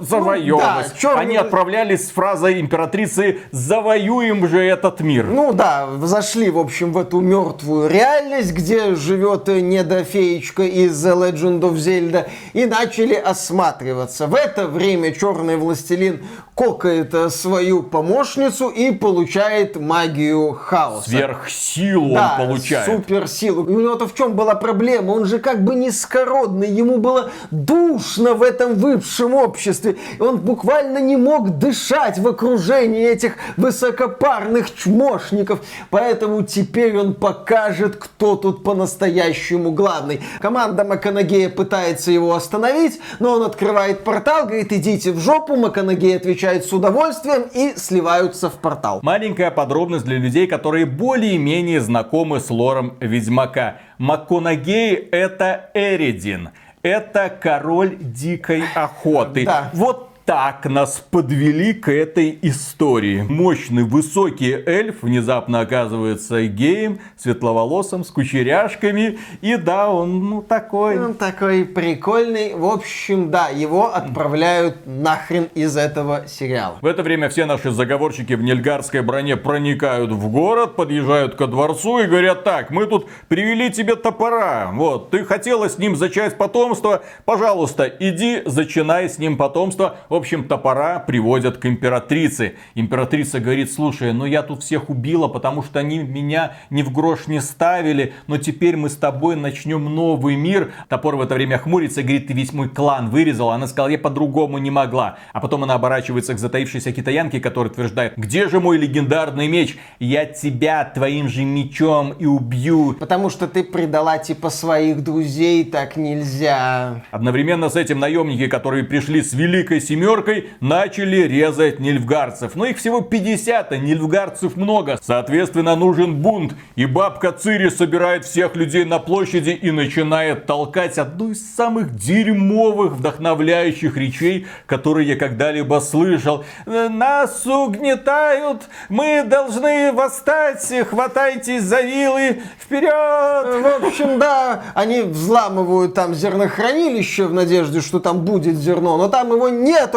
Завоевывать. 0.00 0.64
Ну, 0.64 0.82
да, 0.88 0.98
черный... 0.98 1.22
Они 1.22 1.36
отправлялись 1.36 2.08
с 2.08 2.10
фразой 2.10 2.60
императрицы 2.60 3.40
«Завоюем 3.52 4.46
же 4.48 4.60
этот 4.64 5.00
мир». 5.00 5.26
Ну 5.26 5.52
да, 5.52 5.88
зашли, 6.02 6.50
в 6.50 6.58
общем, 6.58 6.92
в 6.92 6.98
эту 6.98 7.20
мертвую 7.20 7.88
реальность, 7.88 8.52
где 8.52 8.94
живет 8.94 9.48
недофеечка 9.48 10.62
из 10.62 11.04
The 11.04 11.30
Legend 11.30 11.60
of 11.60 11.74
Zelda, 11.74 12.28
и 12.52 12.66
начали 12.66 13.14
осматриваться. 13.14 14.26
В 14.26 14.34
это 14.34 14.66
время 14.66 15.12
черный 15.12 15.56
властелин 15.56 16.24
кокает 16.58 17.14
свою 17.32 17.84
помощницу 17.84 18.68
и 18.68 18.90
получает 18.90 19.76
магию 19.76 20.54
хаоса. 20.54 21.08
Сверхсилу 21.08 22.14
да, 22.14 22.36
он 22.40 22.48
получает. 22.48 22.86
суперсилу. 22.86 23.62
И 23.62 23.72
у 23.76 23.78
него-то 23.78 24.08
в 24.08 24.14
чем 24.14 24.32
была 24.32 24.56
проблема? 24.56 25.12
Он 25.12 25.24
же 25.24 25.38
как 25.38 25.62
бы 25.62 25.76
низкородный, 25.76 26.68
ему 26.68 26.98
было 26.98 27.30
душно 27.52 28.34
в 28.34 28.42
этом 28.42 28.74
высшем 28.74 29.34
обществе. 29.34 29.98
И 30.18 30.20
он 30.20 30.38
буквально 30.38 30.98
не 30.98 31.16
мог 31.16 31.58
дышать 31.58 32.18
в 32.18 32.26
окружении 32.26 33.06
этих 33.06 33.36
высокопарных 33.56 34.74
чмошников. 34.74 35.60
Поэтому 35.90 36.42
теперь 36.42 36.98
он 36.98 37.14
покажет, 37.14 37.94
кто 37.94 38.34
тут 38.34 38.64
по-настоящему 38.64 39.70
главный. 39.70 40.22
Команда 40.40 40.82
Маканагея 40.82 41.50
пытается 41.50 42.10
его 42.10 42.34
остановить, 42.34 42.98
но 43.20 43.34
он 43.34 43.44
открывает 43.44 44.02
портал, 44.02 44.46
говорит, 44.46 44.72
идите 44.72 45.12
в 45.12 45.20
жопу. 45.20 45.54
Маканагей 45.54 46.16
отвечает 46.16 46.47
с 46.56 46.72
удовольствием 46.72 47.42
и 47.52 47.74
сливаются 47.76 48.50
в 48.50 48.54
портал. 48.54 49.00
Маленькая 49.02 49.50
подробность 49.50 50.04
для 50.04 50.18
людей, 50.18 50.46
которые 50.46 50.86
более-менее 50.86 51.80
знакомы 51.80 52.40
с 52.40 52.50
лором 52.50 52.96
Ведьмака. 53.00 53.78
МакКонагей 53.98 54.94
это 54.94 55.70
Эридин. 55.74 56.50
Это 56.82 57.28
король 57.28 57.96
дикой 57.98 58.62
охоты. 58.74 59.44
Да. 59.44 59.70
Вот 59.74 60.07
так 60.28 60.66
нас 60.66 61.02
подвели 61.10 61.72
к 61.72 61.90
этой 61.90 62.38
истории. 62.42 63.22
Мощный 63.26 63.84
высокий 63.84 64.52
эльф 64.52 64.96
внезапно 65.00 65.60
оказывается 65.60 66.44
геем, 66.44 66.98
светловолосым, 67.16 68.04
с 68.04 68.10
кучеряшками. 68.10 69.18
И 69.40 69.56
да, 69.56 69.88
он 69.88 70.28
ну 70.28 70.42
такой. 70.42 71.02
Он 71.02 71.14
такой 71.14 71.64
прикольный. 71.64 72.52
В 72.54 72.66
общем, 72.66 73.30
да, 73.30 73.48
его 73.48 73.94
отправляют 73.94 74.84
нахрен 74.84 75.48
из 75.54 75.78
этого 75.78 76.24
сериала. 76.28 76.76
В 76.82 76.86
это 76.86 77.02
время 77.02 77.30
все 77.30 77.46
наши 77.46 77.70
заговорщики 77.70 78.34
в 78.34 78.42
нельгарской 78.42 79.00
броне 79.00 79.38
проникают 79.38 80.10
в 80.10 80.28
город, 80.28 80.76
подъезжают 80.76 81.36
ко 81.36 81.46
дворцу 81.46 82.00
и 82.00 82.06
говорят, 82.06 82.44
так, 82.44 82.68
мы 82.68 82.84
тут 82.84 83.08
привели 83.28 83.70
тебе 83.70 83.96
топора. 83.96 84.72
Вот, 84.74 85.08
ты 85.08 85.24
хотела 85.24 85.70
с 85.70 85.78
ним 85.78 85.96
зачать 85.96 86.36
потомство, 86.36 87.02
пожалуйста, 87.24 87.84
иди, 87.84 88.42
зачинай 88.44 89.08
с 89.08 89.16
ним 89.16 89.38
потомство. 89.38 89.96
В 90.10 90.17
общем, 90.18 90.44
топора 90.44 90.98
приводят 90.98 91.56
к 91.56 91.64
императрице. 91.64 92.56
Императрица 92.74 93.40
говорит, 93.40 93.72
слушай, 93.72 94.12
ну 94.12 94.26
я 94.26 94.42
тут 94.42 94.62
всех 94.62 94.90
убила, 94.90 95.28
потому 95.28 95.62
что 95.62 95.78
они 95.78 96.00
меня 96.00 96.52
ни 96.68 96.82
в 96.82 96.92
грош 96.92 97.28
не 97.28 97.40
ставили, 97.40 98.12
но 98.26 98.36
теперь 98.36 98.76
мы 98.76 98.90
с 98.90 98.96
тобой 98.96 99.36
начнем 99.36 99.84
новый 99.84 100.36
мир. 100.36 100.72
Топор 100.88 101.16
в 101.16 101.22
это 101.22 101.34
время 101.34 101.56
хмурится 101.58 102.00
и 102.00 102.02
говорит, 102.02 102.26
ты 102.26 102.34
весь 102.34 102.52
мой 102.52 102.68
клан 102.68 103.10
вырезала. 103.10 103.54
Она 103.54 103.66
сказала, 103.66 103.88
я 103.88 103.98
по-другому 103.98 104.58
не 104.58 104.70
могла. 104.70 105.18
А 105.32 105.40
потом 105.40 105.62
она 105.64 105.74
оборачивается 105.74 106.34
к 106.34 106.38
затаившейся 106.38 106.92
китаянке, 106.92 107.40
которая 107.40 107.70
утверждает, 107.70 108.14
где 108.16 108.48
же 108.48 108.60
мой 108.60 108.76
легендарный 108.76 109.48
меч? 109.48 109.78
Я 110.00 110.24
тебя 110.24 110.84
твоим 110.84 111.28
же 111.28 111.44
мечом 111.44 112.12
и 112.18 112.26
убью. 112.26 112.96
Потому 112.98 113.30
что 113.30 113.46
ты 113.46 113.62
предала 113.62 114.18
типа 114.18 114.50
своих 114.50 115.04
друзей, 115.04 115.64
так 115.64 115.96
нельзя. 115.96 117.02
Одновременно 117.12 117.68
с 117.68 117.76
этим 117.76 118.00
наемники, 118.00 118.48
которые 118.48 118.84
пришли 118.84 119.22
с 119.22 119.32
великой 119.32 119.80
семьей, 119.80 120.07
семеркой 120.08 120.50
начали 120.60 121.28
резать 121.28 121.80
нильфгарцев. 121.80 122.54
Но 122.54 122.64
их 122.64 122.78
всего 122.78 123.02
50, 123.02 123.72
а 123.72 123.76
нильфгарцев 123.76 124.56
много. 124.56 124.98
Соответственно, 125.02 125.76
нужен 125.76 126.22
бунт. 126.22 126.54
И 126.76 126.86
бабка 126.86 127.32
Цири 127.32 127.68
собирает 127.68 128.24
всех 128.24 128.56
людей 128.56 128.84
на 128.84 128.98
площади 128.98 129.50
и 129.50 129.70
начинает 129.70 130.46
толкать 130.46 130.98
одну 130.98 131.32
из 131.32 131.54
самых 131.54 131.94
дерьмовых, 131.94 132.94
вдохновляющих 132.94 133.96
речей, 133.96 134.46
которые 134.66 135.08
я 135.08 135.16
когда-либо 135.16 135.80
слышал. 135.80 136.44
Нас 136.66 137.46
угнетают, 137.46 138.62
мы 138.88 139.24
должны 139.24 139.92
восстать, 139.92 140.72
хватайтесь 140.88 141.62
за 141.62 141.82
вилы, 141.82 142.40
вперед! 142.58 142.88
В 142.88 143.86
общем, 143.86 144.18
да, 144.18 144.62
они 144.74 145.02
взламывают 145.02 145.94
там 145.94 146.14
зернохранилище 146.14 147.26
в 147.26 147.34
надежде, 147.34 147.80
что 147.80 148.00
там 148.00 148.20
будет 148.24 148.56
зерно, 148.56 148.96
но 148.96 149.08
там 149.08 149.32
его 149.32 149.48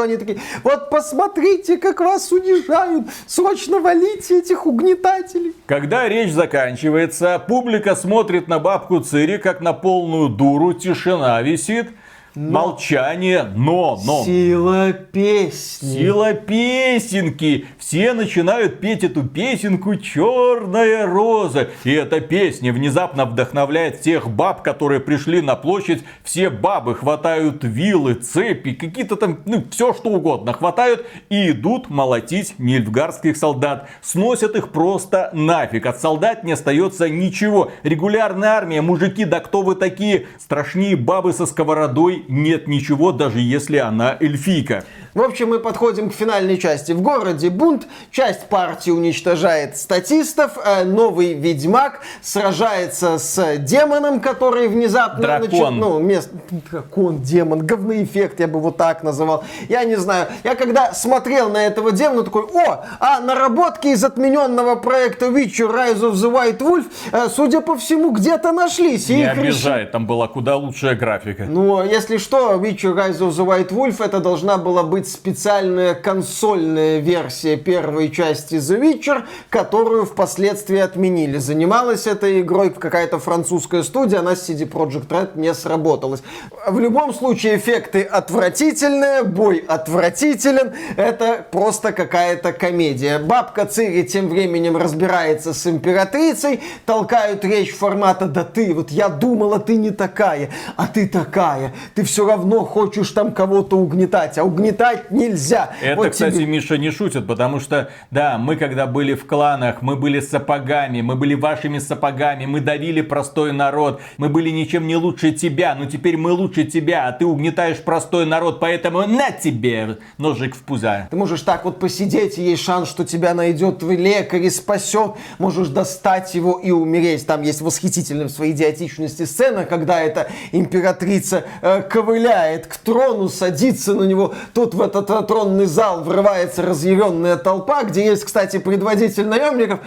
нет, 0.05 0.21
они 0.21 0.33
такие, 0.33 0.39
вот 0.63 0.89
посмотрите, 0.89 1.77
как 1.77 1.99
вас 1.99 2.31
унижают, 2.31 3.07
срочно 3.27 3.79
валите 3.79 4.39
этих 4.39 4.65
угнетателей. 4.65 5.53
Когда 5.65 6.07
речь 6.07 6.31
заканчивается, 6.31 7.39
публика 7.47 7.95
смотрит 7.95 8.47
на 8.47 8.59
бабку 8.59 8.99
Цири, 8.99 9.37
как 9.37 9.61
на 9.61 9.73
полную 9.73 10.29
дуру, 10.29 10.73
тишина 10.73 11.41
висит. 11.41 11.89
молчание, 12.35 13.43
но, 13.43 13.99
но. 14.05 14.23
Сила 14.23 14.93
песни. 14.93 15.93
Сила 15.97 16.33
песенки. 16.33 17.67
Все 17.91 18.13
начинают 18.13 18.79
петь 18.79 19.03
эту 19.03 19.23
песенку 19.23 19.97
«Черная 19.97 21.05
роза». 21.05 21.71
И 21.83 21.91
эта 21.91 22.21
песня 22.21 22.71
внезапно 22.71 23.25
вдохновляет 23.25 23.99
всех 23.99 24.29
баб, 24.29 24.61
которые 24.61 25.01
пришли 25.01 25.41
на 25.41 25.57
площадь. 25.57 26.01
Все 26.23 26.49
бабы 26.49 26.95
хватают 26.95 27.65
вилы, 27.65 28.13
цепи, 28.13 28.75
какие-то 28.75 29.17
там, 29.17 29.39
ну, 29.45 29.65
все 29.71 29.93
что 29.93 30.09
угодно 30.09 30.53
хватают 30.53 31.05
и 31.27 31.51
идут 31.51 31.89
молотить 31.89 32.55
нильфгарских 32.59 33.35
солдат. 33.35 33.89
Сносят 34.01 34.55
их 34.55 34.69
просто 34.69 35.29
нафиг. 35.33 35.85
От 35.85 35.99
солдат 35.99 36.45
не 36.45 36.53
остается 36.53 37.09
ничего. 37.09 37.73
Регулярная 37.83 38.51
армия, 38.51 38.81
мужики, 38.81 39.25
да 39.25 39.41
кто 39.41 39.63
вы 39.63 39.75
такие? 39.75 40.27
Страшнее 40.39 40.95
бабы 40.95 41.33
со 41.33 41.45
сковородой 41.45 42.23
нет 42.29 42.69
ничего, 42.69 43.11
даже 43.11 43.41
если 43.41 43.79
она 43.79 44.15
эльфийка. 44.17 44.85
В 45.13 45.21
общем, 45.21 45.49
мы 45.49 45.59
подходим 45.59 46.09
к 46.09 46.13
финальной 46.13 46.57
части. 46.57 46.93
В 46.93 47.01
городе 47.01 47.49
бунт, 47.49 47.80
часть 48.11 48.47
партии 48.47 48.91
уничтожает 48.91 49.77
статистов, 49.77 50.57
э, 50.63 50.83
новый 50.83 51.33
ведьмак 51.33 52.01
сражается 52.21 53.17
с 53.17 53.57
демоном, 53.57 54.19
который 54.19 54.67
внезапно... 54.67 55.21
Дракон. 55.21 55.49
начи- 55.49 55.69
Ну, 55.79 55.99
мест... 55.99 56.29
Дракон, 56.71 57.21
демон, 57.21 57.65
говноэффект, 57.65 58.39
я 58.39 58.47
бы 58.47 58.59
вот 58.59 58.77
так 58.77 59.03
называл. 59.03 59.43
Я 59.69 59.83
не 59.83 59.95
знаю. 59.95 60.27
Я 60.43 60.55
когда 60.55 60.93
смотрел 60.93 61.49
на 61.49 61.65
этого 61.65 61.91
демона, 61.91 62.23
такой, 62.23 62.43
о, 62.43 62.85
а 62.99 63.19
наработки 63.19 63.87
из 63.87 64.03
отмененного 64.03 64.75
проекта 64.75 65.27
Witcher 65.27 65.71
Rise 65.73 66.01
of 66.01 66.13
the 66.13 66.31
White 66.31 66.59
Wolf, 66.59 66.85
э, 67.11 67.27
судя 67.29 67.61
по 67.61 67.75
всему, 67.77 68.11
где-то 68.11 68.51
нашлись. 68.51 69.09
И 69.09 69.15
Не 69.15 69.21
их 69.23 69.29
решили- 69.33 69.47
обижай, 69.47 69.85
там 69.85 70.07
была 70.07 70.27
куда 70.27 70.55
лучшая 70.55 70.95
графика. 70.95 71.45
ну, 71.49 71.83
если 71.83 72.17
что, 72.17 72.53
Witcher 72.55 72.95
Rise 72.95 73.19
of 73.19 73.29
the 73.29 73.45
White 73.45 73.69
Wolf 73.69 74.03
это 74.03 74.19
должна 74.19 74.57
была 74.57 74.83
быть 74.83 75.07
специальная 75.09 75.93
консольная 75.95 76.99
версия 76.99 77.57
первой 77.63 78.09
части 78.09 78.55
The 78.55 78.79
Witcher, 78.81 79.23
которую 79.49 80.05
впоследствии 80.05 80.79
отменили. 80.79 81.37
Занималась 81.37 82.07
этой 82.07 82.41
игрой 82.41 82.71
какая-то 82.71 83.19
французская 83.19 83.83
студия, 83.83 84.19
она 84.19 84.35
с 84.35 84.49
CD 84.49 84.67
Projekt 84.69 85.07
Red 85.07 85.29
не 85.39 85.53
сработалась. 85.53 86.21
В 86.67 86.79
любом 86.79 87.13
случае 87.13 87.57
эффекты 87.57 88.01
отвратительные, 88.03 89.23
бой 89.23 89.63
отвратителен, 89.67 90.73
это 90.97 91.45
просто 91.51 91.91
какая-то 91.91 92.53
комедия. 92.53 93.19
Бабка 93.19 93.65
Цири 93.65 94.03
тем 94.03 94.29
временем 94.29 94.77
разбирается 94.77 95.53
с 95.53 95.67
императрицей, 95.67 96.61
толкают 96.85 97.45
речь 97.45 97.73
формата 97.73 98.25
«Да 98.25 98.43
ты, 98.43 98.73
вот 98.73 98.91
я 98.91 99.09
думала, 99.09 99.59
ты 99.59 99.75
не 99.75 99.91
такая, 99.91 100.49
а 100.75 100.87
ты 100.87 101.07
такая, 101.07 101.73
ты 101.95 102.03
все 102.03 102.27
равно 102.27 102.65
хочешь 102.65 103.09
там 103.11 103.33
кого-то 103.33 103.77
угнетать, 103.77 104.37
а 104.37 104.43
угнетать 104.43 105.11
нельзя». 105.11 105.71
Это, 105.81 105.95
Вот 105.97 106.09
кстати, 106.11 106.35
тебе- 106.35 106.45
Миша 106.45 106.77
не 106.77 106.89
шутит, 106.91 107.27
потому 107.27 107.50
что, 107.59 107.89
да, 108.11 108.37
мы 108.37 108.55
когда 108.55 108.87
были 108.87 109.13
в 109.13 109.25
кланах, 109.25 109.81
мы 109.81 109.95
были 109.95 110.19
сапогами, 110.19 111.01
мы 111.01 111.15
были 111.15 111.33
вашими 111.33 111.79
сапогами, 111.79 112.45
мы 112.45 112.61
давили 112.61 113.01
простой 113.01 113.51
народ, 113.53 114.01
мы 114.17 114.29
были 114.29 114.49
ничем 114.49 114.87
не 114.87 114.95
лучше 114.95 115.31
тебя, 115.31 115.75
но 115.75 115.85
теперь 115.85 116.17
мы 116.17 116.31
лучше 116.31 116.63
тебя, 116.63 117.07
а 117.07 117.11
ты 117.11 117.25
угнетаешь 117.25 117.81
простой 117.81 118.25
народ, 118.25 118.59
поэтому 118.59 119.05
на 119.07 119.31
тебе 119.31 119.97
ножик 120.17 120.55
в 120.55 120.63
пузо. 120.63 121.07
Ты 121.09 121.17
можешь 121.17 121.41
так 121.41 121.65
вот 121.65 121.79
посидеть, 121.79 122.37
и 122.37 122.43
есть 122.43 122.63
шанс, 122.63 122.89
что 122.89 123.03
тебя 123.05 123.33
найдет 123.33 123.79
твой 123.79 123.95
лекарь 123.95 124.43
и 124.43 124.49
спасет. 124.49 125.13
Можешь 125.39 125.69
достать 125.69 126.33
его 126.35 126.59
и 126.59 126.71
умереть. 126.71 127.25
Там 127.25 127.41
есть 127.41 127.61
восхитительная 127.61 128.27
в 128.27 128.31
своей 128.31 128.53
идиотичности 128.53 129.25
сцена, 129.25 129.65
когда 129.65 129.99
эта 130.01 130.29
императрица 130.51 131.45
э, 131.61 131.81
ковыляет 131.81 132.67
к 132.67 132.77
трону, 132.77 133.29
садится 133.29 133.93
на 133.93 134.03
него. 134.03 134.33
Тут 134.53 134.73
в 134.73 134.81
этот 134.81 135.09
э, 135.09 135.21
тронный 135.23 135.65
зал 135.65 136.03
врывается 136.03 136.61
разъяренная 136.61 137.37
толпа, 137.43 137.83
где 137.83 138.05
есть, 138.05 138.23
кстати, 138.23 138.57
предводитель 138.57 139.27
наемников. 139.27 139.79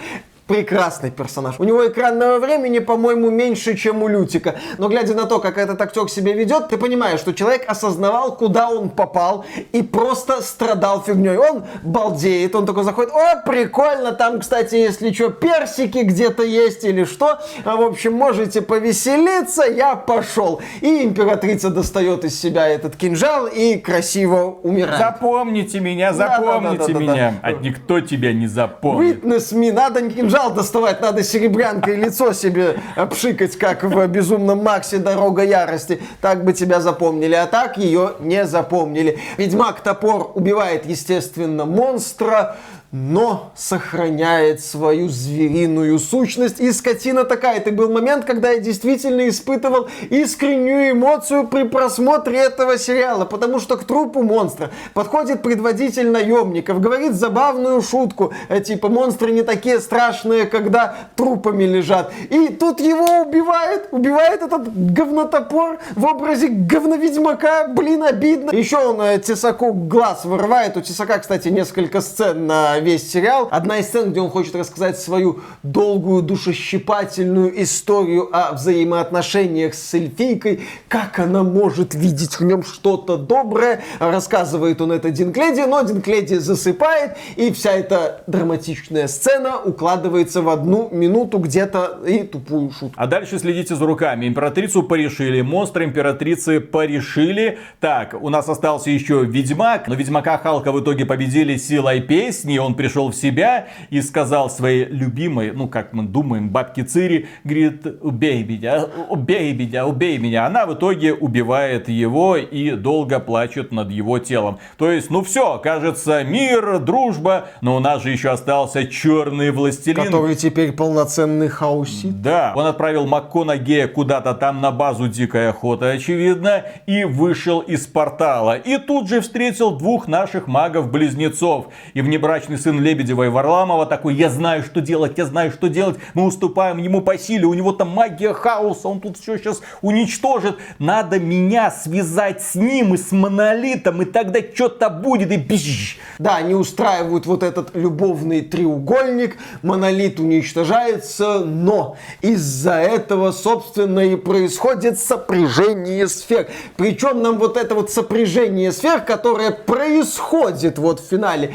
Прекрасный 0.47 1.11
персонаж. 1.11 1.55
У 1.59 1.65
него 1.65 1.87
экранного 1.89 2.39
времени, 2.39 2.79
по-моему, 2.79 3.31
меньше, 3.31 3.77
чем 3.79 4.03
у 4.03 4.09
Лютика. 4.09 4.57
Но 4.77 4.89
глядя 4.91 5.15
на 5.15 5.25
то, 5.25 5.39
как 5.41 5.57
этот 5.57 5.81
актер 5.81 6.11
себя 6.11 6.35
ведет, 6.35 6.69
ты 6.69 6.77
понимаешь, 6.77 7.21
что 7.21 7.33
человек 7.33 7.65
осознавал, 7.67 8.37
куда 8.37 8.69
он 8.69 8.91
попал 8.91 9.47
и 9.73 9.81
просто 9.81 10.43
страдал 10.43 11.03
фигней. 11.03 11.39
Он 11.39 11.65
балдеет, 11.83 12.55
он 12.55 12.67
такой 12.67 12.85
заходит, 12.85 13.11
о, 13.13 13.37
прикольно, 13.47 14.13
там, 14.13 14.41
кстати, 14.41 14.75
если 14.75 15.13
что, 15.13 15.31
персики 15.31 15.99
где-то 15.99 16.43
есть 16.43 16.85
или 16.85 17.05
что. 17.05 17.39
А, 17.65 17.77
В 17.77 17.83
общем, 17.83 18.13
можете 18.13 18.61
повеселиться, 18.61 19.63
я 19.65 19.97
пошел. 19.97 20.61
И 20.83 21.05
императрица 21.05 21.71
достает 21.71 22.25
из 22.25 22.39
себя 22.39 22.69
этот 22.69 22.97
кинжал 22.97 23.47
и 23.47 23.79
красиво 23.79 24.59
умирает. 24.63 24.99
Запомните 24.99 25.81
меня, 25.81 26.13
Да, 26.13 26.19
да, 26.29 26.37
запомните 26.37 26.79
да, 26.79 26.87
да, 26.87 26.93
да, 26.93 26.99
меня. 27.01 27.15
да. 27.31 27.49
А 27.49 27.53
никто 27.53 28.01
тебя 28.01 28.35
не 28.35 28.47
запомнит. 28.47 29.25
Witness 29.25 29.55
me, 29.55 29.73
надо 29.73 30.03
не 30.03 30.34
кинжал 30.35 30.53
доставать, 30.53 31.01
надо 31.01 31.23
серебрянкой 31.23 31.97
лицо 31.97 32.33
себе 32.33 32.81
обшикать, 32.97 33.57
как 33.57 33.85
в 33.85 34.07
«Безумном 34.09 34.65
Максе. 34.65 34.99
Дорога 34.99 35.45
ярости». 35.45 36.03
Так 36.21 36.45
бы 36.45 36.53
тебя 36.53 36.81
запомнили, 36.81 37.35
а 37.35 37.47
так 37.47 37.79
ее 37.79 38.15
не 38.19 38.45
запомнили. 38.45 39.19
Ведьмак-топор 39.37 40.33
убивает, 40.35 40.87
естественно, 40.87 41.65
монстра, 41.65 42.57
но 42.97 43.51
сохраняет 43.57 44.61
свою 44.61 45.09
звериную 45.09 45.99
сущность. 45.99 46.61
И 46.61 46.71
скотина 46.71 47.25
такая. 47.25 47.57
Это 47.57 47.73
был 47.73 47.91
момент, 47.91 48.25
когда 48.25 48.53
я 48.53 48.61
действительно 48.61 49.29
испытывал 49.29 49.89
искреннюю 50.11 50.93
эмоцию 50.93 51.49
при 51.49 51.65
просмотре 51.65 52.39
этого 52.39 52.79
сериала. 52.79 53.25
Потому 53.25 53.59
что 53.59 53.77
к 53.77 53.83
трупу 53.83 54.23
монстра 54.23 54.71
подходит 54.93 55.43
предводитель 55.43 56.09
наемников, 56.09 56.81
говорит 56.81 57.15
забавную 57.15 57.83
шутку. 57.83 58.33
э, 58.49 58.61
Типа, 58.61 58.89
монстры 58.89 59.33
не 59.33 59.43
такие 59.43 59.81
страшные, 59.81 60.47
когда 60.47 60.95
трупами 61.17 61.65
лежат. 61.65 62.13
И 62.31 62.47
тут 62.51 62.79
его 62.79 63.23
убивает. 63.23 63.89
Убивает 63.91 64.41
этот 64.41 64.73
говнотопор 64.73 65.81
в 65.97 66.05
образе 66.05 66.47
говноведьмака. 66.47 67.67
Блин, 67.67 68.05
обидно. 68.05 68.53
Еще 68.53 68.77
он 68.77 69.01
э, 69.01 69.19
Тесаку 69.19 69.73
глаз 69.73 70.25
вырывает. 70.25 70.77
У 70.77 70.81
Тесака, 70.81 71.19
кстати, 71.19 71.49
несколько 71.49 72.01
сцен 72.01 72.47
на 72.47 72.84
весь 72.85 73.11
сериал. 73.11 73.49
Одна 73.51 73.79
из 73.79 73.87
сцен, 73.87 74.13
где 74.13 74.21
он 74.21 74.31
хочет 74.31 74.55
рассказать 74.55 74.99
свою 74.99 75.41
долгую, 75.63 76.23
душещипательную 76.23 77.63
историю 77.63 78.29
о 78.33 78.53
взаимоотношениях 78.53 79.75
с 79.75 79.95
эльфийкой, 79.95 80.61
как 80.89 81.19
она 81.19 81.43
может 81.43 81.95
видеть 81.95 82.39
в 82.39 82.45
нем 82.45 82.63
что-то 82.63 83.17
доброе. 83.17 83.83
Рассказывает 83.99 84.81
он 84.81 84.93
это 84.93 85.11
Динкледи, 85.11 85.63
но 85.63 85.83
Динкледи 85.83 86.37
засыпает, 86.37 87.17
и 87.37 87.51
вся 87.53 87.73
эта 87.73 88.23
драматичная 88.27 89.09
сцена 89.09 89.59
укладывается 89.59 90.43
в 90.43 90.49
одну 90.49 90.89
минуту 90.93 91.39
где-то 91.39 92.01
и 92.07 92.23
тупую 92.23 92.71
шутку. 92.71 92.95
А 92.97 93.07
дальше 93.07 93.39
следите 93.39 93.75
за 93.75 93.87
руками. 93.87 94.29
Императрицу 94.29 94.83
порешили, 94.83 95.41
монстры 95.41 95.85
императрицы 95.85 96.61
порешили. 96.61 97.59
Так, 97.81 98.15
у 98.21 98.29
нас 98.29 98.49
остался 98.49 98.91
еще 98.91 99.25
Ведьмак, 99.25 99.89
но 99.89 99.95
Ведьмака 99.95 100.39
Халка 100.39 100.73
в 100.73 100.81
итоге 100.81 101.07
победили 101.07 101.57
силой 101.57 102.01
песни. 102.01 102.59
Он 102.59 102.74
пришел 102.75 103.11
в 103.11 103.15
себя 103.15 103.69
и 103.91 104.01
сказал 104.03 104.51
своей 104.51 104.85
любимой, 104.85 105.53
ну 105.53 105.69
как 105.69 105.93
мы 105.93 106.05
думаем, 106.05 106.51
бабке 106.51 106.83
Цири, 106.85 107.29
говорит, 107.45 107.87
убей 108.01 108.45
меня, 108.45 108.87
убей 109.09 109.53
меня, 109.55 109.87
убей 109.87 110.19
меня. 110.19 110.47
Она 110.47 110.67
в 110.67 110.75
итоге 110.75 111.15
убивает 111.15 111.89
его 111.89 112.37
и 112.37 112.73
долго 112.73 113.21
плачет 113.21 113.73
над 113.73 113.91
его 113.91 114.19
телом. 114.19 114.59
То 114.77 114.91
есть, 114.91 115.11
ну 115.11 115.23
все, 115.23 115.59
кажется, 115.59 116.25
мир, 116.25 116.79
дружба, 116.79 117.47
но 117.61 117.77
у 117.77 117.81
нас 117.81 118.03
же 118.03 118.11
еще 118.11 118.31
остался 118.31 118.87
черный 118.87 119.51
властелин. 119.51 120.05
Который 120.05 120.35
теперь 120.35 120.73
полноценный 120.73 121.49
хаусит. 121.49 122.21
Да, 122.21 122.53
он 122.57 122.67
отправил 122.67 123.07
МакКонагея 123.07 123.89
куда-то 123.89 124.35
там 124.35 124.61
на 124.61 124.71
базу 124.71 125.09
Дикая 125.09 125.51
Охота, 125.51 125.91
очевидно, 125.91 126.65
и 126.87 127.05
вышел 127.05 127.61
из 127.61 127.87
портала. 127.87 128.57
И 128.57 128.79
тут 128.79 129.09
же 129.09 129.21
встретил 129.21 129.73
двух 129.73 130.09
наших 130.09 130.47
магов-близнецов. 130.47 131.69
И 131.95 132.01
внебрачный 132.01 132.57
сын 132.65 132.81
Лебедева 132.81 133.25
и 133.25 133.29
Варламова 133.29 133.85
такой, 133.85 134.15
я 134.15 134.31
знаю, 134.31 134.63
что 134.63 134.81
делать, 134.81 135.19
я 135.19 135.27
знаю, 135.27 135.53
что 135.53 135.69
делать. 135.69 135.99
Мы 136.15 136.25
уступаем 136.25 136.79
ему 136.79 137.03
по 137.03 137.19
силе, 137.19 137.45
у 137.45 137.53
него 137.53 137.73
там 137.73 137.91
магия 137.91 138.33
хаоса, 138.33 138.89
он 138.89 139.01
тут 139.01 139.19
все 139.19 139.37
сейчас 139.37 139.61
уничтожит. 139.83 140.57
Надо 140.79 141.21
меня 141.21 141.71
связать 141.71 142.41
с 142.41 142.55
ним 142.55 142.95
и 142.95 142.97
с 142.97 143.13
монолитом, 143.13 144.01
и 144.01 144.07
тогда 144.07 144.41
что-то 144.55 144.89
будет, 144.89 145.31
и 145.31 145.37
бжж. 145.37 145.99
Да, 146.19 146.37
они 146.37 146.55
устраивают 146.55 147.27
вот 147.27 147.43
этот 147.43 147.77
любовный 147.77 148.41
треугольник, 148.41 149.37
монолит 149.63 150.19
уничтожается, 150.19 151.41
но 151.41 151.97
из-за 152.23 152.77
этого, 152.77 153.33
собственно, 153.33 154.01
и 154.01 154.17
происходит 154.17 154.99
сопряжение 154.99 156.09
сфер. 156.09 156.49
Причем 156.77 157.21
нам 157.21 157.39
вот 157.39 157.59
это 157.59 157.75
вот 157.75 157.91
сопряжение 157.91 158.73
сфер, 158.73 159.03
которое 159.03 159.51
происходит 159.51 160.79
вот 160.79 161.01
в 161.01 161.07
финале, 161.07 161.55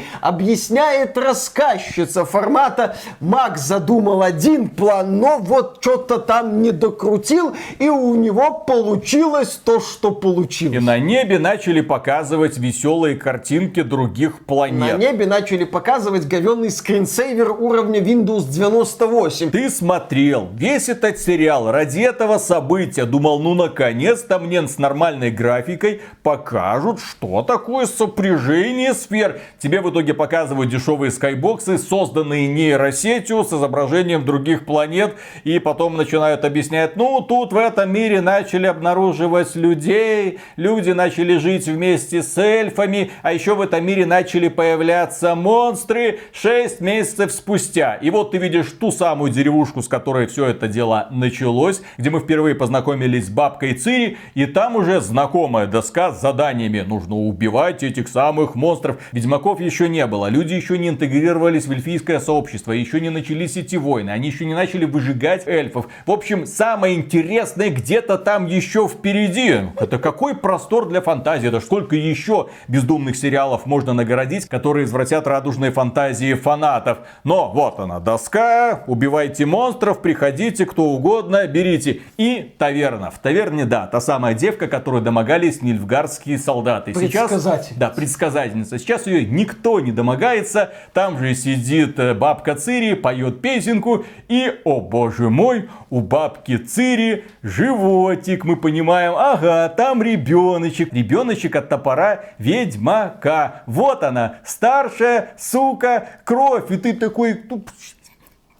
меняет 1.00 1.16
рассказчица 1.16 2.24
формата 2.24 2.96
Макс 3.20 3.62
задумал 3.62 4.22
один 4.22 4.68
план, 4.68 5.18
но 5.18 5.38
вот 5.38 5.78
что-то 5.80 6.18
там 6.18 6.62
не 6.62 6.70
докрутил, 6.70 7.54
и 7.78 7.88
у 7.88 8.14
него 8.14 8.64
получилось 8.66 9.60
то, 9.64 9.80
что 9.80 10.10
получилось. 10.10 10.76
И 10.76 10.80
на 10.80 10.98
небе 10.98 11.38
начали 11.38 11.80
показывать 11.80 12.58
веселые 12.58 13.16
картинки 13.16 13.82
других 13.82 14.44
планет. 14.44 14.98
На 14.98 14.98
небе 14.98 15.26
начали 15.26 15.64
показывать 15.64 16.26
говенный 16.26 16.70
скринсейвер 16.70 17.50
уровня 17.50 18.00
Windows 18.00 18.48
98. 18.48 19.50
Ты 19.50 19.70
смотрел 19.70 20.48
весь 20.54 20.88
этот 20.88 21.18
сериал 21.18 21.70
ради 21.70 22.00
этого 22.00 22.38
события. 22.38 23.04
Думал, 23.04 23.40
ну 23.40 23.54
наконец-то 23.54 24.38
мне 24.38 24.66
с 24.66 24.78
нормальной 24.78 25.30
графикой 25.30 26.02
покажут, 26.22 27.00
что 27.00 27.42
такое 27.42 27.86
сопряжение 27.86 28.94
сфер. 28.94 29.40
Тебе 29.58 29.80
в 29.80 29.90
итоге 29.90 30.14
показывают 30.14 30.70
дешевые 30.80 31.10
скайбоксы, 31.10 31.76
созданные 31.76 32.48
нейросетью 32.48 33.44
с 33.44 33.52
изображением 33.52 34.24
других 34.24 34.64
планет. 34.64 35.14
И 35.44 35.58
потом 35.58 35.96
начинают 35.96 36.44
объяснять, 36.44 36.96
ну 36.96 37.20
тут 37.20 37.52
в 37.52 37.56
этом 37.56 37.92
мире 37.92 38.22
начали 38.22 38.66
обнаруживать 38.66 39.54
людей, 39.56 40.38
люди 40.56 40.90
начали 40.90 41.36
жить 41.36 41.66
вместе 41.66 42.22
с 42.22 42.38
эльфами, 42.38 43.10
а 43.22 43.32
еще 43.32 43.54
в 43.54 43.60
этом 43.60 43.84
мире 43.84 44.06
начали 44.06 44.48
появляться 44.48 45.34
монстры 45.34 46.20
6 46.32 46.80
месяцев 46.80 47.30
спустя. 47.30 47.96
И 47.96 48.10
вот 48.10 48.30
ты 48.30 48.38
видишь 48.38 48.72
ту 48.72 48.90
самую 48.90 49.30
деревушку, 49.30 49.82
с 49.82 49.88
которой 49.88 50.26
все 50.28 50.46
это 50.46 50.66
дело 50.66 51.08
началось, 51.10 51.82
где 51.98 52.08
мы 52.08 52.20
впервые 52.20 52.54
познакомились 52.54 53.26
с 53.26 53.30
бабкой 53.30 53.74
Цири, 53.74 54.16
и 54.34 54.46
там 54.46 54.76
уже 54.76 55.00
знакомая 55.00 55.66
доска 55.66 56.12
с 56.12 56.20
заданиями. 56.20 56.80
Нужно 56.80 57.16
убивать 57.16 57.82
этих 57.82 58.08
самых 58.08 58.54
монстров. 58.54 58.96
Ведьмаков 59.12 59.60
еще 59.60 59.88
не 59.88 60.06
было, 60.06 60.28
люди 60.28 60.54
еще 60.54 60.69
не 60.78 60.88
интегрировались 60.88 61.66
в 61.66 61.72
эльфийское 61.72 62.20
сообщество, 62.20 62.72
еще 62.72 63.00
не 63.00 63.10
начались 63.10 63.56
эти 63.56 63.76
войны, 63.76 64.10
они 64.10 64.28
еще 64.28 64.44
не 64.44 64.54
начали 64.54 64.84
выжигать 64.84 65.46
эльфов. 65.46 65.86
В 66.06 66.10
общем, 66.10 66.46
самое 66.46 66.94
интересное 66.96 67.70
где-то 67.70 68.18
там 68.18 68.46
еще 68.46 68.88
впереди. 68.88 69.70
Это 69.76 69.98
какой 69.98 70.34
простор 70.36 70.88
для 70.88 71.00
фантазии, 71.00 71.48
это 71.48 71.60
сколько 71.60 71.96
еще 71.96 72.48
бездумных 72.68 73.16
сериалов 73.16 73.66
можно 73.66 73.92
наградить, 73.92 74.46
которые 74.46 74.84
извратят 74.84 75.26
радужные 75.26 75.70
фантазии 75.70 76.34
фанатов. 76.34 76.98
Но 77.24 77.50
вот 77.52 77.78
она, 77.78 78.00
доска, 78.00 78.84
убивайте 78.86 79.46
монстров, 79.46 80.02
приходите, 80.02 80.66
кто 80.66 80.84
угодно, 80.84 81.46
берите. 81.46 82.02
И 82.18 82.54
таверна. 82.58 83.10
В 83.10 83.18
таверне, 83.18 83.64
да, 83.64 83.86
та 83.86 84.00
самая 84.00 84.34
девка, 84.34 84.66
которую 84.68 85.02
домогались 85.02 85.62
нильфгардские 85.62 86.38
солдаты. 86.38 86.92
Сейчас, 86.94 87.42
да, 87.76 87.88
предсказательница. 87.88 88.78
Сейчас 88.78 89.06
ее 89.06 89.24
никто 89.24 89.80
не 89.80 89.92
домогается. 89.92 90.59
Там 90.92 91.18
же 91.18 91.34
сидит 91.34 91.98
э, 91.98 92.14
бабка 92.14 92.54
Цири, 92.54 92.94
поет 92.94 93.40
песенку. 93.40 94.04
И, 94.28 94.60
о 94.64 94.80
боже 94.80 95.30
мой, 95.30 95.68
у 95.90 96.00
бабки 96.00 96.56
Цири 96.56 97.24
животик. 97.42 98.44
Мы 98.44 98.56
понимаем, 98.56 99.14
ага, 99.16 99.68
там 99.68 100.02
ребеночек. 100.02 100.92
Ребеночек 100.92 101.56
от 101.56 101.68
топора 101.68 102.20
ведьмака. 102.38 103.62
Вот 103.66 104.02
она, 104.02 104.36
старшая, 104.44 105.30
сука, 105.38 106.08
кровь. 106.24 106.70
И 106.70 106.76
ты 106.76 106.92
такой, 106.92 107.42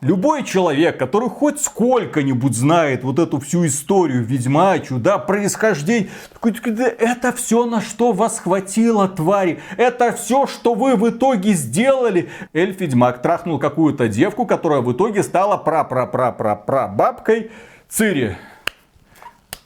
Любой 0.01 0.45
человек, 0.45 0.99
который 0.99 1.29
хоть 1.29 1.61
сколько-нибудь 1.61 2.57
знает 2.57 3.05
вот 3.05 3.19
эту 3.19 3.39
всю 3.39 3.67
историю 3.67 4.25
ведьмачу, 4.25 4.97
да, 4.97 5.19
происхождение, 5.19 6.09
это 6.43 7.33
все 7.33 7.67
на 7.67 7.83
что 7.83 8.13
вас 8.13 8.39
хватило, 8.39 9.09
твари, 9.09 9.61
это 9.77 10.13
все, 10.13 10.47
что 10.47 10.73
вы 10.73 10.97
в 10.97 11.11
итоге 11.11 11.53
сделали. 11.53 12.31
Эльф-ведьмак 12.55 13.21
трахнул 13.21 13.59
какую-то 13.59 14.09
девку, 14.09 14.47
которая 14.47 14.81
в 14.81 14.91
итоге 14.91 15.23
стала 15.23 15.59
пра-пра-пра-пра-пра 15.59 16.89
бабкой 16.89 17.51
Цири. 17.91 18.39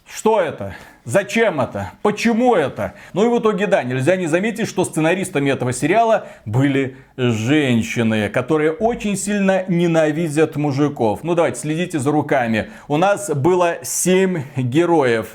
Что 0.04 0.40
это? 0.40 0.74
Зачем 1.04 1.60
это? 1.60 1.92
Почему 2.00 2.54
это? 2.54 2.94
Ну 3.12 3.26
и 3.26 3.28
в 3.28 3.38
итоге, 3.38 3.66
да, 3.66 3.82
нельзя 3.82 4.16
не 4.16 4.26
заметить, 4.26 4.66
что 4.66 4.86
сценаристами 4.86 5.50
этого 5.50 5.70
сериала 5.72 6.28
были 6.46 6.96
женщины, 7.18 8.30
которые 8.30 8.72
очень 8.72 9.16
сильно 9.18 9.64
ненавидят 9.68 10.56
мужиков. 10.56 11.20
Ну 11.22 11.34
давайте, 11.34 11.60
следите 11.60 11.98
за 11.98 12.10
руками. 12.10 12.70
У 12.88 12.96
нас 12.96 13.30
было 13.30 13.76
7 13.82 14.42
героев. 14.56 15.34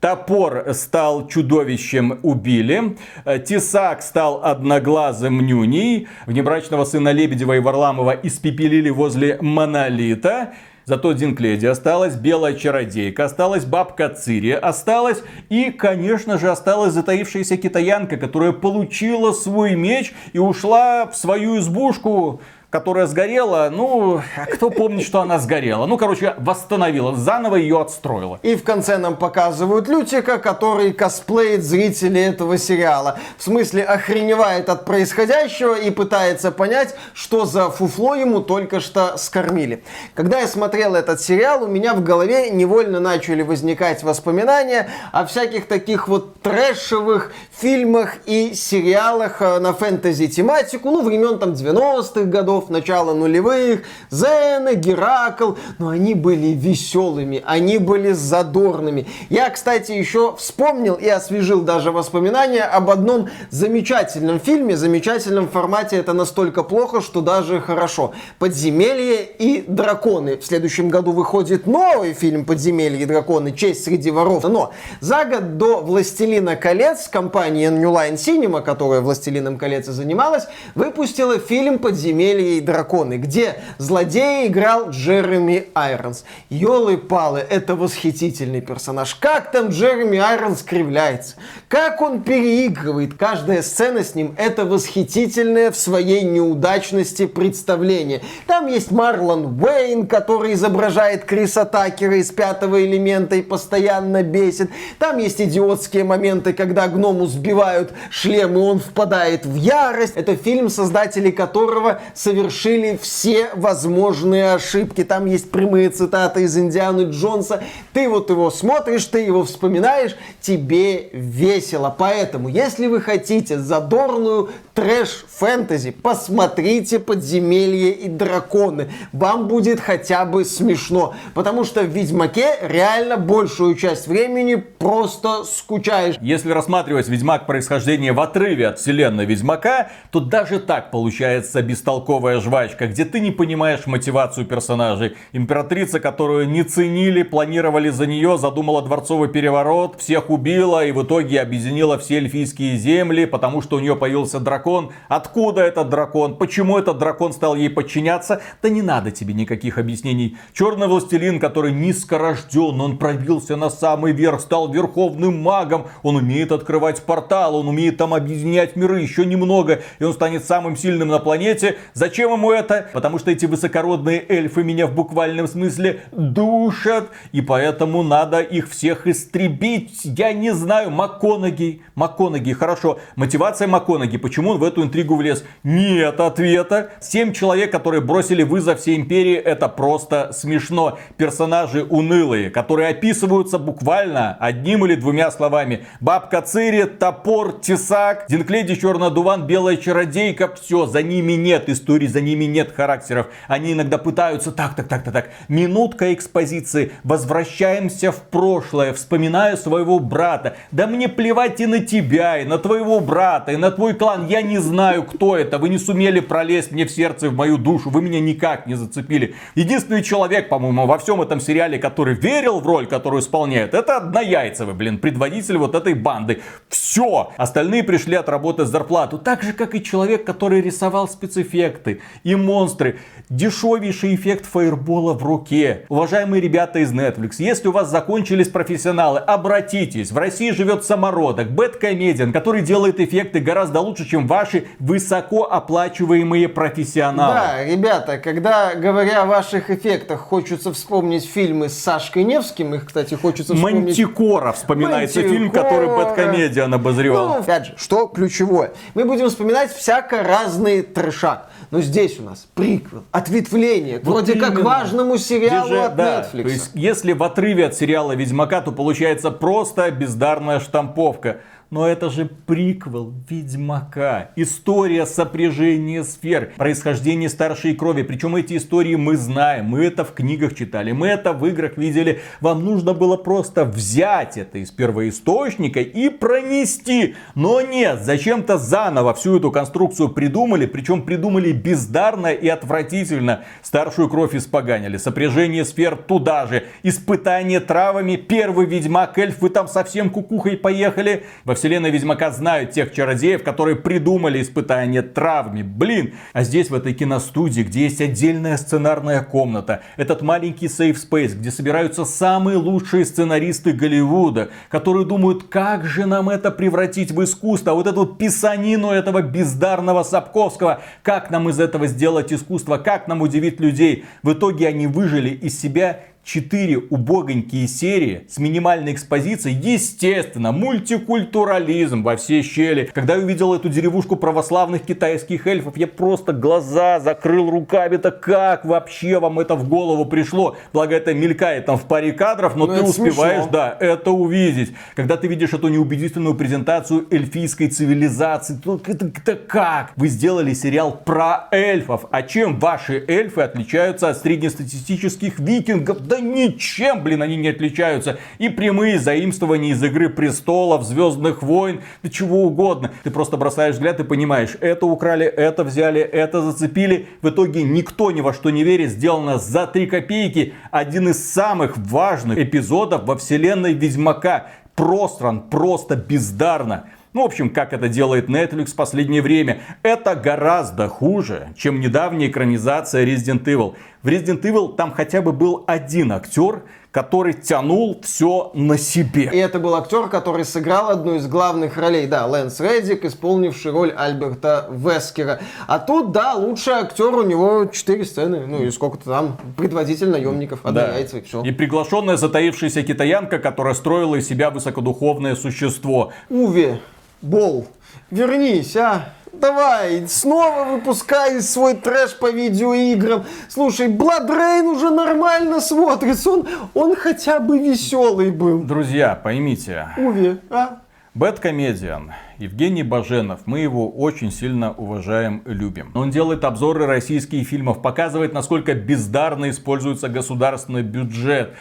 Топор 0.00 0.72
стал 0.72 1.28
чудовищем, 1.28 2.20
убили. 2.22 2.96
Тесак 3.44 4.00
стал 4.00 4.42
одноглазым 4.42 5.46
нюней. 5.46 6.08
Внебрачного 6.24 6.86
сына 6.86 7.12
Лебедева 7.12 7.56
и 7.56 7.60
Варламова 7.60 8.18
испепелили 8.22 8.88
возле 8.88 9.36
монолита. 9.42 10.54
Зато 10.90 11.12
Динкледи 11.12 11.66
осталась, 11.66 12.16
белая 12.16 12.54
чародейка 12.54 13.26
осталась, 13.26 13.64
бабка 13.64 14.08
Цири 14.08 14.50
осталась. 14.50 15.22
И, 15.48 15.70
конечно 15.70 16.36
же, 16.36 16.50
осталась 16.50 16.94
затаившаяся 16.94 17.56
китаянка, 17.56 18.16
которая 18.16 18.50
получила 18.50 19.30
свой 19.30 19.76
меч 19.76 20.12
и 20.32 20.40
ушла 20.40 21.06
в 21.06 21.14
свою 21.14 21.60
избушку 21.60 22.40
которая 22.70 23.06
сгорела, 23.06 23.68
ну, 23.70 24.22
кто 24.52 24.70
помнит, 24.70 25.04
что 25.04 25.20
она 25.20 25.38
сгорела? 25.38 25.86
Ну, 25.86 25.98
короче, 25.98 26.34
восстановила, 26.38 27.14
заново 27.16 27.56
ее 27.56 27.80
отстроила. 27.80 28.38
И 28.42 28.54
в 28.54 28.62
конце 28.62 28.96
нам 28.96 29.16
показывают 29.16 29.88
Лютика, 29.88 30.38
который 30.38 30.92
косплеит 30.92 31.64
зрителей 31.64 32.22
этого 32.22 32.56
сериала. 32.58 33.18
В 33.36 33.42
смысле, 33.42 33.82
охреневает 33.82 34.68
от 34.68 34.84
происходящего 34.84 35.74
и 35.74 35.90
пытается 35.90 36.52
понять, 36.52 36.94
что 37.12 37.44
за 37.44 37.70
фуфло 37.70 38.14
ему 38.14 38.40
только 38.40 38.78
что 38.78 39.16
скормили. 39.18 39.82
Когда 40.14 40.40
я 40.40 40.46
смотрел 40.46 40.94
этот 40.94 41.20
сериал, 41.20 41.64
у 41.64 41.66
меня 41.66 41.94
в 41.94 42.04
голове 42.04 42.50
невольно 42.50 43.00
начали 43.00 43.42
возникать 43.42 44.04
воспоминания 44.04 44.88
о 45.12 45.26
всяких 45.26 45.66
таких 45.66 46.06
вот 46.06 46.40
трэшевых 46.40 47.32
фильмах 47.50 48.16
и 48.26 48.54
сериалах 48.54 49.42
э, 49.42 49.58
на 49.58 49.72
фэнтези-тематику, 49.72 50.90
ну, 50.90 51.02
времен 51.02 51.38
там 51.38 51.52
90-х 51.52 52.24
годов, 52.24 52.59
веков, 52.60 52.70
начала 52.70 53.14
нулевых, 53.14 53.82
Зена, 54.10 54.74
Геракл, 54.74 55.52
но 55.78 55.88
они 55.88 56.14
были 56.14 56.48
веселыми, 56.48 57.42
они 57.46 57.78
были 57.78 58.12
задорными. 58.12 59.06
Я, 59.28 59.50
кстати, 59.50 59.92
еще 59.92 60.34
вспомнил 60.36 60.94
и 60.94 61.08
освежил 61.08 61.62
даже 61.62 61.90
воспоминания 61.92 62.62
об 62.62 62.90
одном 62.90 63.28
замечательном 63.50 64.40
фильме, 64.40 64.76
замечательном 64.76 65.48
формате, 65.48 65.96
это 65.96 66.12
настолько 66.12 66.62
плохо, 66.62 67.00
что 67.00 67.20
даже 67.20 67.60
хорошо. 67.60 68.12
«Подземелье 68.38 69.24
и 69.24 69.64
драконы». 69.66 70.36
В 70.36 70.44
следующем 70.44 70.88
году 70.88 71.12
выходит 71.12 71.66
новый 71.66 72.12
фильм 72.12 72.44
«Подземелье 72.44 73.02
и 73.02 73.06
драконы. 73.06 73.52
Честь 73.52 73.84
среди 73.84 74.10
воров». 74.10 74.44
Но 74.44 74.72
за 75.00 75.24
год 75.24 75.58
до 75.58 75.80
«Властелина 75.80 76.56
колец» 76.56 77.08
компания 77.08 77.70
New 77.70 77.90
Line 77.90 78.14
Cinema, 78.14 78.62
которая 78.62 79.00
«Властелином 79.00 79.58
колец» 79.58 79.88
и 79.88 79.92
занималась, 79.92 80.44
выпустила 80.74 81.38
фильм 81.38 81.78
«Подземелье 81.78 82.49
и 82.58 82.60
драконы, 82.60 83.14
где 83.14 83.56
злодея 83.78 84.46
играл 84.46 84.90
Джереми 84.90 85.68
Айронс. 85.74 86.24
Ёлы-палы, 86.48 87.40
это 87.40 87.76
восхитительный 87.76 88.60
персонаж. 88.60 89.14
Как 89.14 89.50
там 89.52 89.68
Джереми 89.68 90.18
Айронс 90.18 90.62
кривляется, 90.62 91.36
как 91.68 92.00
он 92.00 92.22
переигрывает. 92.22 93.14
Каждая 93.14 93.62
сцена 93.62 94.04
с 94.04 94.14
ним 94.14 94.34
это 94.36 94.64
восхитительное 94.64 95.70
в 95.70 95.76
своей 95.76 96.22
неудачности 96.22 97.26
представление. 97.26 98.22
Там 98.46 98.66
есть 98.66 98.90
Марлон 98.90 99.60
Уэйн, 99.62 100.06
который 100.06 100.54
изображает 100.54 101.24
Криса 101.24 101.64
Такера 101.64 102.16
из 102.16 102.30
пятого 102.30 102.84
элемента 102.84 103.36
и 103.36 103.42
постоянно 103.42 104.22
бесит. 104.22 104.70
Там 104.98 105.18
есть 105.18 105.40
идиотские 105.40 106.04
моменты, 106.04 106.52
когда 106.52 106.88
гному 106.88 107.26
сбивают 107.26 107.92
шлем, 108.10 108.54
и 108.54 108.60
он 108.60 108.80
впадает 108.80 109.46
в 109.46 109.54
ярость. 109.54 110.16
Это 110.16 110.36
фильм, 110.36 110.68
создатели 110.68 111.30
которого 111.30 112.00
совершенно 112.14 112.39
совершили 112.40 112.98
все 113.00 113.50
возможные 113.54 114.54
ошибки. 114.54 115.04
Там 115.04 115.26
есть 115.26 115.50
прямые 115.50 115.90
цитаты 115.90 116.44
из 116.44 116.56
Индианы 116.56 117.02
Джонса. 117.10 117.62
Ты 117.92 118.08
вот 118.08 118.30
его 118.30 118.50
смотришь, 118.50 119.04
ты 119.04 119.20
его 119.20 119.44
вспоминаешь, 119.44 120.16
тебе 120.40 121.10
весело. 121.12 121.94
Поэтому, 121.96 122.48
если 122.48 122.86
вы 122.86 123.00
хотите 123.00 123.58
задорную 123.58 124.50
трэш-фэнтези, 124.74 125.90
посмотрите 125.90 126.98
«Подземелье 126.98 127.92
и 127.92 128.08
драконы». 128.08 128.88
Вам 129.12 129.46
будет 129.46 129.80
хотя 129.80 130.24
бы 130.24 130.44
смешно. 130.44 131.14
Потому 131.34 131.64
что 131.64 131.82
в 131.82 131.88
«Ведьмаке» 131.88 132.54
реально 132.62 133.18
большую 133.18 133.74
часть 133.74 134.06
времени 134.06 134.54
просто 134.54 135.44
скучаешь. 135.44 136.16
Если 136.22 136.50
рассматривать 136.50 137.08
«Ведьмак» 137.08 137.46
происхождение 137.46 138.12
в 138.12 138.20
отрыве 138.20 138.68
от 138.68 138.78
вселенной 138.78 139.26
«Ведьмака», 139.26 139.90
то 140.10 140.20
даже 140.20 140.58
так 140.58 140.90
получается 140.90 141.60
бестолковая 141.60 142.29
пластиковая 142.30 142.40
жвачка, 142.40 142.86
где 142.86 143.04
ты 143.04 143.20
не 143.20 143.30
понимаешь 143.30 143.86
мотивацию 143.86 144.46
персонажей. 144.46 145.16
Императрица, 145.32 146.00
которую 146.00 146.48
не 146.48 146.62
ценили, 146.62 147.22
планировали 147.22 147.90
за 147.90 148.06
нее, 148.06 148.38
задумала 148.38 148.82
дворцовый 148.82 149.28
переворот, 149.28 150.00
всех 150.00 150.30
убила 150.30 150.84
и 150.84 150.92
в 150.92 151.02
итоге 151.02 151.40
объединила 151.40 151.98
все 151.98 152.16
эльфийские 152.16 152.76
земли, 152.76 153.24
потому 153.24 153.62
что 153.62 153.76
у 153.76 153.80
нее 153.80 153.96
появился 153.96 154.40
дракон. 154.40 154.90
Откуда 155.08 155.62
этот 155.62 155.88
дракон? 155.88 156.36
Почему 156.36 156.78
этот 156.78 156.98
дракон 156.98 157.32
стал 157.32 157.56
ей 157.56 157.70
подчиняться? 157.70 158.40
Да 158.62 158.68
не 158.68 158.82
надо 158.82 159.10
тебе 159.10 159.34
никаких 159.34 159.78
объяснений. 159.78 160.36
Черный 160.52 160.86
властелин, 160.86 161.40
который 161.40 161.72
низкорожден, 161.72 162.80
он 162.80 162.98
пробился 162.98 163.56
на 163.56 163.70
самый 163.70 164.12
верх, 164.12 164.40
стал 164.40 164.72
верховным 164.72 165.42
магом, 165.42 165.86
он 166.02 166.16
умеет 166.16 166.52
открывать 166.52 167.02
портал, 167.02 167.56
он 167.56 167.68
умеет 167.68 167.96
там 167.96 168.14
объединять 168.14 168.76
миры, 168.76 169.00
еще 169.00 169.26
немного, 169.26 169.80
и 169.98 170.04
он 170.04 170.12
станет 170.12 170.44
самым 170.44 170.76
сильным 170.76 171.08
на 171.08 171.18
планете. 171.18 171.76
Зачем 171.94 172.19
ему 172.28 172.52
это? 172.52 172.88
Потому 172.92 173.18
что 173.18 173.30
эти 173.30 173.46
высокородные 173.46 174.24
эльфы 174.28 174.62
меня 174.62 174.86
в 174.86 174.94
буквальном 174.94 175.46
смысле 175.46 176.02
душат, 176.12 177.08
и 177.32 177.40
поэтому 177.40 178.02
надо 178.02 178.40
их 178.40 178.70
всех 178.70 179.06
истребить. 179.06 180.00
Я 180.04 180.32
не 180.32 180.52
знаю, 180.52 180.90
МакКонахи, 180.90 181.82
МакКонахи, 181.94 182.52
хорошо. 182.52 182.98
Мотивация 183.16 183.68
МакКонахи, 183.68 184.18
почему 184.18 184.50
он 184.50 184.58
в 184.58 184.64
эту 184.64 184.82
интригу 184.82 185.16
влез? 185.16 185.44
Нет 185.62 186.20
ответа. 186.20 186.90
Семь 187.00 187.32
человек, 187.32 187.70
которые 187.70 188.00
бросили 188.00 188.42
вызов 188.42 188.80
всей 188.80 188.96
империи, 188.96 189.34
это 189.34 189.68
просто 189.68 190.32
смешно. 190.32 190.98
Персонажи 191.16 191.84
унылые, 191.84 192.50
которые 192.50 192.88
описываются 192.88 193.58
буквально 193.58 194.36
одним 194.40 194.84
или 194.86 194.94
двумя 194.94 195.30
словами. 195.30 195.86
Бабка 196.00 196.42
Цири, 196.42 196.84
топор, 196.84 197.52
тесак, 197.52 198.26
Динкледи, 198.28 198.74
черный 198.74 199.10
дуван, 199.10 199.46
белая 199.46 199.76
чародейка. 199.76 200.54
Все, 200.54 200.86
за 200.86 201.02
ними 201.02 201.32
нет 201.32 201.68
истории, 201.68 202.06
за 202.10 202.20
ними 202.20 202.44
нет 202.44 202.72
характеров. 202.72 203.28
Они 203.48 203.72
иногда 203.72 203.98
пытаются 203.98 204.52
так, 204.52 204.74
так, 204.74 204.88
так, 204.88 205.04
так, 205.04 205.12
так. 205.12 205.30
Минутка 205.48 206.12
экспозиции. 206.12 206.92
Возвращаемся 207.04 208.12
в 208.12 208.22
прошлое, 208.22 208.92
вспоминаю 208.92 209.56
своего 209.56 209.98
брата. 209.98 210.56
Да 210.70 210.86
мне 210.86 211.08
плевать 211.08 211.60
и 211.60 211.66
на 211.66 211.80
тебя, 211.80 212.38
и 212.38 212.44
на 212.44 212.58
твоего 212.58 213.00
брата, 213.00 213.52
и 213.52 213.56
на 213.56 213.70
твой 213.70 213.94
клан. 213.94 214.26
Я 214.26 214.42
не 214.42 214.58
знаю, 214.58 215.04
кто 215.04 215.36
это. 215.36 215.58
Вы 215.58 215.68
не 215.68 215.78
сумели 215.78 216.20
пролезть 216.20 216.72
мне 216.72 216.84
в 216.84 216.90
сердце, 216.90 217.30
в 217.30 217.34
мою 217.34 217.56
душу. 217.56 217.90
Вы 217.90 218.02
меня 218.02 218.20
никак 218.20 218.66
не 218.66 218.74
зацепили. 218.74 219.34
Единственный 219.54 220.02
человек, 220.02 220.48
по-моему, 220.48 220.86
во 220.86 220.98
всем 220.98 221.22
этом 221.22 221.40
сериале, 221.40 221.78
который 221.78 222.14
верил 222.14 222.60
в 222.60 222.66
роль, 222.66 222.86
которую 222.86 223.22
исполняет, 223.22 223.74
это 223.74 224.00
Однояйцевый, 224.00 224.74
блин, 224.74 224.98
предводитель 224.98 225.58
вот 225.58 225.74
этой 225.74 225.94
банды. 225.94 226.42
Все. 226.68 227.32
Остальные 227.36 227.84
пришли 227.84 228.16
отработать 228.16 228.68
зарплату. 228.68 229.18
Так 229.18 229.42
же, 229.42 229.52
как 229.52 229.74
и 229.74 229.82
человек, 229.82 230.24
который 230.24 230.60
рисовал 230.60 231.08
спецэффекты 231.08 231.99
и 232.22 232.34
монстры. 232.34 232.98
Дешевейший 233.28 234.14
эффект 234.14 234.46
фаербола 234.46 235.14
в 235.14 235.22
руке. 235.22 235.86
Уважаемые 235.88 236.40
ребята 236.40 236.80
из 236.80 236.92
Netflix, 236.92 237.36
если 237.38 237.68
у 237.68 237.72
вас 237.72 237.88
закончились 237.88 238.48
профессионалы, 238.48 239.20
обратитесь. 239.20 240.10
В 240.10 240.18
России 240.18 240.50
живет 240.50 240.84
самородок, 240.84 241.50
бэткомедиан, 241.50 242.32
который 242.32 242.62
делает 242.62 242.98
эффекты 242.98 243.40
гораздо 243.40 243.80
лучше, 243.80 244.04
чем 244.08 244.26
ваши 244.26 244.66
высокооплачиваемые 244.78 246.48
профессионалы. 246.48 247.34
Да, 247.34 247.64
ребята, 247.64 248.18
когда 248.18 248.74
говоря 248.74 249.22
о 249.22 249.26
ваших 249.26 249.70
эффектах, 249.70 250.20
хочется 250.20 250.72
вспомнить 250.72 251.24
фильмы 251.24 251.68
с 251.68 251.78
Сашкой 251.78 252.24
Невским, 252.24 252.74
их, 252.74 252.86
кстати, 252.86 253.14
хочется 253.14 253.54
вспомнить... 253.54 253.84
Мантикора 253.84 254.52
вспоминается 254.52 255.22
фильм, 255.22 255.50
который 255.50 255.88
Бэткомедиан 255.88 256.74
обозревал. 256.74 257.28
Ну, 257.28 257.34
опять 257.40 257.66
же, 257.66 257.74
что 257.76 258.06
ключевое? 258.06 258.72
Мы 258.94 259.04
будем 259.04 259.28
вспоминать 259.28 259.72
всяко 259.72 260.22
разный 260.22 260.82
трешак. 260.82 261.50
Но 261.70 261.80
здесь 261.80 262.18
у 262.18 262.24
нас 262.24 262.48
приквел, 262.54 263.04
ответвление, 263.12 263.98
Вот 264.02 264.06
вроде 264.26 264.34
как 264.34 264.54
именно. 264.54 264.64
важному 264.64 265.18
сериалу 265.18 265.68
же- 265.68 265.82
от 265.82 265.96
да, 265.96 266.22
Netflix. 266.22 266.42
То 266.42 266.48
есть, 266.48 266.70
если 266.74 267.12
в 267.12 267.22
отрыве 267.22 267.66
от 267.66 267.74
сериала 267.76 268.12
Ведьмака, 268.12 268.60
то 268.60 268.72
получается 268.72 269.30
просто 269.30 269.90
бездарная 269.92 270.58
штамповка. 270.58 271.40
Но 271.70 271.86
это 271.86 272.10
же 272.10 272.24
приквел 272.24 273.14
Ведьмака. 273.28 274.32
История 274.34 275.06
сопряжения 275.06 276.02
сфер, 276.02 276.52
происхождение 276.56 277.28
старшей 277.28 277.76
крови. 277.76 278.02
Причем 278.02 278.34
эти 278.34 278.56
истории 278.56 278.96
мы 278.96 279.16
знаем, 279.16 279.66
мы 279.66 279.84
это 279.84 280.04
в 280.04 280.12
книгах 280.12 280.56
читали, 280.56 280.90
мы 280.90 281.06
это 281.06 281.32
в 281.32 281.46
играх 281.46 281.76
видели. 281.76 282.22
Вам 282.40 282.64
нужно 282.64 282.92
было 282.92 283.16
просто 283.16 283.64
взять 283.64 284.36
это 284.36 284.58
из 284.58 284.72
первоисточника 284.72 285.78
и 285.78 286.08
пронести. 286.08 287.14
Но 287.36 287.60
нет, 287.60 288.02
зачем-то 288.02 288.58
заново 288.58 289.14
всю 289.14 289.36
эту 289.36 289.52
конструкцию 289.52 290.08
придумали, 290.08 290.66
причем 290.66 291.02
придумали 291.02 291.52
бездарно 291.52 292.32
и 292.32 292.48
отвратительно. 292.48 293.44
Старшую 293.62 294.08
кровь 294.08 294.34
испоганили, 294.34 294.96
сопряжение 294.96 295.64
сфер 295.64 295.94
туда 295.94 296.46
же, 296.46 296.64
испытание 296.82 297.60
травами, 297.60 298.16
первый 298.16 298.66
ведьмак, 298.66 299.16
эльф, 299.18 299.40
вы 299.40 299.50
там 299.50 299.68
совсем 299.68 300.10
кукухой 300.10 300.56
поехали. 300.56 301.26
Во 301.44 301.59
вселенной 301.60 301.90
Ведьмака 301.90 302.30
знают 302.30 302.70
тех 302.70 302.92
чародеев, 302.92 303.42
которые 303.42 303.76
придумали 303.76 304.40
испытание 304.40 305.02
травами. 305.02 305.62
Блин, 305.62 306.14
а 306.32 306.42
здесь 306.42 306.70
в 306.70 306.74
этой 306.74 306.94
киностудии, 306.94 307.60
где 307.62 307.82
есть 307.82 308.00
отдельная 308.00 308.56
сценарная 308.56 309.22
комната, 309.22 309.82
этот 309.98 310.22
маленький 310.22 310.68
сейф 310.68 310.98
спейс, 310.98 311.34
где 311.34 311.50
собираются 311.50 312.06
самые 312.06 312.56
лучшие 312.56 313.04
сценаристы 313.04 313.72
Голливуда, 313.72 314.48
которые 314.70 315.04
думают, 315.04 315.44
как 315.44 315.84
же 315.84 316.06
нам 316.06 316.30
это 316.30 316.50
превратить 316.50 317.10
в 317.10 317.22
искусство, 317.22 317.74
вот 317.74 317.86
эту 317.86 318.06
писанину 318.06 318.90
этого 318.90 319.20
бездарного 319.20 320.02
Сапковского, 320.02 320.80
как 321.02 321.30
нам 321.30 321.50
из 321.50 321.60
этого 321.60 321.86
сделать 321.86 322.32
искусство, 322.32 322.78
как 322.78 323.06
нам 323.06 323.20
удивить 323.20 323.60
людей. 323.60 324.06
В 324.22 324.32
итоге 324.32 324.66
они 324.68 324.86
выжили 324.86 325.28
из 325.28 325.60
себя 325.60 326.00
четыре 326.24 326.78
убогонькие 326.78 327.66
серии 327.66 328.26
с 328.28 328.38
минимальной 328.38 328.92
экспозицией, 328.92 329.56
естественно, 329.56 330.52
мультикультурализм 330.52 332.02
во 332.02 332.16
все 332.16 332.42
щели. 332.42 332.90
Когда 332.94 333.16
я 333.16 333.20
увидел 333.22 333.54
эту 333.54 333.68
деревушку 333.68 334.16
православных 334.16 334.82
китайских 334.82 335.46
эльфов, 335.46 335.76
я 335.76 335.86
просто 335.86 336.32
глаза 336.32 337.00
закрыл 337.00 337.50
руками. 337.50 337.96
Это 337.96 338.10
как 338.10 338.64
вообще 338.64 339.18
вам 339.18 339.40
это 339.40 339.54
в 339.54 339.68
голову 339.68 340.04
пришло? 340.04 340.56
Благо 340.72 340.94
это 340.94 341.14
мелькает 341.14 341.66
там 341.66 341.76
в 341.78 341.84
паре 341.86 342.12
кадров, 342.12 342.56
но 342.56 342.66
Ну, 342.66 342.76
ты 342.76 342.82
успеваешь, 342.82 343.42
смешно. 343.44 343.50
да, 343.52 343.76
это 343.80 344.10
увидеть. 344.10 344.72
Когда 344.94 345.16
ты 345.16 345.26
видишь 345.26 345.52
эту 345.52 345.68
неубедительную 345.68 346.34
презентацию 346.34 347.06
эльфийской 347.10 347.68
цивилизации, 347.68 348.58
то 348.62 348.80
это, 348.86 349.06
это 349.06 349.34
как? 349.36 349.92
Вы 349.96 350.08
сделали 350.08 350.54
сериал 350.54 350.92
про 351.04 351.48
эльфов. 351.50 352.06
А 352.10 352.22
чем 352.22 352.58
ваши 352.58 353.02
эльфы 353.08 353.40
отличаются 353.40 354.08
от 354.10 354.18
среднестатистических 354.18 355.38
викингов? 355.38 355.98
Да 356.10 356.18
ничем, 356.18 357.04
блин, 357.04 357.22
они 357.22 357.36
не 357.36 357.50
отличаются. 357.50 358.18
И 358.38 358.48
прямые 358.48 358.98
заимствования 358.98 359.70
из 359.70 359.84
Игры 359.84 360.08
Престолов, 360.08 360.82
Звездных 360.82 361.40
войн, 361.40 361.82
да 362.02 362.10
чего 362.10 362.42
угодно. 362.42 362.90
Ты 363.04 363.12
просто 363.12 363.36
бросаешь 363.36 363.76
взгляд 363.76 364.00
и 364.00 364.02
понимаешь, 364.04 364.56
это 364.60 364.86
украли, 364.86 365.24
это 365.24 365.62
взяли, 365.62 366.00
это 366.00 366.42
зацепили. 366.42 367.06
В 367.22 367.28
итоге 367.28 367.62
никто 367.62 368.10
ни 368.10 368.22
во 368.22 368.32
что 368.32 368.50
не 368.50 368.64
верит. 368.64 368.90
Сделано 368.90 369.38
за 369.38 369.68
3 369.68 369.86
копейки. 369.86 370.54
Один 370.72 371.10
из 371.10 371.32
самых 371.32 371.78
важных 371.78 372.38
эпизодов 372.38 373.04
во 373.04 373.16
вселенной 373.16 373.72
Ведьмака. 373.72 374.48
Простран, 374.74 375.42
просто 375.48 375.94
бездарно. 375.94 376.86
Ну, 377.12 377.22
в 377.22 377.24
общем, 377.24 377.50
как 377.50 377.72
это 377.72 377.88
делает 377.88 378.28
Netflix 378.28 378.66
в 378.66 378.76
последнее 378.76 379.20
время. 379.20 379.60
Это 379.82 380.14
гораздо 380.14 380.86
хуже, 380.86 381.48
чем 381.56 381.80
недавняя 381.80 382.28
экранизация 382.28 383.04
Resident 383.04 383.42
Evil. 383.44 383.74
В 384.04 384.08
Resident 384.08 384.42
Evil 384.42 384.76
там 384.76 384.92
хотя 384.92 385.20
бы 385.20 385.32
был 385.32 385.64
один 385.66 386.12
актер, 386.12 386.62
который 386.92 387.32
тянул 387.32 388.00
все 388.04 388.52
на 388.54 388.74
И 388.74 388.78
себе. 388.78 389.24
это 389.24 389.58
был 389.58 389.74
актер, 389.74 390.08
который 390.08 390.44
сыграл 390.44 390.90
одну 390.90 391.16
из 391.16 391.26
главных 391.26 391.76
ролей. 391.76 392.06
Да, 392.06 392.26
Лэнс 392.26 392.60
Реддик, 392.60 393.04
исполнивший 393.04 393.72
роль 393.72 393.92
Альберта 393.96 394.68
Вескера. 394.70 395.40
А 395.66 395.80
тут, 395.80 396.12
да, 396.12 396.34
лучший 396.34 396.74
актер, 396.74 397.12
у 397.12 397.22
него 397.24 397.66
четыре 397.66 398.04
сцены. 398.04 398.46
Ну 398.46 398.62
и 398.62 398.70
сколько-то 398.70 399.04
там 399.10 399.36
предводитель 399.56 400.10
наемников, 400.10 400.64
однояйцевый, 400.64 401.22
все. 401.22 401.42
И 401.42 401.50
приглашенная 401.50 402.16
затаившаяся 402.16 402.84
китаянка, 402.84 403.40
которая 403.40 403.74
строила 403.74 404.14
из 404.14 404.28
себя 404.28 404.50
высокодуховное 404.50 405.34
существо. 405.34 406.12
Уве, 406.28 406.80
Бол, 407.22 407.66
вернись, 408.10 408.76
а? 408.76 409.10
Давай, 409.32 410.06
снова 410.08 410.64
выпускай 410.64 411.40
свой 411.40 411.74
трэш 411.74 412.18
по 412.18 412.30
видеоиграм. 412.30 413.24
Слушай, 413.48 413.88
Rain 413.88 414.66
уже 414.66 414.90
нормально 414.90 415.60
смотрится. 415.60 416.30
Он, 416.30 416.48
он 416.74 416.96
хотя 416.96 417.40
бы 417.40 417.58
веселый 417.58 418.30
был. 418.30 418.62
Друзья, 418.62 419.14
поймите, 419.14 419.88
Уве, 419.96 420.38
а? 420.50 420.80
Бэткомедиан 421.14 422.12
Евгений 422.38 422.84
Баженов, 422.84 423.40
мы 423.44 423.58
его 423.58 423.90
очень 423.90 424.30
сильно 424.30 424.72
уважаем 424.72 425.42
и 425.44 425.50
любим. 425.50 425.90
Он 425.94 426.10
делает 426.10 426.44
обзоры 426.44 426.86
российских 426.86 427.46
фильмов, 427.48 427.82
показывает, 427.82 428.32
насколько 428.32 428.74
бездарно 428.74 429.50
используется 429.50 430.08
государственный 430.08 430.82
бюджет. 430.82 431.54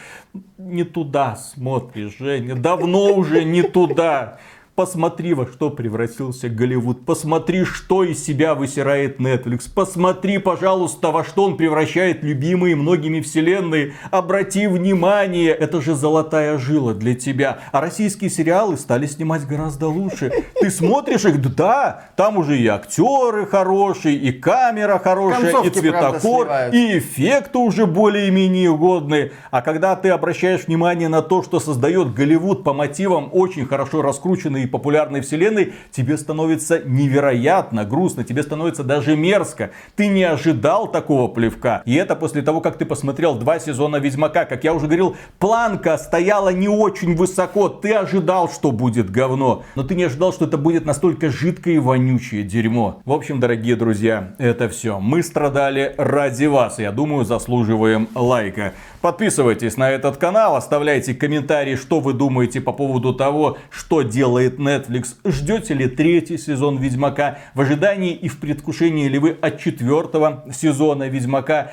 Не 0.58 0.84
туда 0.84 1.36
смотришь, 1.36 2.18
Женя, 2.20 2.56
давно 2.56 3.14
уже 3.14 3.44
не 3.44 3.64
туда. 3.64 4.38
Посмотри, 4.80 5.34
во 5.34 5.46
что 5.46 5.72
превратился 5.72 6.48
Голливуд. 6.48 7.06
Посмотри, 7.06 7.66
что 7.66 8.06
из 8.06 8.24
себя 8.24 8.56
высирает 8.56 9.20
Netflix. 9.20 9.64
Посмотри, 9.76 10.38
пожалуйста, 10.38 11.12
во 11.12 11.26
что 11.26 11.44
он 11.44 11.58
превращает 11.58 12.24
любимые 12.24 12.78
многими 12.78 13.20
вселенные. 13.20 13.92
Обрати 14.10 14.68
внимание, 14.68 15.52
это 15.52 15.82
же 15.82 15.96
золотая 15.96 16.58
жила 16.58 16.94
для 16.94 17.14
тебя. 17.14 17.60
А 17.74 17.82
российские 17.82 18.30
сериалы 18.30 18.78
стали 18.78 19.06
снимать 19.06 19.46
гораздо 19.46 19.90
лучше. 19.90 20.32
Ты 20.62 20.70
смотришь 20.70 21.26
их, 21.26 21.42
да, 21.56 22.06
там 22.16 22.38
уже 22.38 22.58
и 22.58 22.66
актеры 22.68 23.48
хорошие, 23.48 24.16
и 24.16 24.32
камера 24.32 24.98
хорошая, 24.98 25.52
Концовки, 25.52 25.78
и 25.78 25.82
цветокор, 25.82 26.48
правда, 26.48 26.70
и 26.78 27.00
эффекты 27.00 27.58
уже 27.58 27.86
более-менее 27.86 28.74
годные. 28.78 29.34
А 29.52 29.62
когда 29.62 29.98
ты 29.98 30.08
обращаешь 30.08 30.68
внимание 30.68 31.10
на 31.10 31.22
то, 31.22 31.44
что 31.44 31.60
создает 31.60 32.14
Голливуд 32.14 32.64
по 32.64 32.72
мотивам 32.72 33.30
очень 33.34 33.66
хорошо 33.66 34.02
раскрученной 34.02 34.64
и 34.64 34.69
популярной 34.70 35.22
вселенной, 35.22 35.74
тебе 35.92 36.18
становится 36.18 36.80
невероятно 36.80 37.86
грустно, 37.86 38.24
тебе 38.24 38.44
становится 38.44 38.84
даже 38.84 39.16
мерзко. 39.16 39.72
Ты 39.96 40.08
не 40.08 40.24
ожидал 40.24 40.92
такого 40.92 41.28
плевка. 41.28 41.82
И 41.86 41.96
это 41.96 42.16
после 42.16 42.42
того, 42.42 42.62
как 42.62 42.78
ты 42.78 42.86
посмотрел 42.86 43.36
два 43.36 43.60
сезона 43.60 43.98
Ведьмака. 43.98 44.46
Как 44.46 44.64
я 44.64 44.74
уже 44.74 44.86
говорил, 44.86 45.16
планка 45.40 45.98
стояла 45.98 46.50
не 46.50 46.68
очень 46.68 47.16
высоко. 47.16 47.70
Ты 47.70 47.94
ожидал, 47.94 48.50
что 48.50 48.72
будет 48.72 49.10
говно. 49.10 49.64
Но 49.76 49.84
ты 49.84 49.96
не 49.96 50.04
ожидал, 50.04 50.34
что 50.34 50.46
это 50.46 50.58
будет 50.58 50.86
настолько 50.86 51.30
жидкое 51.30 51.76
и 51.76 51.80
вонючее 51.80 52.44
дерьмо. 52.44 53.02
В 53.06 53.12
общем, 53.12 53.40
дорогие 53.40 53.76
друзья, 53.76 54.34
это 54.38 54.70
все. 54.70 55.00
Мы 55.00 55.24
страдали 55.24 55.94
ради 55.98 56.46
вас. 56.46 56.80
Я 56.80 56.92
думаю, 56.92 57.26
заслуживаем 57.26 58.08
лайка. 58.16 58.74
Подписывайтесь 59.02 59.78
на 59.78 59.90
этот 59.92 60.18
канал, 60.18 60.58
оставляйте 60.58 61.14
комментарии, 61.14 61.76
что 61.76 62.02
вы 62.02 62.12
думаете 62.12 62.60
по 62.60 62.74
поводу 62.74 63.14
того, 63.14 63.58
что 63.70 64.02
делает 64.02 64.60
Netflix. 64.60 65.16
Ждете 65.24 65.74
ли 65.74 65.88
третий 65.88 66.38
сезон 66.38 66.78
Ведьмака? 66.80 67.38
В 67.54 67.62
ожидании 67.62 68.14
и 68.14 68.28
в 68.28 68.38
предвкушении 68.42 69.08
ли 69.08 69.18
вы 69.18 69.38
от 69.40 69.58
четвертого 69.60 70.44
сезона 70.54 71.08
Ведьмака? 71.08 71.72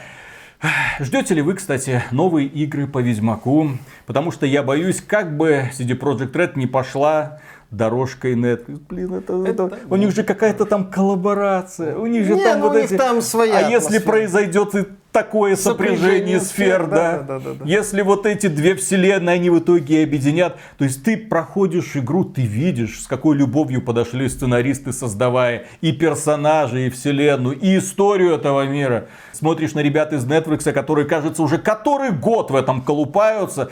Ждете 1.00 1.34
ли 1.34 1.42
вы, 1.42 1.54
кстати, 1.54 2.00
новые 2.12 2.46
игры 2.46 2.86
по 2.86 3.00
Ведьмаку? 3.00 3.70
Потому 4.06 4.30
что 4.30 4.46
я 4.46 4.62
боюсь, 4.62 5.02
как 5.02 5.36
бы 5.36 5.70
CD 5.76 5.98
Projekt 5.98 6.30
Red 6.32 6.52
не 6.54 6.68
пошла 6.68 7.40
дорожкой 7.72 8.34
Netflix. 8.36 8.80
Блин, 8.88 9.14
это, 9.14 9.34
это, 9.44 9.64
Это- 9.64 9.78
у 9.90 9.96
них 9.96 10.14
же 10.14 10.22
какая-то 10.22 10.64
там 10.64 10.84
коллаборация. 10.88 11.96
У 11.96 12.06
них 12.06 12.24
же 12.24 12.36
Не, 12.36 12.44
там 12.44 12.60
ну 12.60 12.68
вот 12.68 12.76
у 12.76 12.80
них 12.80 12.90
эти... 12.92 12.96
там 12.96 13.20
своя 13.20 13.58
А 13.58 13.60
если 13.62 13.96
атмосфера. 13.96 14.02
произойдет 14.12 14.74
и 14.76 14.84
такое 15.16 15.56
сопряжение 15.56 15.96
Сопряжение 15.98 16.40
сфер, 16.40 16.66
сфер, 16.66 16.86
да? 16.88 17.12
да, 17.12 17.22
да, 17.22 17.38
да, 17.38 17.54
да. 17.54 17.64
Если 17.64 18.02
вот 18.02 18.26
эти 18.26 18.48
две 18.48 18.74
вселенные, 18.74 19.36
они 19.36 19.48
в 19.48 19.58
итоге 19.60 20.02
объединят, 20.02 20.58
то 20.76 20.84
есть 20.84 21.02
ты 21.04 21.16
проходишь 21.16 21.96
игру, 21.96 22.24
ты 22.24 22.42
видишь, 22.42 23.00
с 23.00 23.06
какой 23.06 23.34
любовью 23.36 23.80
подошли 23.80 24.28
сценаристы, 24.28 24.92
создавая 24.92 25.64
и 25.80 25.92
персонажей, 25.92 26.88
и 26.88 26.90
вселенную, 26.90 27.58
и 27.58 27.78
историю 27.78 28.34
этого 28.34 28.66
мира. 28.66 29.06
Смотришь 29.32 29.72
на 29.72 29.80
ребят 29.80 30.12
из 30.12 30.26
Netflix, 30.26 30.70
которые, 30.70 31.06
кажется, 31.06 31.42
уже 31.42 31.56
который 31.56 32.10
год 32.10 32.50
в 32.50 32.54
этом 32.54 32.82
колупаются. 32.82 33.70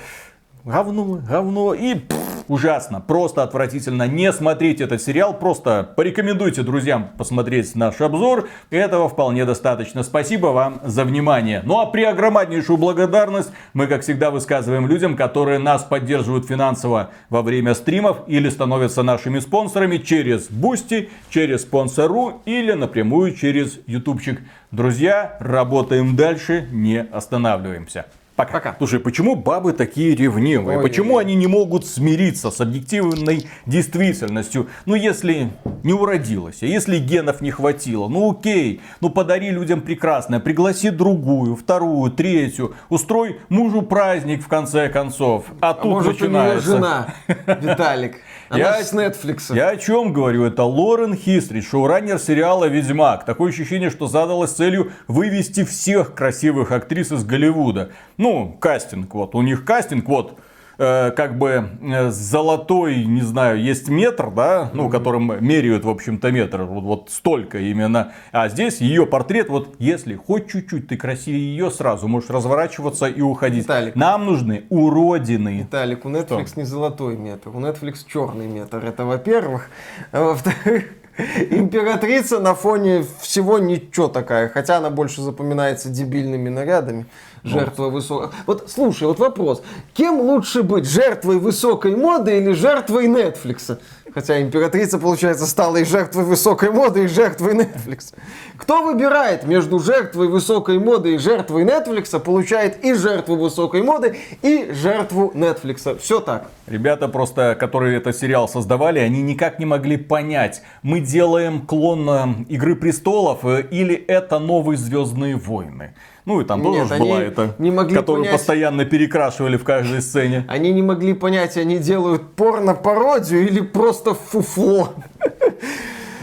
Говно, 0.64 1.20
говно 1.28 1.74
и 1.74 1.94
пф, 1.94 2.44
ужасно, 2.48 2.98
просто 2.98 3.42
отвратительно. 3.42 4.08
Не 4.08 4.32
смотрите 4.32 4.84
этот 4.84 5.02
сериал, 5.02 5.38
просто 5.38 5.92
порекомендуйте 5.94 6.62
друзьям 6.62 7.10
посмотреть 7.18 7.74
наш 7.74 8.00
обзор. 8.00 8.48
Этого 8.70 9.10
вполне 9.10 9.44
достаточно. 9.44 10.02
Спасибо 10.02 10.46
вам 10.46 10.80
за 10.82 11.04
внимание. 11.04 11.60
Ну 11.66 11.80
а 11.80 11.84
при 11.84 12.04
огромнейшую 12.04 12.78
благодарность 12.78 13.50
мы, 13.74 13.86
как 13.88 14.00
всегда, 14.00 14.30
высказываем 14.30 14.88
людям, 14.88 15.16
которые 15.16 15.58
нас 15.58 15.84
поддерживают 15.84 16.46
финансово 16.46 17.10
во 17.28 17.42
время 17.42 17.74
стримов 17.74 18.20
или 18.26 18.48
становятся 18.48 19.02
нашими 19.02 19.40
спонсорами 19.40 19.98
через 19.98 20.48
Boosty, 20.48 21.10
через 21.28 21.60
Sponsr 21.60 22.40
или 22.46 22.72
напрямую 22.72 23.34
через 23.34 23.80
Ютубчик. 23.86 24.40
Друзья, 24.70 25.36
работаем 25.40 26.16
дальше, 26.16 26.66
не 26.72 27.02
останавливаемся. 27.02 28.06
Пока. 28.36 28.52
Пока. 28.54 28.74
Слушай, 28.78 28.98
почему 28.98 29.36
бабы 29.36 29.72
такие 29.72 30.16
ревнивые? 30.16 30.78
Ой, 30.78 30.82
почему 30.82 31.14
ой, 31.14 31.22
они 31.24 31.36
не 31.36 31.46
могут 31.46 31.86
смириться 31.86 32.50
с 32.50 32.60
объективной 32.60 33.46
действительностью? 33.66 34.68
Ну, 34.86 34.94
если 34.96 35.50
не 35.84 35.92
уродилась, 35.92 36.62
а 36.62 36.66
если 36.66 36.98
генов 36.98 37.40
не 37.40 37.50
хватило, 37.52 38.08
ну 38.08 38.32
окей, 38.32 38.80
ну 39.00 39.10
подари 39.10 39.50
людям 39.50 39.82
прекрасное, 39.82 40.40
пригласи 40.40 40.90
другую, 40.90 41.54
вторую, 41.54 42.10
третью, 42.10 42.74
устрой 42.88 43.38
мужу 43.48 43.82
праздник 43.82 44.42
в 44.42 44.48
конце 44.48 44.88
концов. 44.88 45.44
А, 45.60 45.70
А 45.70 45.74
тут 45.74 45.84
может 45.92 46.20
у 46.22 46.26
нее 46.26 46.54
начинается. 46.54 46.68
жена, 46.70 47.14
Виталик. 47.60 48.16
Она 48.50 48.58
Я- 48.58 48.84
с 48.84 48.92
Netflix. 48.92 49.54
Я 49.54 49.70
о 49.70 49.76
чем 49.76 50.12
говорю? 50.12 50.44
Это 50.44 50.64
Лорен 50.64 51.16
Хистри, 51.16 51.60
шоураннер 51.60 52.18
сериала 52.18 52.66
«Ведьмак». 52.66 53.24
Такое 53.24 53.50
ощущение, 53.50 53.90
что 53.90 54.06
задалась 54.06 54.52
целью 54.52 54.92
вывести 55.08 55.64
всех 55.64 56.14
красивых 56.14 56.70
актрис 56.70 57.10
из 57.10 57.24
Голливуда. 57.24 57.90
Ну, 58.24 58.56
кастинг, 58.58 59.12
вот. 59.12 59.34
У 59.34 59.42
них 59.42 59.66
кастинг, 59.66 60.08
вот, 60.08 60.38
э, 60.78 61.10
как 61.10 61.36
бы 61.36 61.68
э, 61.82 62.08
золотой, 62.08 63.04
не 63.04 63.20
знаю, 63.20 63.62
есть 63.62 63.90
метр, 63.90 64.30
да, 64.30 64.70
ну, 64.72 64.88
которым 64.88 65.44
меряют, 65.44 65.84
в 65.84 65.90
общем-то, 65.90 66.32
метр, 66.32 66.62
вот, 66.62 66.84
вот 66.84 67.10
столько 67.10 67.58
именно. 67.58 68.14
А 68.32 68.48
здесь 68.48 68.80
ее 68.80 69.04
портрет, 69.04 69.50
вот, 69.50 69.74
если 69.78 70.14
хоть 70.14 70.50
чуть-чуть 70.50 70.88
ты 70.88 70.96
красивее 70.96 71.54
ее, 71.54 71.70
сразу 71.70 72.08
можешь 72.08 72.30
разворачиваться 72.30 73.08
и 73.08 73.20
уходить. 73.20 73.64
Виталик. 73.64 73.94
Нам 73.94 74.24
нужны 74.24 74.64
уродины. 74.70 75.58
Виталик, 75.58 76.06
у 76.06 76.08
Netflix 76.08 76.54
не 76.56 76.64
золотой 76.64 77.18
метр, 77.18 77.50
у 77.50 77.60
Netflix 77.60 78.06
черный 78.10 78.46
метр. 78.46 78.82
Это 78.86 79.04
во-первых. 79.04 79.68
А 80.12 80.24
во-вторых, 80.24 80.84
императрица 81.50 82.40
на 82.40 82.54
фоне 82.54 83.04
всего 83.20 83.58
ничего 83.58 84.08
такая, 84.08 84.48
хотя 84.48 84.78
она 84.78 84.90
больше 84.90 85.20
запоминается 85.20 85.88
дебильными 85.90 86.48
нарядами. 86.48 87.06
Жертва 87.44 87.90
высокой... 87.90 88.30
Вот 88.46 88.64
слушай, 88.68 89.06
вот 89.06 89.18
вопрос. 89.18 89.62
Кем 89.92 90.18
лучше 90.18 90.62
быть, 90.62 90.88
жертвой 90.88 91.38
высокой 91.38 91.94
моды 91.94 92.38
или 92.38 92.52
жертвой 92.52 93.06
Netflix? 93.06 93.78
Хотя 94.14 94.40
императрица, 94.40 94.98
получается, 94.98 95.44
стала 95.46 95.78
и 95.78 95.84
жертвой 95.84 96.24
высокой 96.24 96.70
моды, 96.70 97.04
и 97.04 97.06
жертвой 97.08 97.54
Netflix. 97.54 98.14
Кто 98.56 98.82
выбирает 98.84 99.44
между 99.44 99.78
жертвой 99.80 100.28
высокой 100.28 100.78
моды 100.78 101.16
и 101.16 101.18
жертвой 101.18 101.64
Netflix, 101.64 102.18
получает 102.20 102.84
и 102.84 102.94
жертву 102.94 103.36
высокой 103.36 103.82
моды, 103.82 104.16
и 104.40 104.70
жертву 104.72 105.32
Netflix. 105.34 105.98
Все 105.98 106.20
так. 106.20 106.48
Ребята 106.66 107.08
просто, 107.08 107.56
которые 107.58 107.98
этот 107.98 108.16
сериал 108.16 108.48
создавали, 108.48 109.00
они 109.00 109.20
никак 109.20 109.58
не 109.58 109.66
могли 109.66 109.96
понять, 109.96 110.62
мы 110.82 111.00
делаем 111.00 111.66
клон 111.66 112.44
Игры 112.48 112.76
Престолов 112.76 113.44
или 113.44 113.94
это 113.94 114.38
новые 114.38 114.78
Звездные 114.78 115.36
войны. 115.36 115.94
Ну 116.26 116.40
и 116.40 116.44
там 116.44 116.62
тоже 116.62 116.84
была 116.98 117.20
эта, 117.20 117.54
не 117.58 117.70
могли 117.70 117.94
которую 117.96 118.24
понять- 118.24 118.32
постоянно 118.38 118.84
перекрашивали 118.86 119.58
в 119.58 119.64
каждой 119.64 120.00
сцене. 120.00 120.44
Они 120.48 120.72
не 120.72 120.80
могли 120.82 121.12
понять, 121.12 121.56
они 121.58 121.78
делают 121.78 122.32
порно-пародию 122.34 123.46
или 123.46 123.60
просто 123.60 124.14
фуфло. 124.14 124.94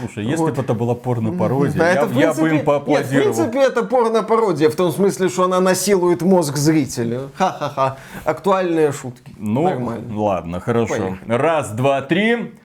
Слушай, 0.00 0.24
если 0.24 0.42
Вот. 0.42 0.56
бы 0.56 0.62
это 0.62 0.74
была 0.74 0.96
порно-пародия, 0.96 1.78
Да, 1.78 1.86
я, 1.88 1.94
это, 2.00 2.06
в 2.06 2.18
я 2.18 2.32
бы 2.32 2.34
принципе- 2.34 2.46
им 2.48 2.52
Нет, 2.54 2.62
в 2.62 2.64
поаплодировал. 2.66 3.34
принципе, 3.34 3.58
это 3.60 3.82
порно-пародия, 3.84 4.68
в 4.68 4.74
том 4.74 4.90
смысле, 4.90 5.28
что 5.28 5.44
она 5.44 5.60
насилует 5.60 6.22
мозг 6.22 6.56
зрителя. 6.56 7.20
Ха-ха-ха. 7.36 7.98
Актуальные 8.24 8.90
шутки. 8.90 9.32
ну, 9.38 9.62
Нормально. 9.68 10.18
ладно, 10.20 10.58
хорошо. 10.58 10.94
Поехали. 10.94 11.18
Раз, 11.28 11.70
два, 11.70 12.02
три. 12.02 12.54